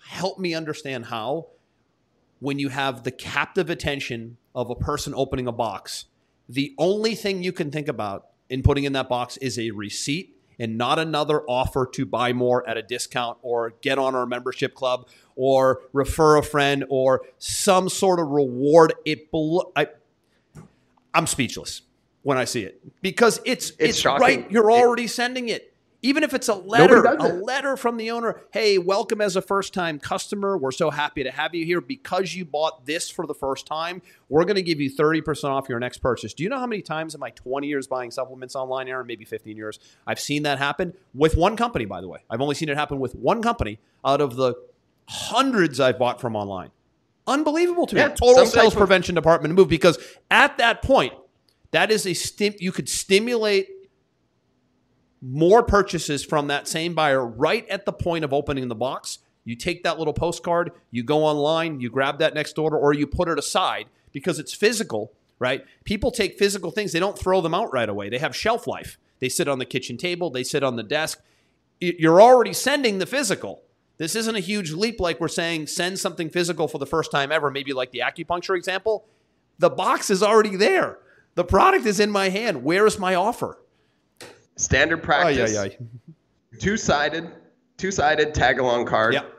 help 0.07 0.39
me 0.39 0.53
understand 0.53 1.05
how 1.05 1.47
when 2.39 2.59
you 2.59 2.69
have 2.69 3.03
the 3.03 3.11
captive 3.11 3.69
attention 3.69 4.37
of 4.55 4.69
a 4.69 4.75
person 4.75 5.13
opening 5.15 5.47
a 5.47 5.51
box, 5.51 6.05
the 6.47 6.73
only 6.77 7.15
thing 7.15 7.43
you 7.43 7.51
can 7.51 7.71
think 7.71 7.87
about 7.87 8.27
in 8.49 8.63
putting 8.63 8.83
in 8.83 8.93
that 8.93 9.09
box 9.09 9.37
is 9.37 9.57
a 9.57 9.71
receipt 9.71 10.37
and 10.59 10.77
not 10.77 10.99
another 10.99 11.41
offer 11.49 11.89
to 11.93 12.05
buy 12.05 12.33
more 12.33 12.67
at 12.67 12.77
a 12.77 12.81
discount 12.81 13.37
or 13.41 13.73
get 13.81 13.97
on 13.97 14.15
our 14.15 14.25
membership 14.25 14.73
club 14.75 15.07
or 15.35 15.81
refer 15.93 16.37
a 16.37 16.43
friend 16.43 16.85
or 16.89 17.21
some 17.37 17.89
sort 17.89 18.19
of 18.19 18.27
reward. 18.29 18.93
It 19.05 19.29
I, 19.75 19.87
I'm 21.13 21.27
speechless 21.27 21.81
when 22.23 22.37
I 22.37 22.45
see 22.45 22.63
it 22.63 22.81
because 23.01 23.39
it's 23.45 23.71
it's, 23.71 23.97
it's 23.97 24.05
right. 24.05 24.49
You're 24.49 24.71
already 24.71 25.07
sending 25.07 25.49
it. 25.49 25.72
Even 26.05 26.21
if 26.21 26.33
it's 26.33 26.49
a 26.49 26.53
letter, 26.53 27.01
a 27.05 27.29
letter 27.29 27.77
from 27.77 27.95
the 27.95 28.11
owner, 28.11 28.41
hey, 28.51 28.77
welcome 28.77 29.21
as 29.21 29.37
a 29.37 29.41
first 29.41 29.73
time 29.73 29.99
customer. 29.99 30.57
We're 30.57 30.71
so 30.71 30.89
happy 30.89 31.23
to 31.23 31.31
have 31.31 31.55
you 31.55 31.65
here 31.65 31.79
because 31.79 32.35
you 32.35 32.43
bought 32.43 32.85
this 32.85 33.09
for 33.09 33.25
the 33.25 33.33
first 33.33 33.65
time. 33.65 34.01
We're 34.27 34.43
going 34.43 34.57
to 34.57 34.61
give 34.61 34.81
you 34.81 34.91
30% 34.91 35.45
off 35.45 35.69
your 35.69 35.79
next 35.79 35.99
purchase. 35.99 36.33
Do 36.33 36.43
you 36.43 36.49
know 36.49 36.59
how 36.59 36.67
many 36.67 36.81
times 36.81 37.15
in 37.15 37.21
my 37.21 37.29
20 37.29 37.67
years 37.67 37.87
buying 37.87 38.11
supplements 38.11 38.53
online, 38.53 38.89
Aaron, 38.89 39.07
maybe 39.07 39.23
15 39.23 39.55
years, 39.55 39.79
I've 40.05 40.19
seen 40.19 40.43
that 40.43 40.57
happen 40.57 40.93
with 41.13 41.37
one 41.37 41.55
company, 41.55 41.85
by 41.85 42.01
the 42.01 42.09
way? 42.09 42.19
I've 42.29 42.41
only 42.41 42.55
seen 42.55 42.67
it 42.67 42.75
happen 42.75 42.99
with 42.99 43.15
one 43.15 43.41
company 43.41 43.79
out 44.03 44.19
of 44.19 44.35
the 44.35 44.55
hundreds 45.07 45.79
I've 45.79 45.97
bought 45.97 46.19
from 46.19 46.35
online. 46.35 46.71
Unbelievable 47.27 47.87
to 47.87 47.95
me. 47.95 48.01
Total 48.15 48.45
sales 48.45 48.75
prevention 48.75 49.15
department 49.15 49.55
move 49.55 49.69
because 49.69 49.97
at 50.29 50.57
that 50.57 50.81
point, 50.81 51.13
that 51.71 51.91
is 51.91 52.05
a 52.05 52.13
stim 52.13 52.55
you 52.59 52.73
could 52.73 52.89
stimulate 52.89 53.69
more 55.23 55.63
purchases 55.63 56.25
from 56.25 56.47
that 56.47 56.67
same 56.67 56.93
buyer 56.93 57.25
right 57.25 57.67
at 57.69 57.85
the 57.85 57.93
point 57.93 58.25
of 58.25 58.33
opening 58.33 58.67
the 58.67 58.75
box. 58.75 59.19
You 59.45 59.55
take 59.55 59.83
that 59.83 59.97
little 59.97 60.13
postcard, 60.13 60.71
you 60.91 61.01
go 61.01 61.23
online, 61.23 61.79
you 61.79 61.89
grab 61.89 62.19
that 62.19 62.33
next 62.33 62.59
order, 62.59 62.77
or 62.77 62.93
you 62.93 63.07
put 63.07 63.29
it 63.29 63.39
aside 63.39 63.87
because 64.11 64.37
it's 64.37 64.53
physical, 64.53 65.13
right? 65.39 65.65
People 65.85 66.11
take 66.11 66.37
physical 66.37 66.71
things, 66.71 66.91
they 66.91 66.99
don't 66.99 67.17
throw 67.17 67.39
them 67.39 67.53
out 67.53 67.71
right 67.71 67.87
away. 67.87 68.09
They 68.09 68.17
have 68.17 68.35
shelf 68.35 68.67
life. 68.67 68.97
They 69.19 69.29
sit 69.29 69.47
on 69.47 69.59
the 69.59 69.65
kitchen 69.65 69.95
table, 69.95 70.29
they 70.29 70.43
sit 70.43 70.63
on 70.63 70.75
the 70.75 70.83
desk. 70.83 71.21
You're 71.79 72.21
already 72.21 72.53
sending 72.53 72.99
the 72.99 73.05
physical. 73.05 73.61
This 73.97 74.15
isn't 74.15 74.35
a 74.35 74.41
huge 74.41 74.71
leap 74.71 74.99
like 74.99 75.21
we're 75.21 75.29
saying 75.29 75.67
send 75.67 75.99
something 75.99 76.29
physical 76.29 76.67
for 76.67 76.79
the 76.79 76.85
first 76.85 77.11
time 77.11 77.31
ever, 77.31 77.49
maybe 77.49 77.71
like 77.71 77.91
the 77.91 77.99
acupuncture 77.99 78.57
example. 78.57 79.05
The 79.59 79.69
box 79.69 80.09
is 80.09 80.21
already 80.21 80.57
there. 80.57 80.99
The 81.35 81.45
product 81.45 81.85
is 81.85 81.99
in 81.99 82.11
my 82.11 82.29
hand. 82.29 82.63
Where 82.63 82.85
is 82.85 82.99
my 82.99 83.15
offer? 83.15 83.57
Standard 84.55 85.03
practice. 85.03 85.55
Oh, 85.57 85.63
yeah, 85.63 85.69
yeah. 85.69 86.59
Two 86.59 86.77
sided, 86.77 87.29
two 87.77 87.91
sided 87.91 88.33
tag 88.33 88.59
along 88.59 88.85
card. 88.85 89.13
Yep. 89.13 89.29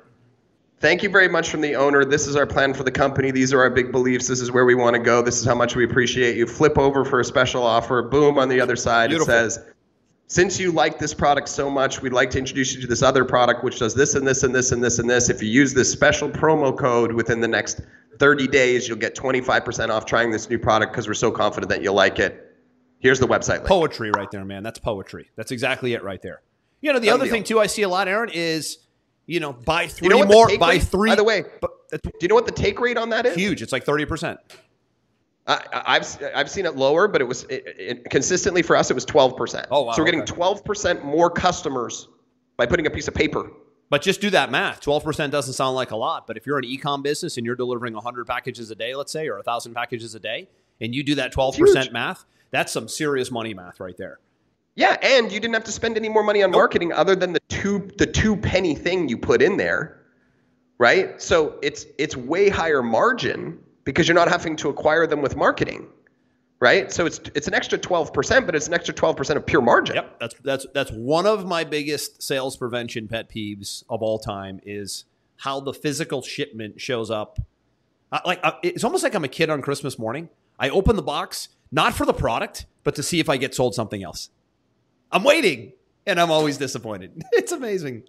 Thank 0.80 1.02
you 1.02 1.08
very 1.08 1.28
much 1.28 1.48
from 1.48 1.60
the 1.60 1.76
owner. 1.76 2.04
This 2.04 2.26
is 2.26 2.36
our 2.36 2.46
plan 2.46 2.74
for 2.74 2.82
the 2.82 2.90
company. 2.90 3.30
These 3.30 3.52
are 3.52 3.60
our 3.60 3.70
big 3.70 3.90
beliefs. 3.90 4.26
This 4.26 4.40
is 4.40 4.50
where 4.52 4.66
we 4.66 4.74
want 4.74 4.94
to 4.94 5.00
go. 5.00 5.22
This 5.22 5.38
is 5.38 5.46
how 5.46 5.54
much 5.54 5.76
we 5.76 5.84
appreciate 5.84 6.36
you. 6.36 6.46
Flip 6.46 6.76
over 6.76 7.04
for 7.04 7.20
a 7.20 7.24
special 7.24 7.62
offer. 7.62 8.02
Boom, 8.02 8.38
on 8.38 8.48
the 8.48 8.60
other 8.60 8.76
side, 8.76 9.08
Beautiful. 9.08 9.32
it 9.32 9.50
says, 9.50 9.64
since 10.26 10.58
you 10.58 10.72
like 10.72 10.98
this 10.98 11.14
product 11.14 11.48
so 11.48 11.70
much, 11.70 12.02
we'd 12.02 12.12
like 12.12 12.30
to 12.30 12.38
introduce 12.38 12.74
you 12.74 12.80
to 12.80 12.86
this 12.86 13.02
other 13.02 13.24
product 13.24 13.62
which 13.62 13.78
does 13.78 13.94
this 13.94 14.14
and 14.14 14.26
this 14.26 14.42
and 14.42 14.54
this 14.54 14.72
and 14.72 14.82
this 14.82 14.98
and 14.98 15.08
this. 15.08 15.30
If 15.30 15.42
you 15.42 15.48
use 15.48 15.72
this 15.72 15.90
special 15.90 16.28
promo 16.28 16.76
code 16.76 17.12
within 17.12 17.40
the 17.40 17.48
next 17.48 17.80
30 18.18 18.48
days, 18.48 18.88
you'll 18.88 18.98
get 18.98 19.14
25% 19.14 19.90
off 19.90 20.06
trying 20.06 20.30
this 20.30 20.50
new 20.50 20.58
product 20.58 20.92
because 20.92 21.06
we're 21.06 21.14
so 21.14 21.30
confident 21.30 21.70
that 21.70 21.82
you'll 21.82 21.94
like 21.94 22.18
it. 22.18 22.53
Here's 23.04 23.20
the 23.20 23.26
website 23.26 23.58
link. 23.58 23.66
Poetry 23.66 24.10
right 24.10 24.30
there, 24.30 24.46
man. 24.46 24.62
That's 24.62 24.78
poetry. 24.78 25.30
That's 25.36 25.50
exactly 25.52 25.92
it 25.92 26.02
right 26.02 26.22
there. 26.22 26.40
You 26.80 26.90
know, 26.90 26.98
the 26.98 27.10
other 27.10 27.28
thing 27.28 27.44
too 27.44 27.60
I 27.60 27.66
see 27.66 27.82
a 27.82 27.88
lot, 27.88 28.08
Aaron, 28.08 28.30
is 28.32 28.78
you 29.26 29.40
know, 29.40 29.52
buy 29.52 29.88
three 29.88 30.08
you 30.08 30.10
know 30.10 30.24
more, 30.24 30.48
buy 30.56 30.70
rate, 30.70 30.82
three. 30.84 31.10
By 31.10 31.16
the 31.16 31.24
way, 31.24 31.44
but, 31.60 31.70
do 31.92 32.10
you 32.22 32.28
know 32.28 32.34
what 32.34 32.46
the 32.46 32.52
take 32.52 32.80
rate 32.80 32.96
on 32.96 33.10
that 33.10 33.26
is? 33.26 33.36
Huge. 33.36 33.60
It's 33.60 33.72
like 33.72 33.84
thirty 33.84 34.06
percent. 34.06 34.40
I've 35.46 36.06
I've 36.34 36.50
seen 36.50 36.64
it 36.64 36.76
lower, 36.76 37.06
but 37.06 37.20
it 37.20 37.24
was 37.24 37.42
it, 37.44 37.64
it, 37.66 38.10
consistently 38.10 38.62
for 38.62 38.74
us. 38.74 38.90
It 38.90 38.94
was 38.94 39.04
twelve 39.04 39.36
percent. 39.36 39.66
Oh 39.70 39.82
wow! 39.82 39.92
So 39.92 40.00
we're 40.00 40.06
getting 40.06 40.24
twelve 40.24 40.64
percent 40.64 41.04
more 41.04 41.28
customers 41.28 42.08
by 42.56 42.64
putting 42.64 42.86
a 42.86 42.90
piece 42.90 43.06
of 43.06 43.14
paper. 43.14 43.50
But 43.90 44.00
just 44.00 44.22
do 44.22 44.30
that 44.30 44.50
math. 44.50 44.80
Twelve 44.80 45.04
percent 45.04 45.30
doesn't 45.30 45.52
sound 45.52 45.76
like 45.76 45.90
a 45.90 45.96
lot, 45.96 46.26
but 46.26 46.38
if 46.38 46.46
you're 46.46 46.56
an 46.56 46.64
e-com 46.64 47.02
business 47.02 47.36
and 47.36 47.44
you're 47.44 47.54
delivering 47.54 47.92
hundred 47.92 48.26
packages 48.26 48.70
a 48.70 48.74
day, 48.74 48.94
let's 48.94 49.12
say, 49.12 49.28
or 49.28 49.42
thousand 49.42 49.74
packages 49.74 50.14
a 50.14 50.20
day, 50.20 50.48
and 50.80 50.94
you 50.94 51.02
do 51.02 51.16
that 51.16 51.32
twelve 51.32 51.58
percent 51.58 51.92
math, 51.92 52.24
that's 52.54 52.72
some 52.72 52.88
serious 52.88 53.30
money 53.30 53.52
math 53.54 53.80
right 53.80 53.96
there. 53.96 54.20
Yeah, 54.76 54.96
and 55.02 55.30
you 55.30 55.40
didn't 55.40 55.54
have 55.54 55.64
to 55.64 55.72
spend 55.72 55.96
any 55.96 56.08
more 56.08 56.22
money 56.22 56.42
on 56.42 56.50
nope. 56.50 56.58
marketing 56.58 56.92
other 56.92 57.14
than 57.14 57.32
the 57.32 57.40
two 57.48 57.90
the 57.98 58.06
two 58.06 58.36
penny 58.36 58.74
thing 58.74 59.08
you 59.08 59.18
put 59.18 59.42
in 59.42 59.56
there. 59.56 60.00
Right? 60.78 61.20
So 61.22 61.58
it's 61.62 61.86
it's 61.98 62.16
way 62.16 62.48
higher 62.48 62.82
margin 62.82 63.58
because 63.84 64.08
you're 64.08 64.16
not 64.16 64.28
having 64.28 64.56
to 64.56 64.68
acquire 64.68 65.06
them 65.06 65.22
with 65.22 65.36
marketing. 65.36 65.86
Right? 66.60 66.90
So 66.90 67.06
it's 67.06 67.20
it's 67.34 67.46
an 67.46 67.54
extra 67.54 67.78
12%, 67.78 68.46
but 68.46 68.54
it's 68.54 68.68
an 68.68 68.74
extra 68.74 68.94
12% 68.94 69.36
of 69.36 69.46
pure 69.46 69.60
margin. 69.60 69.96
Yep. 69.96 70.18
That's 70.18 70.34
that's 70.42 70.66
that's 70.74 70.90
one 70.90 71.26
of 71.26 71.46
my 71.46 71.62
biggest 71.62 72.22
sales 72.22 72.56
prevention 72.56 73.06
pet 73.06 73.30
peeves 73.30 73.84
of 73.88 74.02
all 74.02 74.18
time 74.18 74.60
is 74.64 75.04
how 75.36 75.60
the 75.60 75.74
physical 75.74 76.22
shipment 76.22 76.80
shows 76.80 77.10
up. 77.10 77.38
like 78.24 78.42
it's 78.62 78.82
almost 78.82 79.04
like 79.04 79.14
I'm 79.14 79.24
a 79.24 79.28
kid 79.28 79.50
on 79.50 79.62
Christmas 79.62 79.98
morning. 79.98 80.28
I 80.58 80.70
open 80.70 80.96
the 80.96 81.02
box 81.02 81.48
not 81.74 81.92
for 81.92 82.06
the 82.06 82.14
product, 82.14 82.66
but 82.84 82.94
to 82.94 83.02
see 83.02 83.18
if 83.18 83.28
I 83.28 83.36
get 83.36 83.52
sold 83.54 83.74
something 83.74 84.02
else. 84.02 84.30
I'm 85.10 85.24
waiting, 85.24 85.72
and 86.06 86.20
I'm 86.20 86.30
always 86.30 86.56
disappointed. 86.56 87.22
It's 87.32 87.50
amazing. 87.50 88.04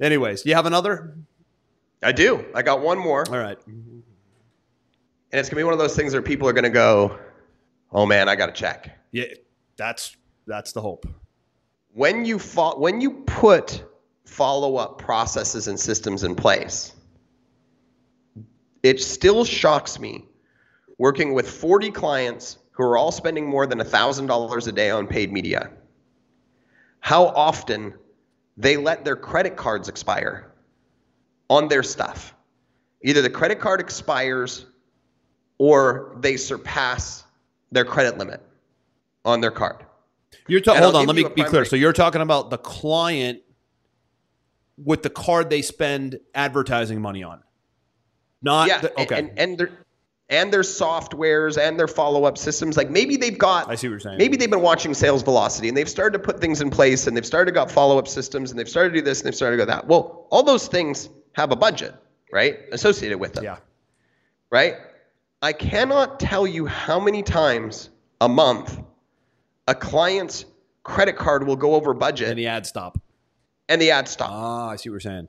Anyways, 0.00 0.44
you 0.46 0.54
have 0.54 0.66
another? 0.66 1.14
I 2.02 2.12
do. 2.12 2.44
I 2.54 2.62
got 2.62 2.80
one 2.80 2.98
more. 2.98 3.24
All 3.28 3.38
right. 3.38 3.58
And 3.66 4.02
it's 5.30 5.48
gonna 5.48 5.60
be 5.60 5.64
one 5.64 5.74
of 5.74 5.78
those 5.78 5.94
things 5.94 6.14
where 6.14 6.22
people 6.22 6.48
are 6.48 6.52
gonna 6.52 6.70
go, 6.70 7.18
"Oh 7.92 8.06
man, 8.06 8.28
I 8.28 8.34
got 8.34 8.46
to 8.46 8.52
check." 8.52 8.90
Yeah, 9.12 9.26
that's 9.76 10.16
that's 10.46 10.72
the 10.72 10.80
hope. 10.80 11.06
When 11.92 12.24
you 12.24 12.38
fo- 12.38 12.78
when 12.78 13.00
you 13.00 13.22
put 13.26 13.84
follow 14.24 14.76
up 14.76 14.98
processes 14.98 15.68
and 15.68 15.78
systems 15.78 16.24
in 16.24 16.34
place, 16.34 16.92
it 18.82 19.00
still 19.00 19.44
shocks 19.44 19.98
me 19.98 20.24
working 20.98 21.34
with 21.34 21.48
40 21.50 21.90
clients 21.90 22.58
who 22.72 22.82
are 22.82 22.96
all 22.96 23.12
spending 23.12 23.46
more 23.46 23.66
than 23.66 23.78
$1,000 23.78 24.68
a 24.68 24.72
day 24.72 24.90
on 24.90 25.06
paid 25.06 25.32
media. 25.32 25.70
How 27.00 27.26
often 27.26 27.94
they 28.56 28.76
let 28.76 29.04
their 29.04 29.16
credit 29.16 29.56
cards 29.56 29.88
expire 29.88 30.52
on 31.50 31.68
their 31.68 31.82
stuff. 31.82 32.34
Either 33.02 33.22
the 33.22 33.30
credit 33.30 33.60
card 33.60 33.80
expires 33.80 34.66
or 35.58 36.16
they 36.20 36.36
surpass 36.36 37.24
their 37.70 37.84
credit 37.84 38.18
limit 38.18 38.40
on 39.24 39.40
their 39.40 39.50
card. 39.50 39.84
You're 40.48 40.60
ta- 40.60 40.74
hold 40.74 40.96
on, 40.96 41.06
let 41.06 41.16
me 41.16 41.24
be 41.34 41.44
clear. 41.44 41.64
So 41.64 41.76
you're 41.76 41.92
talking 41.92 42.20
about 42.20 42.50
the 42.50 42.58
client 42.58 43.40
with 44.76 45.02
the 45.02 45.10
card 45.10 45.50
they 45.50 45.62
spend 45.62 46.18
advertising 46.34 47.00
money 47.00 47.22
on. 47.22 47.42
Not 48.42 48.68
yeah, 48.68 48.80
the, 48.80 49.00
okay. 49.02 49.18
And, 49.18 49.60
and, 49.60 49.70
and 50.38 50.52
their 50.52 50.62
softwares 50.62 51.56
and 51.58 51.78
their 51.78 51.86
follow-up 51.88 52.36
systems 52.36 52.76
like 52.76 52.90
maybe 52.90 53.16
they've 53.16 53.38
got 53.38 53.68
I 53.68 53.74
see 53.76 53.86
what 53.88 53.92
you're 53.92 54.00
saying. 54.00 54.18
maybe 54.18 54.36
they've 54.36 54.50
been 54.50 54.60
watching 54.70 54.92
sales 54.94 55.22
velocity 55.22 55.68
and 55.68 55.76
they've 55.76 55.88
started 55.88 56.14
to 56.18 56.24
put 56.28 56.40
things 56.40 56.60
in 56.60 56.70
place 56.70 57.06
and 57.06 57.16
they've 57.16 57.26
started 57.34 57.52
to 57.52 57.54
got 57.54 57.70
follow-up 57.70 58.08
systems 58.08 58.50
and 58.50 58.58
they've 58.58 58.68
started 58.68 58.90
to 58.90 58.98
do 59.00 59.04
this 59.04 59.20
and 59.20 59.26
they've 59.26 59.34
started 59.42 59.56
to 59.58 59.62
go 59.62 59.66
that 59.66 59.86
well 59.86 60.26
all 60.30 60.42
those 60.42 60.66
things 60.68 61.08
have 61.32 61.52
a 61.52 61.56
budget 61.56 61.94
right 62.32 62.58
associated 62.72 63.18
with 63.18 63.32
them 63.34 63.44
yeah 63.44 63.56
right 64.50 64.74
i 65.42 65.52
cannot 65.52 66.18
tell 66.20 66.46
you 66.46 66.66
how 66.66 66.98
many 66.98 67.22
times 67.22 67.90
a 68.20 68.28
month, 68.28 68.78
a 69.68 69.74
client's 69.74 70.44
credit 70.82 71.16
card 71.16 71.46
will 71.46 71.56
go 71.56 71.74
over 71.74 71.92
budget 71.94 72.28
And 72.28 72.38
the 72.38 72.46
ad 72.46 72.64
stop. 72.66 72.98
and 73.68 73.80
the 73.82 73.90
ad 73.90 74.08
stop. 74.08 74.30
Ah, 74.32 74.68
I 74.70 74.76
see 74.76 74.88
what 74.88 74.94
you're 74.94 75.00
saying. 75.12 75.28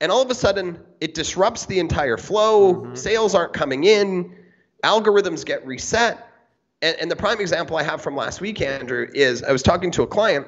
And 0.00 0.12
all 0.12 0.22
of 0.22 0.30
a 0.30 0.34
sudden 0.34 0.78
it 1.00 1.14
disrupts 1.14 1.66
the 1.66 1.78
entire 1.78 2.16
flow. 2.16 2.74
Mm-hmm. 2.74 2.94
Sales 2.94 3.34
aren't 3.34 3.52
coming 3.52 3.84
in. 3.84 4.34
Algorithms 4.84 5.44
get 5.44 5.66
reset. 5.66 6.24
And, 6.80 6.96
and 7.00 7.10
the 7.10 7.16
prime 7.16 7.40
example 7.40 7.76
i 7.76 7.82
have 7.82 8.00
from 8.00 8.14
last 8.14 8.40
week 8.40 8.60
andrew 8.60 9.08
is 9.12 9.42
i 9.42 9.50
was 9.50 9.64
talking 9.64 9.90
to 9.90 10.04
a 10.04 10.06
client 10.06 10.46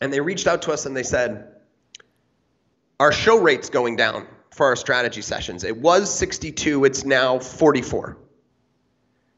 and 0.00 0.12
they 0.12 0.20
reached 0.20 0.48
out 0.48 0.62
to 0.62 0.72
us 0.72 0.86
and 0.86 0.96
they 0.96 1.04
said 1.04 1.54
our 2.98 3.12
show 3.12 3.38
rate's 3.38 3.70
going 3.70 3.94
down 3.94 4.26
for 4.50 4.66
our 4.66 4.76
strategy 4.76 5.20
sessions. 5.20 5.64
It 5.64 5.76
was 5.76 6.12
62 6.12 6.84
it's 6.84 7.04
now 7.04 7.38
44 7.38 8.16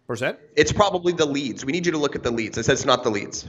Percent? 0.07 0.38
it's 0.55 0.72
probably 0.72 1.12
the 1.12 1.26
leads. 1.26 1.64
We 1.64 1.72
need 1.72 1.84
you 1.84 1.92
to 1.92 1.99
look 1.99 2.14
at 2.14 2.22
the 2.22 2.30
leads. 2.30 2.57
I 2.59 2.62
said 2.62 2.72
it's 2.72 2.84
not 2.84 3.03
the 3.03 3.11
leads. 3.11 3.44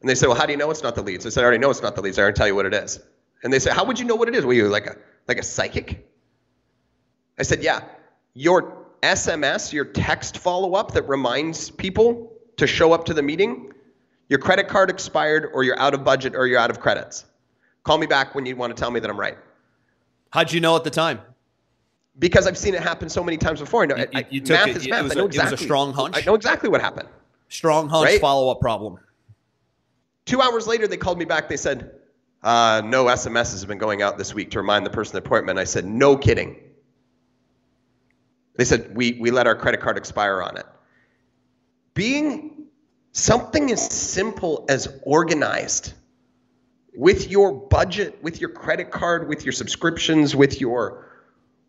And 0.00 0.10
they 0.10 0.14
said 0.14 0.26
well 0.26 0.36
how 0.36 0.44
do 0.46 0.52
you 0.52 0.58
know 0.58 0.70
it's 0.70 0.82
not 0.82 0.94
the 0.94 1.02
leads? 1.02 1.24
I 1.24 1.30
said 1.30 1.40
i 1.40 1.44
already 1.44 1.58
know 1.58 1.70
it's 1.70 1.82
not 1.82 1.94
the 1.94 2.02
leads. 2.02 2.18
I 2.18 2.22
already 2.22 2.36
tell 2.36 2.48
you 2.48 2.54
what 2.54 2.66
it 2.66 2.74
is 2.74 3.00
and 3.42 3.52
they 3.52 3.58
said 3.58 3.72
how 3.72 3.84
would 3.84 3.98
you 3.98 4.04
know 4.04 4.14
what 4.14 4.28
it 4.28 4.34
is 4.34 4.44
were 4.44 4.52
you 4.52 4.68
like 4.68 4.86
a 4.86 4.96
like 5.28 5.38
a 5.38 5.42
psychic 5.42 6.08
i 7.38 7.42
said 7.42 7.62
yeah 7.62 7.80
your 8.34 8.86
sms 9.02 9.72
your 9.72 9.84
text 9.84 10.38
follow-up 10.38 10.92
that 10.92 11.02
reminds 11.08 11.70
people 11.70 12.32
to 12.56 12.66
show 12.66 12.92
up 12.92 13.04
to 13.04 13.14
the 13.14 13.22
meeting 13.22 13.72
your 14.28 14.38
credit 14.38 14.68
card 14.68 14.90
expired 14.90 15.50
or 15.52 15.62
you're 15.62 15.78
out 15.78 15.94
of 15.94 16.02
budget 16.04 16.34
or 16.34 16.46
you're 16.46 16.58
out 16.58 16.70
of 16.70 16.80
credits 16.80 17.24
call 17.84 17.98
me 17.98 18.06
back 18.06 18.34
when 18.34 18.46
you 18.46 18.56
want 18.56 18.74
to 18.74 18.80
tell 18.80 18.90
me 18.90 19.00
that 19.00 19.10
i'm 19.10 19.18
right 19.20 19.38
How'd 20.30 20.52
you 20.52 20.60
know 20.60 20.76
at 20.76 20.84
the 20.84 20.90
time? 20.90 21.20
because 22.18 22.46
i've 22.46 22.58
seen 22.58 22.74
it 22.74 22.82
happen 22.82 23.08
so 23.08 23.22
many 23.22 23.36
times 23.36 23.60
before 23.60 23.82
I 23.82 23.86
know, 23.86 23.96
You- 23.96 24.24
you 24.30 24.40
took 24.40 24.50
math 24.56 24.68
it- 24.68 24.76
is 24.78 24.86
it 24.86 24.90
math. 24.90 25.02
was 25.04 25.12
I 25.12 25.14
know 25.16 25.22
a- 25.22 25.28
it 25.28 25.42
was 25.42 25.52
a 25.52 25.56
strong 25.58 25.92
hunch? 25.92 26.16
i 26.16 26.20
know 26.22 26.34
exactly 26.34 26.68
what 26.68 26.80
happened 26.80 27.08
Strong 27.48 27.88
hunch 27.90 28.06
Right? 28.06 28.20
follow 28.20 28.50
up 28.50 28.60
problem. 28.60 28.98
Two 30.24 30.42
hours 30.42 30.66
later, 30.66 30.88
they 30.88 30.96
called 30.96 31.16
me 31.16 31.24
back. 31.24 31.48
They 31.48 31.56
said, 31.56 31.92
uh, 32.42 32.82
no 32.84 33.06
SMSs 33.06 33.60
have 33.60 33.68
been 33.68 33.78
going 33.78 34.02
out 34.02 34.18
this 34.18 34.34
week 34.34 34.52
to 34.52 34.60
remind 34.60 34.86
the 34.86 34.90
person 34.90 35.12
the 35.12 35.18
appointment. 35.18 35.58
I 35.58 35.64
said, 35.64 35.84
no 35.84 36.16
kidding. 36.16 36.56
They 38.56 38.64
said, 38.64 38.94
we, 38.96 39.18
we 39.20 39.30
let 39.30 39.46
our 39.46 39.54
credit 39.54 39.80
card 39.80 39.96
expire 39.96 40.42
on 40.42 40.56
it. 40.56 40.66
Being 41.94 42.66
something 43.12 43.70
as 43.72 43.90
simple 43.90 44.64
as 44.68 44.88
organized 45.02 45.92
with 46.94 47.30
your 47.30 47.52
budget, 47.52 48.18
with 48.22 48.40
your 48.40 48.50
credit 48.50 48.90
card, 48.90 49.28
with 49.28 49.44
your 49.44 49.52
subscriptions, 49.52 50.34
with 50.34 50.60
your 50.60 51.06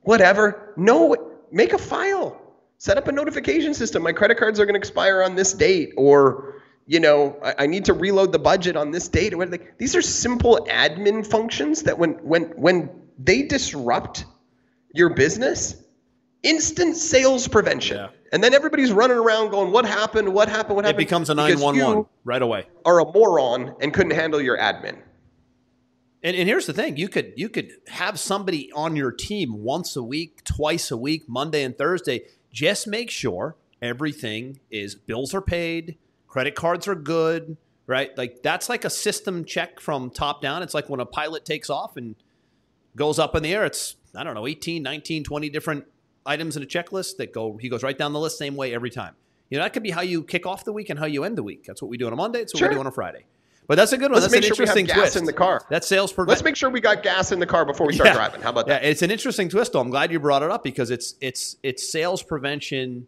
whatever. 0.01 0.73
No, 0.77 1.15
make 1.51 1.73
a 1.73 1.77
file. 1.77 2.41
Set 2.77 2.97
up 2.97 3.07
a 3.07 3.11
notification 3.11 3.73
system. 3.73 4.03
My 4.03 4.13
credit 4.13 4.37
cards 4.37 4.59
are 4.59 4.65
going 4.65 4.75
to 4.75 4.79
expire 4.79 5.23
on 5.23 5.35
this 5.35 5.53
date, 5.53 5.93
or 5.97 6.56
you 6.87 7.01
know, 7.01 7.37
I, 7.43 7.55
I 7.59 7.67
need 7.67 7.85
to 7.85 7.93
reload 7.93 8.31
the 8.31 8.39
budget 8.39 8.75
on 8.75 8.91
this 8.91 9.07
date. 9.09 9.33
These 9.77 9.95
are 9.95 10.01
simple 10.01 10.65
admin 10.69 11.27
functions 11.27 11.83
that 11.83 11.99
when 11.99 12.13
when 12.23 12.43
when 12.55 12.89
they 13.19 13.43
disrupt 13.43 14.25
your 14.93 15.13
business, 15.13 15.75
instant 16.43 16.95
sales 16.95 17.47
prevention. 17.47 17.97
Yeah. 17.97 18.07
And 18.31 18.43
then 18.43 18.53
everybody's 18.53 18.91
running 18.91 19.17
around 19.17 19.51
going, 19.51 19.71
"What 19.71 19.85
happened? 19.85 20.33
What 20.33 20.49
happened? 20.49 20.77
What 20.77 20.85
happened?" 20.85 21.01
It 21.01 21.05
becomes 21.05 21.29
a 21.29 21.35
Because 21.35 21.59
911 21.59 21.97
you 21.97 22.09
right 22.23 22.41
away. 22.41 22.67
are 22.85 22.99
a 22.99 23.05
moron 23.11 23.75
and 23.81 23.93
couldn't 23.93 24.13
handle 24.13 24.41
your 24.41 24.57
admin. 24.57 24.97
And, 26.23 26.35
and 26.35 26.47
here's 26.47 26.65
the 26.65 26.73
thing: 26.73 26.97
you 26.97 27.09
could 27.09 27.33
you 27.35 27.49
could 27.49 27.71
have 27.87 28.17
somebody 28.17 28.71
on 28.71 28.95
your 28.95 29.11
team 29.11 29.61
once 29.63 29.95
a 29.95 30.03
week, 30.03 30.43
twice 30.45 30.89
a 30.89 30.97
week, 30.97 31.27
Monday 31.27 31.63
and 31.63 31.77
Thursday. 31.77 32.23
Just 32.51 32.87
make 32.87 33.09
sure 33.09 33.55
everything 33.81 34.59
is 34.71 34.95
bills 34.95 35.33
are 35.33 35.41
paid, 35.41 35.97
credit 36.37 36.53
cards 36.53 36.87
are 36.87 36.93
good, 36.93 37.57
right? 37.87 38.15
Like 38.15 38.43
that's 38.43 38.69
like 38.69 38.85
a 38.85 38.91
system 38.91 39.43
check 39.43 39.79
from 39.79 40.11
top 40.11 40.39
down. 40.39 40.61
It's 40.61 40.75
like 40.75 40.87
when 40.87 40.99
a 40.99 41.05
pilot 41.05 41.45
takes 41.45 41.67
off 41.67 41.97
and 41.97 42.13
goes 42.95 43.17
up 43.17 43.35
in 43.35 43.41
the 43.41 43.51
air. 43.51 43.65
It's 43.65 43.95
I 44.15 44.23
don't 44.23 44.35
know 44.35 44.45
18, 44.45 44.83
19, 44.83 45.23
20 45.23 45.49
different 45.49 45.85
items 46.27 46.55
in 46.55 46.61
a 46.61 46.67
checklist 46.67 47.17
that 47.17 47.33
go. 47.33 47.57
He 47.57 47.69
goes 47.69 47.81
right 47.81 47.97
down 47.97 48.13
the 48.13 48.19
list 48.19 48.37
same 48.37 48.55
way 48.55 48.71
every 48.75 48.91
time. 48.91 49.15
You 49.49 49.57
know 49.57 49.63
that 49.63 49.73
could 49.73 49.81
be 49.81 49.89
how 49.89 50.01
you 50.01 50.21
kick 50.21 50.45
off 50.45 50.63
the 50.63 50.71
week 50.73 50.91
and 50.91 50.99
how 50.99 51.07
you 51.07 51.23
end 51.23 51.39
the 51.39 51.41
week. 51.43 51.63
That's 51.65 51.81
what 51.81 51.89
we 51.89 51.97
do 51.97 52.05
on 52.05 52.13
a 52.13 52.15
Monday. 52.15 52.41
It's 52.41 52.53
what 52.53 52.59
Sure. 52.59 52.69
we 52.69 52.75
do 52.75 52.81
on 52.81 52.85
a 52.85 52.91
Friday. 52.91 53.25
But 53.65 53.77
that's 53.77 53.91
a 53.93 53.97
good 53.97 54.11
one. 54.11 54.21
Let's 54.21 54.25
that's 54.31 54.43
make 54.43 54.43
an 54.51 54.55
sure 54.55 54.63
we 54.63 54.67
have 54.69 54.77
interesting 54.77 54.85
gas 54.85 55.13
twist 55.13 55.15
in 55.15 55.25
the 55.25 55.33
car. 55.33 55.65
That's 55.71 55.87
sales 55.87 56.13
per. 56.13 56.23
Let's 56.23 56.43
make 56.43 56.55
sure 56.55 56.69
we 56.69 56.81
got 56.81 57.01
gas 57.01 57.31
in 57.31 57.39
the 57.39 57.47
car 57.47 57.65
before 57.65 57.87
we 57.87 57.93
start 57.93 58.09
Yeah. 58.09 58.13
driving. 58.13 58.41
How 58.43 58.51
about 58.51 58.67
that? 58.67 58.73
Yeah, 58.73 58.79
that? 58.87 58.91
it's 58.91 59.01
an 59.01 59.09
interesting 59.09 59.49
twist. 59.49 59.73
Though 59.73 59.79
I'm 59.79 59.89
glad 59.89 60.11
you 60.11 60.19
brought 60.19 60.43
it 60.43 60.51
up 60.51 60.63
because 60.63 60.91
it's 60.91 61.15
it's 61.19 61.55
it's 61.63 61.91
sales 61.91 62.21
prevention 62.21 63.07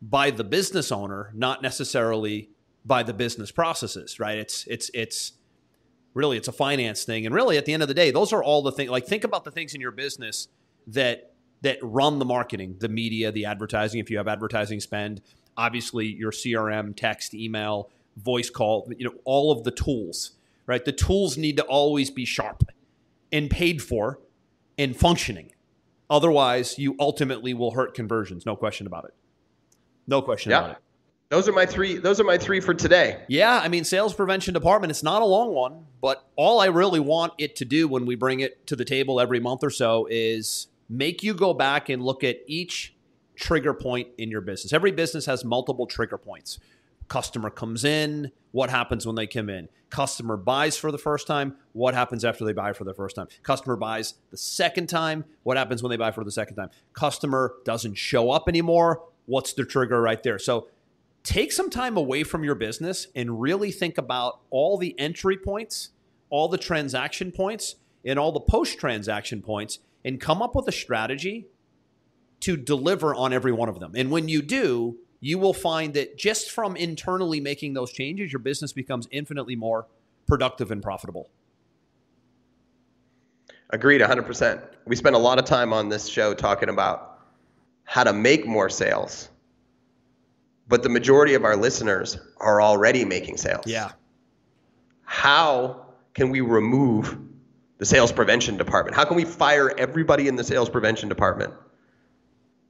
by 0.00 0.30
the 0.30 0.44
business 0.44 0.92
owner, 0.92 1.32
not 1.34 1.62
necessarily 1.62 2.50
by 2.84 3.02
the 3.02 3.14
business 3.14 3.50
processes. 3.50 4.20
Right? 4.20 4.38
It's 4.38 4.66
it's 4.66 4.90
it's 4.94 5.32
really 6.14 6.36
it's 6.36 6.48
a 6.48 6.52
finance 6.52 7.04
thing, 7.04 7.26
and 7.26 7.34
really 7.34 7.58
at 7.58 7.66
the 7.66 7.72
end 7.72 7.82
of 7.82 7.88
the 7.88 7.94
day, 7.94 8.10
those 8.10 8.32
are 8.32 8.42
all 8.42 8.62
the 8.62 8.72
things. 8.72 8.90
Like 8.90 9.06
think 9.06 9.24
about 9.24 9.44
the 9.44 9.50
things 9.50 9.74
in 9.74 9.80
your 9.80 9.92
business 9.92 10.48
that 10.86 11.32
that 11.62 11.78
run 11.82 12.18
the 12.18 12.24
marketing, 12.24 12.76
the 12.78 12.88
media, 12.88 13.32
the 13.32 13.44
advertising. 13.44 14.00
If 14.00 14.10
you 14.10 14.18
have 14.18 14.28
advertising 14.28 14.80
spend, 14.80 15.22
obviously 15.56 16.06
your 16.06 16.30
CRM, 16.30 16.94
text, 16.94 17.34
email, 17.34 17.90
voice 18.16 18.50
call, 18.50 18.90
you 18.96 19.06
know, 19.06 19.14
all 19.24 19.50
of 19.52 19.64
the 19.64 19.70
tools. 19.70 20.32
Right? 20.66 20.84
The 20.84 20.92
tools 20.92 21.38
need 21.38 21.56
to 21.58 21.62
always 21.64 22.10
be 22.10 22.24
sharp 22.24 22.64
and 23.32 23.48
paid 23.48 23.82
for 23.82 24.20
and 24.76 24.96
functioning. 24.96 25.52
Otherwise, 26.08 26.78
you 26.78 26.96
ultimately 26.98 27.54
will 27.54 27.72
hurt 27.72 27.94
conversions. 27.94 28.46
No 28.46 28.56
question 28.56 28.86
about 28.86 29.04
it. 29.04 29.14
No 30.06 30.22
question 30.22 30.52
about 30.52 30.70
it. 30.70 30.76
Those 31.28 31.48
are 31.48 31.52
my 31.52 31.66
three. 31.66 31.96
Those 31.96 32.20
are 32.20 32.24
my 32.24 32.38
three 32.38 32.60
for 32.60 32.72
today. 32.72 33.24
Yeah, 33.28 33.58
I 33.60 33.68
mean, 33.68 33.82
sales 33.82 34.14
prevention 34.14 34.54
department, 34.54 34.92
it's 34.92 35.02
not 35.02 35.22
a 35.22 35.24
long 35.24 35.52
one, 35.52 35.84
but 36.00 36.24
all 36.36 36.60
I 36.60 36.66
really 36.66 37.00
want 37.00 37.32
it 37.38 37.56
to 37.56 37.64
do 37.64 37.88
when 37.88 38.06
we 38.06 38.14
bring 38.14 38.40
it 38.40 38.64
to 38.68 38.76
the 38.76 38.84
table 38.84 39.20
every 39.20 39.40
month 39.40 39.64
or 39.64 39.70
so 39.70 40.06
is 40.08 40.68
make 40.88 41.24
you 41.24 41.34
go 41.34 41.52
back 41.52 41.88
and 41.88 42.00
look 42.00 42.22
at 42.22 42.36
each 42.46 42.94
trigger 43.34 43.74
point 43.74 44.08
in 44.18 44.30
your 44.30 44.40
business. 44.40 44.72
Every 44.72 44.92
business 44.92 45.26
has 45.26 45.44
multiple 45.44 45.86
trigger 45.86 46.16
points. 46.16 46.60
Customer 47.08 47.50
comes 47.50 47.84
in, 47.84 48.30
what 48.52 48.70
happens 48.70 49.06
when 49.06 49.16
they 49.16 49.26
come 49.26 49.48
in? 49.48 49.68
Customer 49.90 50.36
buys 50.36 50.76
for 50.76 50.90
the 50.90 50.98
first 50.98 51.26
time, 51.26 51.56
what 51.72 51.94
happens 51.94 52.24
after 52.24 52.44
they 52.44 52.52
buy 52.52 52.72
for 52.72 52.84
the 52.84 52.94
first 52.94 53.14
time? 53.14 53.28
Customer 53.42 53.76
buys 53.76 54.14
the 54.30 54.36
second 54.36 54.88
time, 54.88 55.24
what 55.44 55.56
happens 55.56 55.82
when 55.82 55.90
they 55.90 55.96
buy 55.96 56.10
for 56.10 56.24
the 56.24 56.32
second 56.32 56.56
time? 56.56 56.70
Customer 56.92 57.54
doesn't 57.64 57.94
show 57.94 58.30
up 58.30 58.48
anymore, 58.48 59.02
what's 59.26 59.52
the 59.52 59.64
trigger 59.64 60.00
right 60.00 60.22
there? 60.22 60.38
So 60.38 60.68
take 61.22 61.52
some 61.52 61.70
time 61.70 61.96
away 61.96 62.22
from 62.22 62.44
your 62.44 62.54
business 62.54 63.08
and 63.14 63.40
really 63.40 63.70
think 63.70 63.98
about 63.98 64.40
all 64.50 64.78
the 64.78 64.98
entry 64.98 65.36
points, 65.36 65.90
all 66.30 66.48
the 66.48 66.58
transaction 66.58 67.32
points, 67.32 67.76
and 68.04 68.18
all 68.18 68.32
the 68.32 68.40
post 68.40 68.78
transaction 68.78 69.42
points, 69.42 69.80
and 70.04 70.20
come 70.20 70.40
up 70.40 70.54
with 70.54 70.68
a 70.68 70.72
strategy 70.72 71.48
to 72.40 72.56
deliver 72.56 73.14
on 73.14 73.32
every 73.32 73.52
one 73.52 73.68
of 73.68 73.80
them. 73.80 73.92
And 73.96 74.10
when 74.10 74.28
you 74.28 74.42
do, 74.42 74.98
you 75.20 75.38
will 75.38 75.54
find 75.54 75.94
that 75.94 76.16
just 76.16 76.50
from 76.50 76.76
internally 76.76 77.40
making 77.40 77.74
those 77.74 77.92
changes, 77.92 78.32
your 78.32 78.40
business 78.40 78.72
becomes 78.72 79.08
infinitely 79.10 79.56
more 79.56 79.86
productive 80.26 80.70
and 80.70 80.82
profitable. 80.82 81.30
Agreed, 83.70 84.00
100%. 84.00 84.62
We 84.86 84.94
spend 84.94 85.16
a 85.16 85.18
lot 85.18 85.38
of 85.38 85.44
time 85.44 85.72
on 85.72 85.88
this 85.88 86.06
show 86.06 86.34
talking 86.34 86.68
about 86.68 87.15
how 87.86 88.04
to 88.04 88.12
make 88.12 88.46
more 88.46 88.68
sales, 88.68 89.30
but 90.68 90.82
the 90.82 90.88
majority 90.88 91.34
of 91.34 91.44
our 91.44 91.56
listeners 91.56 92.18
are 92.36 92.60
already 92.60 93.04
making 93.04 93.38
sales. 93.38 93.64
Yeah. 93.66 93.92
How 95.04 95.86
can 96.12 96.30
we 96.30 96.40
remove 96.42 97.16
the 97.78 97.86
sales 97.86 98.12
prevention 98.12 98.56
department? 98.56 98.96
How 98.96 99.04
can 99.04 99.16
we 99.16 99.24
fire 99.24 99.72
everybody 99.78 100.28
in 100.28 100.36
the 100.36 100.44
sales 100.44 100.68
prevention 100.68 101.08
department 101.08 101.54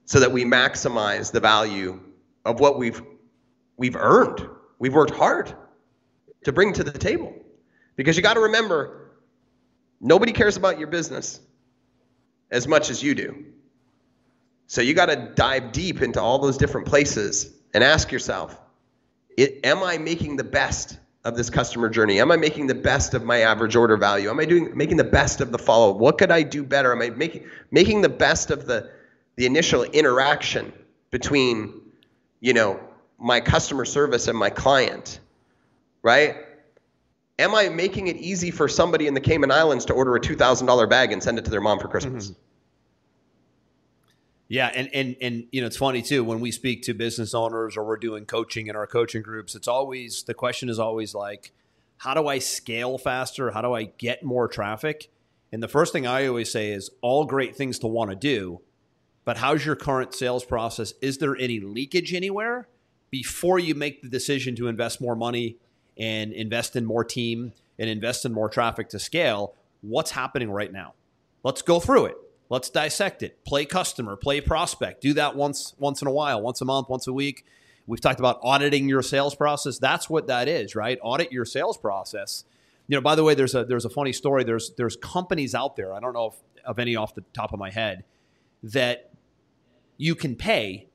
so 0.04 0.20
that 0.20 0.30
we 0.30 0.44
maximize 0.44 1.32
the 1.32 1.40
value 1.40 2.00
of 2.44 2.60
what 2.60 2.78
we've 2.78 3.02
we've 3.78 3.96
earned? 3.96 4.46
We've 4.78 4.94
worked 4.94 5.14
hard 5.14 5.52
to 6.44 6.52
bring 6.52 6.74
to 6.74 6.84
the 6.84 6.96
table. 6.96 7.34
Because 7.96 8.16
you 8.16 8.22
got 8.22 8.34
to 8.34 8.40
remember 8.40 9.12
nobody 10.00 10.32
cares 10.32 10.58
about 10.58 10.78
your 10.78 10.88
business 10.88 11.40
as 12.50 12.68
much 12.68 12.90
as 12.90 13.02
you 13.02 13.14
do. 13.14 13.46
So 14.66 14.80
you 14.80 14.94
got 14.94 15.06
to 15.06 15.16
dive 15.34 15.72
deep 15.72 16.02
into 16.02 16.20
all 16.20 16.38
those 16.38 16.56
different 16.56 16.86
places 16.86 17.52
and 17.72 17.84
ask 17.84 18.10
yourself, 18.10 18.60
it, 19.36 19.60
am 19.64 19.82
I 19.82 19.98
making 19.98 20.36
the 20.36 20.44
best 20.44 20.98
of 21.24 21.36
this 21.36 21.50
customer 21.50 21.88
journey? 21.88 22.20
Am 22.20 22.30
I 22.30 22.36
making 22.36 22.66
the 22.66 22.74
best 22.74 23.14
of 23.14 23.24
my 23.24 23.40
average 23.40 23.76
order 23.76 23.96
value? 23.96 24.30
Am 24.30 24.40
I 24.40 24.44
doing 24.44 24.76
making 24.76 24.96
the 24.96 25.04
best 25.04 25.40
of 25.40 25.52
the 25.52 25.58
follow? 25.58 25.90
Up 25.90 25.98
What 25.98 26.18
could 26.18 26.30
I 26.30 26.42
do 26.42 26.62
better? 26.64 26.92
Am 26.92 27.02
I 27.02 27.10
making 27.10 27.44
making 27.70 28.02
the 28.02 28.08
best 28.08 28.50
of 28.50 28.66
the 28.66 28.90
the 29.36 29.44
initial 29.44 29.82
interaction 29.82 30.72
between, 31.10 31.80
you 32.40 32.54
know, 32.54 32.80
my 33.18 33.40
customer 33.40 33.84
service 33.84 34.28
and 34.28 34.38
my 34.38 34.50
client? 34.50 35.20
Right? 36.02 36.36
Am 37.38 37.54
I 37.54 37.68
making 37.68 38.06
it 38.06 38.16
easy 38.16 38.50
for 38.50 38.68
somebody 38.68 39.06
in 39.06 39.14
the 39.14 39.20
Cayman 39.20 39.50
Islands 39.50 39.84
to 39.86 39.92
order 39.92 40.16
a 40.16 40.20
$2,000 40.20 40.88
bag 40.88 41.12
and 41.12 41.22
send 41.22 41.38
it 41.38 41.44
to 41.44 41.50
their 41.50 41.60
mom 41.60 41.78
for 41.78 41.88
Christmas? 41.88 42.30
Mm-hmm. 42.30 42.40
Yeah, 44.48 44.70
and 44.72 44.88
and 44.94 45.16
and 45.20 45.46
you 45.50 45.60
know 45.60 45.66
it's 45.66 45.76
funny 45.76 46.02
too 46.02 46.22
when 46.22 46.40
we 46.40 46.52
speak 46.52 46.82
to 46.82 46.94
business 46.94 47.34
owners 47.34 47.76
or 47.76 47.84
we're 47.84 47.96
doing 47.96 48.26
coaching 48.26 48.68
in 48.68 48.76
our 48.76 48.86
coaching 48.86 49.22
groups. 49.22 49.54
It's 49.54 49.66
always 49.66 50.22
the 50.22 50.34
question 50.34 50.68
is 50.68 50.78
always 50.78 51.14
like, 51.14 51.52
how 51.98 52.14
do 52.14 52.28
I 52.28 52.38
scale 52.38 52.96
faster? 52.96 53.50
How 53.50 53.60
do 53.60 53.72
I 53.72 53.84
get 53.84 54.22
more 54.22 54.46
traffic? 54.46 55.10
And 55.52 55.62
the 55.62 55.68
first 55.68 55.92
thing 55.92 56.06
I 56.06 56.26
always 56.26 56.50
say 56.50 56.70
is 56.70 56.90
all 57.02 57.24
great 57.24 57.56
things 57.56 57.78
to 57.80 57.86
want 57.88 58.10
to 58.10 58.16
do, 58.16 58.60
but 59.24 59.38
how's 59.38 59.64
your 59.64 59.76
current 59.76 60.14
sales 60.14 60.44
process? 60.44 60.92
Is 61.00 61.18
there 61.18 61.36
any 61.36 61.58
leakage 61.58 62.14
anywhere 62.14 62.68
before 63.10 63.58
you 63.58 63.74
make 63.74 64.02
the 64.02 64.08
decision 64.08 64.54
to 64.56 64.68
invest 64.68 65.00
more 65.00 65.16
money 65.16 65.56
and 65.98 66.32
invest 66.32 66.76
in 66.76 66.84
more 66.84 67.04
team 67.04 67.52
and 67.78 67.90
invest 67.90 68.24
in 68.24 68.32
more 68.32 68.48
traffic 68.48 68.90
to 68.90 68.98
scale? 68.98 69.54
What's 69.80 70.12
happening 70.12 70.50
right 70.50 70.72
now? 70.72 70.94
Let's 71.42 71.62
go 71.62 71.80
through 71.80 72.06
it 72.06 72.16
Let's 72.48 72.70
dissect 72.70 73.22
it. 73.22 73.44
Play 73.44 73.64
customer, 73.64 74.16
play 74.16 74.40
prospect. 74.40 75.00
Do 75.00 75.12
that 75.14 75.34
once 75.34 75.74
once 75.78 76.00
in 76.00 76.08
a 76.08 76.12
while, 76.12 76.40
once 76.40 76.60
a 76.60 76.64
month, 76.64 76.88
once 76.88 77.06
a 77.06 77.12
week. 77.12 77.44
We've 77.86 78.00
talked 78.00 78.18
about 78.18 78.40
auditing 78.42 78.88
your 78.88 79.02
sales 79.02 79.34
process. 79.34 79.78
That's 79.78 80.10
what 80.10 80.26
that 80.26 80.48
is, 80.48 80.74
right? 80.74 80.98
Audit 81.02 81.32
your 81.32 81.44
sales 81.44 81.76
process. 81.76 82.44
You 82.88 82.96
know, 82.96 83.00
by 83.00 83.14
the 83.14 83.24
way, 83.24 83.34
there's 83.34 83.54
a 83.54 83.64
there's 83.64 83.84
a 83.84 83.90
funny 83.90 84.12
story. 84.12 84.44
There's 84.44 84.72
there's 84.76 84.96
companies 84.96 85.54
out 85.54 85.76
there. 85.76 85.92
I 85.92 86.00
don't 86.00 86.12
know 86.12 86.28
if, 86.28 86.64
of 86.64 86.78
any 86.78 86.96
off 86.96 87.14
the 87.14 87.24
top 87.32 87.52
of 87.52 87.58
my 87.58 87.70
head 87.70 88.04
that 88.62 89.10
you 89.96 90.14
can 90.14 90.36
pay, 90.36 90.88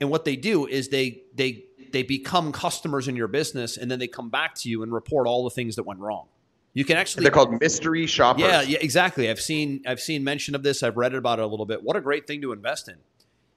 and 0.00 0.10
what 0.10 0.24
they 0.24 0.36
do 0.36 0.66
is 0.66 0.88
they 0.88 1.22
they 1.34 1.64
they 1.92 2.02
become 2.02 2.52
customers 2.52 3.08
in 3.08 3.16
your 3.16 3.28
business, 3.28 3.76
and 3.76 3.90
then 3.90 3.98
they 3.98 4.08
come 4.08 4.30
back 4.30 4.54
to 4.56 4.70
you 4.70 4.82
and 4.82 4.92
report 4.92 5.26
all 5.26 5.44
the 5.44 5.50
things 5.50 5.76
that 5.76 5.84
went 5.84 6.00
wrong. 6.00 6.28
You 6.78 6.84
can 6.84 6.96
actually 6.96 7.24
they're 7.24 7.32
called 7.32 7.60
mystery 7.60 8.06
shoppers. 8.06 8.42
Yeah, 8.42 8.62
yeah, 8.62 8.78
exactly. 8.80 9.28
I've 9.28 9.40
seen 9.40 9.82
I've 9.84 9.98
seen 9.98 10.22
mention 10.22 10.54
of 10.54 10.62
this. 10.62 10.84
I've 10.84 10.96
read 10.96 11.12
about 11.12 11.40
it 11.40 11.42
a 11.42 11.46
little 11.48 11.66
bit. 11.66 11.82
What 11.82 11.96
a 11.96 12.00
great 12.00 12.28
thing 12.28 12.40
to 12.42 12.52
invest 12.52 12.88
in. 12.88 12.94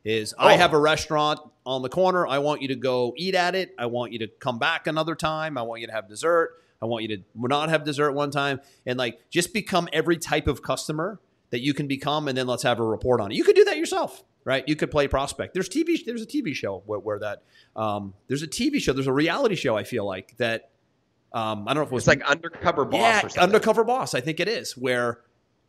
Is 0.03 0.33
oh. 0.39 0.47
I 0.47 0.53
have 0.53 0.73
a 0.73 0.79
restaurant 0.79 1.39
on 1.63 1.83
the 1.83 1.89
corner. 1.89 2.25
I 2.25 2.39
want 2.39 2.63
you 2.63 2.69
to 2.69 2.75
go 2.75 3.13
eat 3.15 3.35
at 3.35 3.53
it. 3.53 3.75
I 3.77 3.85
want 3.85 4.11
you 4.11 4.17
to 4.17 4.27
come 4.27 4.57
back 4.57 4.87
another 4.87 5.13
time. 5.13 5.55
I 5.55 5.61
want 5.61 5.81
you 5.81 5.87
to 5.87 5.93
have 5.93 6.09
dessert. 6.09 6.63
I 6.81 6.87
want 6.87 7.03
you 7.03 7.17
to 7.17 7.23
not 7.35 7.69
have 7.69 7.83
dessert 7.83 8.13
one 8.13 8.31
time 8.31 8.59
and 8.87 8.97
like 8.97 9.19
just 9.29 9.53
become 9.53 9.87
every 9.93 10.17
type 10.17 10.47
of 10.47 10.63
customer 10.63 11.19
that 11.51 11.61
you 11.61 11.75
can 11.75 11.85
become 11.85 12.27
and 12.27 12.35
then 12.35 12.47
let's 12.47 12.63
have 12.63 12.79
a 12.79 12.83
report 12.83 13.21
on 13.21 13.31
it. 13.31 13.35
You 13.35 13.43
could 13.43 13.55
do 13.55 13.65
that 13.65 13.77
yourself, 13.77 14.23
right? 14.45 14.63
You 14.65 14.75
could 14.75 14.89
play 14.89 15.07
prospect. 15.07 15.53
There's 15.53 15.69
TV 15.69 16.03
there's 16.03 16.23
a 16.23 16.25
TV 16.25 16.55
show 16.55 16.81
where, 16.87 16.97
where 16.97 17.19
that 17.19 17.43
um, 17.75 18.15
there's 18.27 18.41
a 18.41 18.47
TV 18.47 18.81
show, 18.81 18.93
there's 18.93 19.05
a 19.05 19.13
reality 19.13 19.53
show 19.53 19.77
I 19.77 19.83
feel 19.83 20.07
like 20.07 20.35
that 20.37 20.71
um, 21.33 21.67
I 21.67 21.73
don't 21.73 21.81
know 21.81 21.87
if 21.87 21.91
it 21.91 21.95
was 21.95 22.07
it's 22.07 22.07
like 22.07 22.29
undercover 22.29 22.85
boss. 22.85 23.35
Yeah, 23.35 23.43
undercover 23.43 23.83
boss. 23.83 24.13
I 24.13 24.21
think 24.21 24.39
it 24.39 24.47
is 24.47 24.75
where 24.75 25.21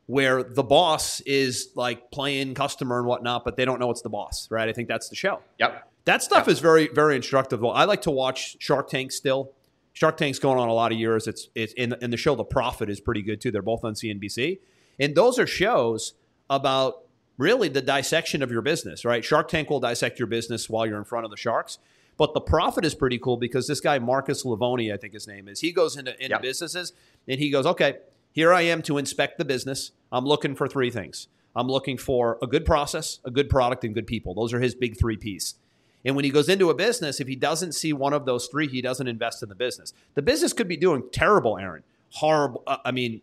where 0.06 0.42
the 0.42 0.64
boss 0.64 1.20
is 1.20 1.68
like 1.76 2.10
playing 2.10 2.54
customer 2.54 2.98
and 2.98 3.06
whatnot, 3.06 3.44
but 3.44 3.56
they 3.56 3.64
don't 3.64 3.78
know 3.78 3.90
it's 3.90 4.02
the 4.02 4.10
boss, 4.10 4.48
right? 4.50 4.68
I 4.68 4.72
think 4.72 4.88
that's 4.88 5.08
the 5.08 5.14
show. 5.14 5.40
Yep. 5.58 5.88
That 6.04 6.22
stuff 6.22 6.46
yep. 6.46 6.48
is 6.48 6.58
very 6.58 6.88
very 6.88 7.16
instructive. 7.16 7.60
Well, 7.60 7.72
I 7.72 7.84
like 7.84 8.02
to 8.02 8.10
watch 8.10 8.56
Shark 8.58 8.88
Tank 8.88 9.12
still. 9.12 9.52
Shark 9.92 10.16
Tank's 10.16 10.38
going 10.38 10.58
on 10.58 10.68
a 10.68 10.72
lot 10.72 10.90
of 10.90 10.98
years. 10.98 11.28
It's 11.28 11.48
it's 11.54 11.72
in, 11.74 11.94
in 12.00 12.10
the 12.10 12.16
show 12.16 12.34
The 12.34 12.44
Profit 12.44 12.90
is 12.90 13.00
pretty 13.00 13.22
good 13.22 13.40
too. 13.40 13.50
They're 13.50 13.62
both 13.62 13.84
on 13.84 13.94
CNBC, 13.94 14.58
and 14.98 15.14
those 15.14 15.38
are 15.38 15.46
shows 15.46 16.14
about 16.50 17.04
really 17.38 17.68
the 17.68 17.80
dissection 17.80 18.42
of 18.42 18.50
your 18.50 18.62
business, 18.62 19.04
right? 19.04 19.24
Shark 19.24 19.48
Tank 19.48 19.70
will 19.70 19.80
dissect 19.80 20.18
your 20.18 20.26
business 20.26 20.68
while 20.68 20.86
you're 20.86 20.98
in 20.98 21.04
front 21.04 21.24
of 21.24 21.30
the 21.30 21.36
sharks. 21.36 21.78
But 22.22 22.34
the 22.34 22.40
profit 22.40 22.84
is 22.84 22.94
pretty 22.94 23.18
cool 23.18 23.36
because 23.36 23.66
this 23.66 23.80
guy, 23.80 23.98
Marcus 23.98 24.44
Lemonis, 24.44 24.94
I 24.94 24.96
think 24.96 25.12
his 25.12 25.26
name 25.26 25.48
is, 25.48 25.58
he 25.58 25.72
goes 25.72 25.96
into, 25.96 26.12
into 26.22 26.34
yep. 26.34 26.40
businesses 26.40 26.92
and 27.26 27.40
he 27.40 27.50
goes, 27.50 27.66
okay, 27.66 27.96
here 28.30 28.52
I 28.52 28.60
am 28.60 28.80
to 28.82 28.96
inspect 28.96 29.38
the 29.38 29.44
business. 29.44 29.90
I'm 30.12 30.24
looking 30.24 30.54
for 30.54 30.68
three 30.68 30.88
things. 30.88 31.26
I'm 31.56 31.66
looking 31.66 31.98
for 31.98 32.38
a 32.40 32.46
good 32.46 32.64
process, 32.64 33.18
a 33.24 33.30
good 33.32 33.50
product, 33.50 33.82
and 33.82 33.92
good 33.92 34.06
people. 34.06 34.34
Those 34.34 34.52
are 34.52 34.60
his 34.60 34.76
big 34.76 34.96
three 34.96 35.16
P's. 35.16 35.56
And 36.04 36.14
when 36.14 36.24
he 36.24 36.30
goes 36.30 36.48
into 36.48 36.70
a 36.70 36.74
business, 36.74 37.18
if 37.18 37.26
he 37.26 37.34
doesn't 37.34 37.72
see 37.72 37.92
one 37.92 38.12
of 38.12 38.24
those 38.24 38.46
three, 38.46 38.68
he 38.68 38.80
doesn't 38.80 39.08
invest 39.08 39.42
in 39.42 39.48
the 39.48 39.56
business. 39.56 39.92
The 40.14 40.22
business 40.22 40.52
could 40.52 40.68
be 40.68 40.76
doing 40.76 41.02
terrible, 41.10 41.58
Aaron. 41.58 41.82
Horrible. 42.10 42.62
Uh, 42.68 42.76
I 42.84 42.92
mean, 42.92 43.20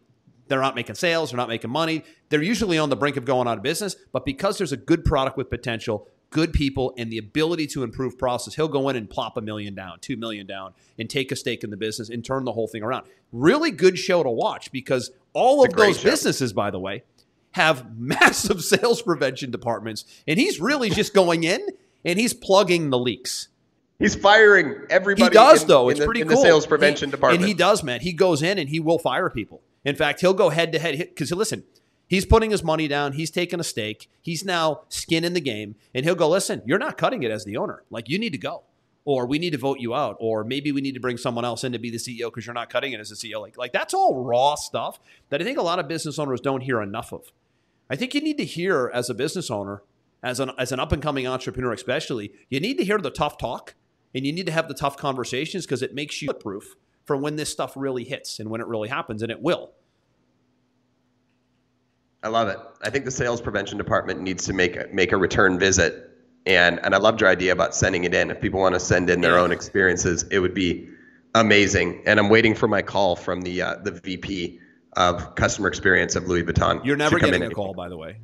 they're 0.50 0.60
not 0.60 0.76
making 0.76 0.96
sales, 0.96 1.32
they're 1.32 1.38
not 1.38 1.48
making 1.48 1.70
money. 1.70 2.04
They're 2.28 2.44
usually 2.44 2.78
on 2.78 2.90
the 2.90 2.98
brink 2.98 3.16
of 3.16 3.24
going 3.24 3.48
out 3.48 3.56
of 3.56 3.64
business, 3.64 3.96
but 4.12 4.26
because 4.26 4.58
there's 4.58 4.74
a 4.74 4.78
good 4.78 5.06
product 5.06 5.38
with 5.38 5.50
potential, 5.50 6.10
good 6.30 6.54
people 6.54 6.94
and 6.98 7.12
the 7.12 7.18
ability 7.18 7.68
to 7.68 7.84
improve 7.84 8.18
process, 8.18 8.56
he'll 8.56 8.68
go 8.68 8.90
in 8.90 8.96
and 8.96 9.10
plop 9.10 9.38
a 9.38 9.42
million 9.42 9.76
down, 9.76 10.00
two 10.00 10.18
million 10.18 10.46
down, 10.46 10.74
and 10.98 11.10
take 11.10 11.32
a 11.32 11.36
stake 11.36 11.64
in 11.64 11.70
the 11.70 11.78
business 11.78 12.10
and 12.10 12.24
turn 12.24 12.46
the 12.46 12.52
whole 12.52 12.68
thing 12.68 12.84
around. 12.84 13.06
Really 13.32 13.72
good 13.72 13.98
show 13.98 14.24
to 14.24 14.30
watch 14.30 14.72
because 14.72 15.12
all 15.34 15.64
it's 15.64 15.74
of 15.74 15.80
those 15.80 16.00
show. 16.00 16.10
businesses, 16.10 16.54
by 16.54 16.72
the 16.72 16.80
way, 16.80 17.04
have 17.52 17.98
massive 17.98 18.64
sales 18.64 19.02
prevention 19.02 19.52
departments, 19.52 20.06
and 20.28 20.40
he's 20.40 20.60
really 20.60 20.90
just 20.90 21.14
going 21.14 21.44
in 21.44 21.66
and 22.06 22.20
he's 22.20 22.34
plugging 22.34 22.90
the 22.90 23.00
leaks. 23.00 23.48
He's 23.98 24.16
firing 24.16 24.76
everybody. 24.90 25.26
He 25.26 25.30
does 25.30 25.64
in, 25.64 25.68
though. 25.68 25.90
It's 25.90 26.00
the, 26.00 26.06
pretty 26.06 26.22
cool. 26.22 26.30
The 26.30 26.38
sales 26.38 26.66
prevention 26.66 27.10
he, 27.10 27.12
department, 27.12 27.42
and 27.42 27.48
he 27.48 27.54
does, 27.54 27.84
man. 27.84 28.00
He 28.00 28.14
goes 28.14 28.42
in 28.42 28.58
and 28.58 28.70
he 28.70 28.80
will 28.80 28.98
fire 28.98 29.30
people. 29.30 29.62
In 29.84 29.96
fact, 29.96 30.22
he'll 30.22 30.34
go 30.34 30.50
head 30.50 30.72
to 30.72 30.80
head 30.80 30.98
because 30.98 31.32
listen, 31.32 31.64
He's 32.10 32.26
putting 32.26 32.50
his 32.50 32.64
money 32.64 32.88
down. 32.88 33.14
He's 33.14 33.30
taking 33.30 33.60
a 33.60 33.64
stake. 33.64 34.10
He's 34.20 34.44
now 34.44 34.82
skin 34.90 35.24
in 35.24 35.34
the 35.34 35.40
game. 35.40 35.76
And 35.94 36.04
he'll 36.04 36.16
go, 36.16 36.28
listen, 36.28 36.64
you're 36.66 36.80
not 36.80 36.98
cutting 36.98 37.22
it 37.22 37.30
as 37.30 37.46
the 37.46 37.56
owner. 37.56 37.84
Like, 37.92 38.10
you 38.10 38.18
need 38.18 38.32
to 38.32 38.40
go. 38.40 38.64
Or 39.06 39.28
we 39.28 39.38
need 39.38 39.52
to 39.52 39.60
vote 39.60 39.80
you 39.80 39.94
out. 39.94 40.18
Or 40.20 40.44
maybe 40.44 40.72
we 40.72 40.82
need 40.82 40.96
to 40.96 41.00
bring 41.00 41.18
someone 41.18 41.46
else 41.46 41.64
in 41.64 41.72
to 41.72 41.80
be 41.80 41.92
the 41.92 41.98
CEO 41.98 42.26
because 42.26 42.48
you're 42.48 42.56
not 42.56 42.72
cutting 42.72 42.94
it 42.94 43.00
as 43.00 43.12
a 43.12 43.16
CEO. 43.16 43.40
Like, 43.40 43.60
like, 43.60 43.74
that's 43.74 43.94
all 43.94 44.24
raw 44.24 44.56
stuff 44.56 45.00
that 45.30 45.40
I 45.40 45.44
think 45.44 45.60
a 45.60 45.62
lot 45.62 45.78
of 45.78 45.88
business 45.88 46.18
owners 46.18 46.42
don't 46.42 46.62
hear 46.62 46.82
enough 46.82 47.14
of. 47.14 47.32
I 47.92 47.96
think 47.96 48.16
you 48.16 48.22
need 48.22 48.40
to 48.40 48.46
hear 48.46 48.90
as 48.92 49.12
a 49.12 49.14
business 49.14 49.52
owner, 49.52 49.84
as 50.24 50.40
an, 50.40 50.52
as 50.58 50.72
an 50.72 50.80
up 50.80 50.92
and 50.92 51.04
coming 51.04 51.28
entrepreneur, 51.28 51.74
especially, 51.74 52.34
you 52.50 52.60
need 52.60 52.80
to 52.80 52.84
hear 52.84 52.98
the 52.98 53.12
tough 53.12 53.38
talk 53.38 53.76
and 54.16 54.26
you 54.26 54.34
need 54.34 54.48
to 54.48 54.52
have 54.52 54.68
the 54.68 54.74
tough 54.74 54.98
conversations 54.98 55.68
because 55.68 55.84
it 55.84 55.94
makes 55.94 56.24
you 56.24 56.34
proof 56.34 56.76
for 57.06 57.16
when 57.16 57.36
this 57.36 57.52
stuff 57.52 57.74
really 57.76 58.04
hits 58.04 58.40
and 58.40 58.50
when 58.50 58.62
it 58.62 58.68
really 58.68 58.90
happens. 58.90 59.22
And 59.22 59.32
it 59.32 59.42
will. 59.44 59.74
I 62.22 62.28
love 62.28 62.50
it. 62.50 62.58
I 62.82 62.90
think 62.90 63.06
the 63.06 63.12
sales 63.12 63.40
prevention 63.40 63.78
department 63.78 64.22
needs 64.22 64.46
to 64.46 64.54
make 64.54 64.76
a, 64.76 64.88
make 64.92 65.12
a 65.12 65.18
return 65.18 65.58
visit, 65.58 66.10
and 66.46 66.80
and 66.84 66.94
I 66.94 66.98
loved 66.98 67.22
your 67.22 67.30
idea 67.30 67.54
about 67.54 67.74
sending 67.74 68.04
it 68.04 68.14
in. 68.14 68.30
If 68.30 68.42
people 68.42 68.60
want 68.60 68.76
to 68.76 68.80
send 68.80 69.10
in 69.10 69.22
their 69.22 69.36
yeah. 69.36 69.42
own 69.42 69.52
experiences, 69.52 70.24
it 70.32 70.40
would 70.40 70.54
be 70.54 70.90
amazing. 71.36 72.04
And 72.06 72.20
I'm 72.20 72.30
waiting 72.30 72.56
for 72.56 72.68
my 72.68 72.82
call 72.82 73.16
from 73.16 73.42
the 73.42 73.62
uh, 73.62 73.76
the 73.84 73.92
VP 73.92 74.60
of 74.94 75.36
customer 75.36 75.70
experience 75.70 76.16
of 76.16 76.28
Louis 76.28 76.44
Vuitton. 76.44 76.84
You're 76.84 76.98
never 76.98 77.20
getting 77.20 77.44
a 77.44 77.52
call, 77.52 77.74
by 77.74 77.88
the 77.88 77.98
way. 77.98 78.18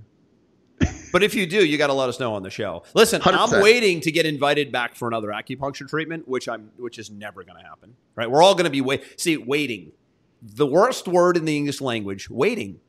but 1.13 1.23
if 1.23 1.33
you 1.33 1.45
do, 1.45 1.65
you 1.65 1.77
got 1.77 1.87
to 1.87 1.93
let 1.93 2.09
us 2.09 2.19
know 2.19 2.33
on 2.33 2.43
the 2.43 2.49
show. 2.49 2.83
Listen, 2.93 3.21
i 3.23 3.29
am 3.29 3.61
waiting 3.61 4.01
to 4.01 4.11
get 4.11 4.25
invited 4.25 4.73
back 4.73 4.95
for 4.95 5.07
another 5.07 5.29
acupuncture 5.29 5.87
treatment, 5.87 6.27
which 6.27 6.49
I'm 6.49 6.71
which 6.77 6.99
is 6.99 7.09
never 7.09 7.45
going 7.45 7.57
to 7.57 7.65
happen. 7.65 7.95
Right? 8.15 8.29
We're 8.29 8.43
all 8.43 8.55
going 8.55 8.65
to 8.65 8.71
be 8.71 8.81
wait. 8.81 9.19
See, 9.19 9.37
waiting. 9.37 9.93
The 10.41 10.67
worst 10.67 11.07
word 11.07 11.37
in 11.37 11.45
the 11.45 11.55
English 11.55 11.81
language, 11.81 12.29
waiting 12.29 12.79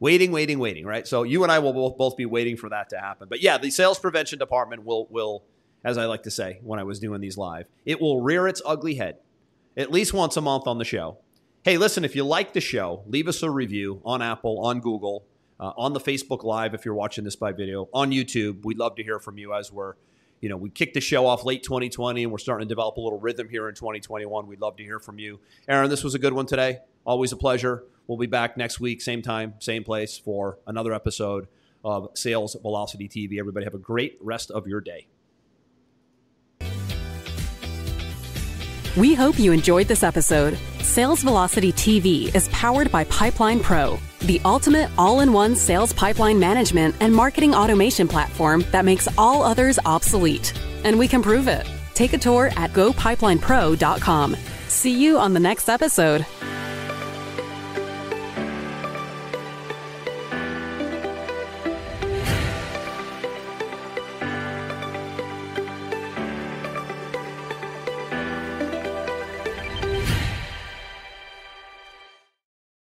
waiting, 0.00 0.32
waiting, 0.32 0.58
waiting, 0.58 0.84
right? 0.84 1.06
So 1.06 1.22
you 1.22 1.42
and 1.42 1.52
I 1.52 1.58
will 1.58 1.72
both, 1.72 1.96
both 1.96 2.16
be 2.16 2.26
waiting 2.26 2.56
for 2.56 2.68
that 2.68 2.90
to 2.90 2.98
happen. 2.98 3.28
But 3.28 3.40
yeah, 3.42 3.58
the 3.58 3.70
sales 3.70 3.98
prevention 3.98 4.38
department 4.38 4.84
will 4.84 5.06
will, 5.10 5.44
as 5.84 5.98
I 5.98 6.06
like 6.06 6.22
to 6.24 6.30
say 6.30 6.60
when 6.62 6.78
I 6.78 6.84
was 6.84 6.98
doing 6.98 7.20
these 7.20 7.36
live, 7.36 7.66
it 7.84 8.00
will 8.00 8.20
rear 8.20 8.48
its 8.48 8.62
ugly 8.64 8.94
head 8.94 9.18
at 9.76 9.90
least 9.90 10.12
once 10.12 10.36
a 10.36 10.40
month 10.40 10.66
on 10.66 10.78
the 10.78 10.84
show. 10.84 11.18
Hey, 11.62 11.78
listen, 11.78 12.04
if 12.04 12.14
you 12.14 12.24
like 12.24 12.52
the 12.52 12.60
show, 12.60 13.02
leave 13.06 13.28
us 13.28 13.42
a 13.42 13.50
review 13.50 14.00
on 14.04 14.22
Apple, 14.22 14.64
on 14.64 14.80
Google, 14.80 15.24
uh, 15.58 15.72
on 15.76 15.92
the 15.92 16.00
Facebook 16.00 16.44
Live 16.44 16.74
if 16.74 16.84
you're 16.84 16.94
watching 16.94 17.24
this 17.24 17.36
by 17.36 17.52
video, 17.52 17.88
on 17.92 18.12
YouTube. 18.12 18.64
We'd 18.64 18.78
love 18.78 18.94
to 18.96 19.02
hear 19.02 19.18
from 19.18 19.36
you 19.36 19.52
as 19.52 19.72
we're 19.72 19.94
you 20.40 20.50
know, 20.50 20.56
we 20.56 20.70
kicked 20.70 20.94
the 20.94 21.00
show 21.00 21.26
off 21.26 21.44
late 21.44 21.62
2020 21.62 22.22
and 22.22 22.30
we're 22.30 22.38
starting 22.38 22.68
to 22.68 22.68
develop 22.68 22.98
a 22.98 23.00
little 23.00 23.18
rhythm 23.18 23.48
here 23.48 23.68
in 23.68 23.74
2021. 23.74 24.46
We'd 24.46 24.60
love 24.60 24.76
to 24.76 24.82
hear 24.82 24.98
from 24.98 25.18
you. 25.18 25.40
Aaron, 25.66 25.88
this 25.88 26.04
was 26.04 26.14
a 26.14 26.18
good 26.18 26.34
one 26.34 26.46
today. 26.46 26.80
Always 27.04 27.32
a 27.32 27.36
pleasure. 27.36 27.84
We'll 28.06 28.18
be 28.18 28.26
back 28.26 28.56
next 28.56 28.80
week, 28.80 29.02
same 29.02 29.22
time, 29.22 29.54
same 29.58 29.84
place 29.84 30.16
for 30.16 30.58
another 30.66 30.92
episode 30.92 31.48
of 31.84 32.08
Sales 32.14 32.56
Velocity 32.60 33.08
TV. 33.08 33.38
Everybody 33.38 33.64
have 33.64 33.74
a 33.74 33.78
great 33.78 34.18
rest 34.20 34.50
of 34.50 34.66
your 34.66 34.80
day. 34.80 35.06
We 38.96 39.12
hope 39.12 39.38
you 39.38 39.52
enjoyed 39.52 39.88
this 39.88 40.02
episode. 40.02 40.58
Sales 40.80 41.22
Velocity 41.22 41.72
TV 41.72 42.34
is 42.34 42.48
powered 42.48 42.90
by 42.90 43.04
Pipeline 43.04 43.60
Pro, 43.60 43.98
the 44.20 44.40
ultimate 44.44 44.90
all 44.96 45.20
in 45.20 45.32
one 45.34 45.54
sales 45.54 45.92
pipeline 45.92 46.38
management 46.38 46.94
and 47.00 47.12
marketing 47.14 47.54
automation 47.54 48.08
platform 48.08 48.64
that 48.72 48.86
makes 48.86 49.06
all 49.18 49.42
others 49.42 49.78
obsolete. 49.84 50.54
And 50.84 50.98
we 50.98 51.08
can 51.08 51.22
prove 51.22 51.46
it. 51.46 51.68
Take 51.92 52.14
a 52.14 52.18
tour 52.18 52.50
at 52.56 52.72
gopipelinepro.com. 52.72 54.36
See 54.68 54.92
you 54.92 55.18
on 55.18 55.34
the 55.34 55.40
next 55.40 55.68
episode. 55.68 56.24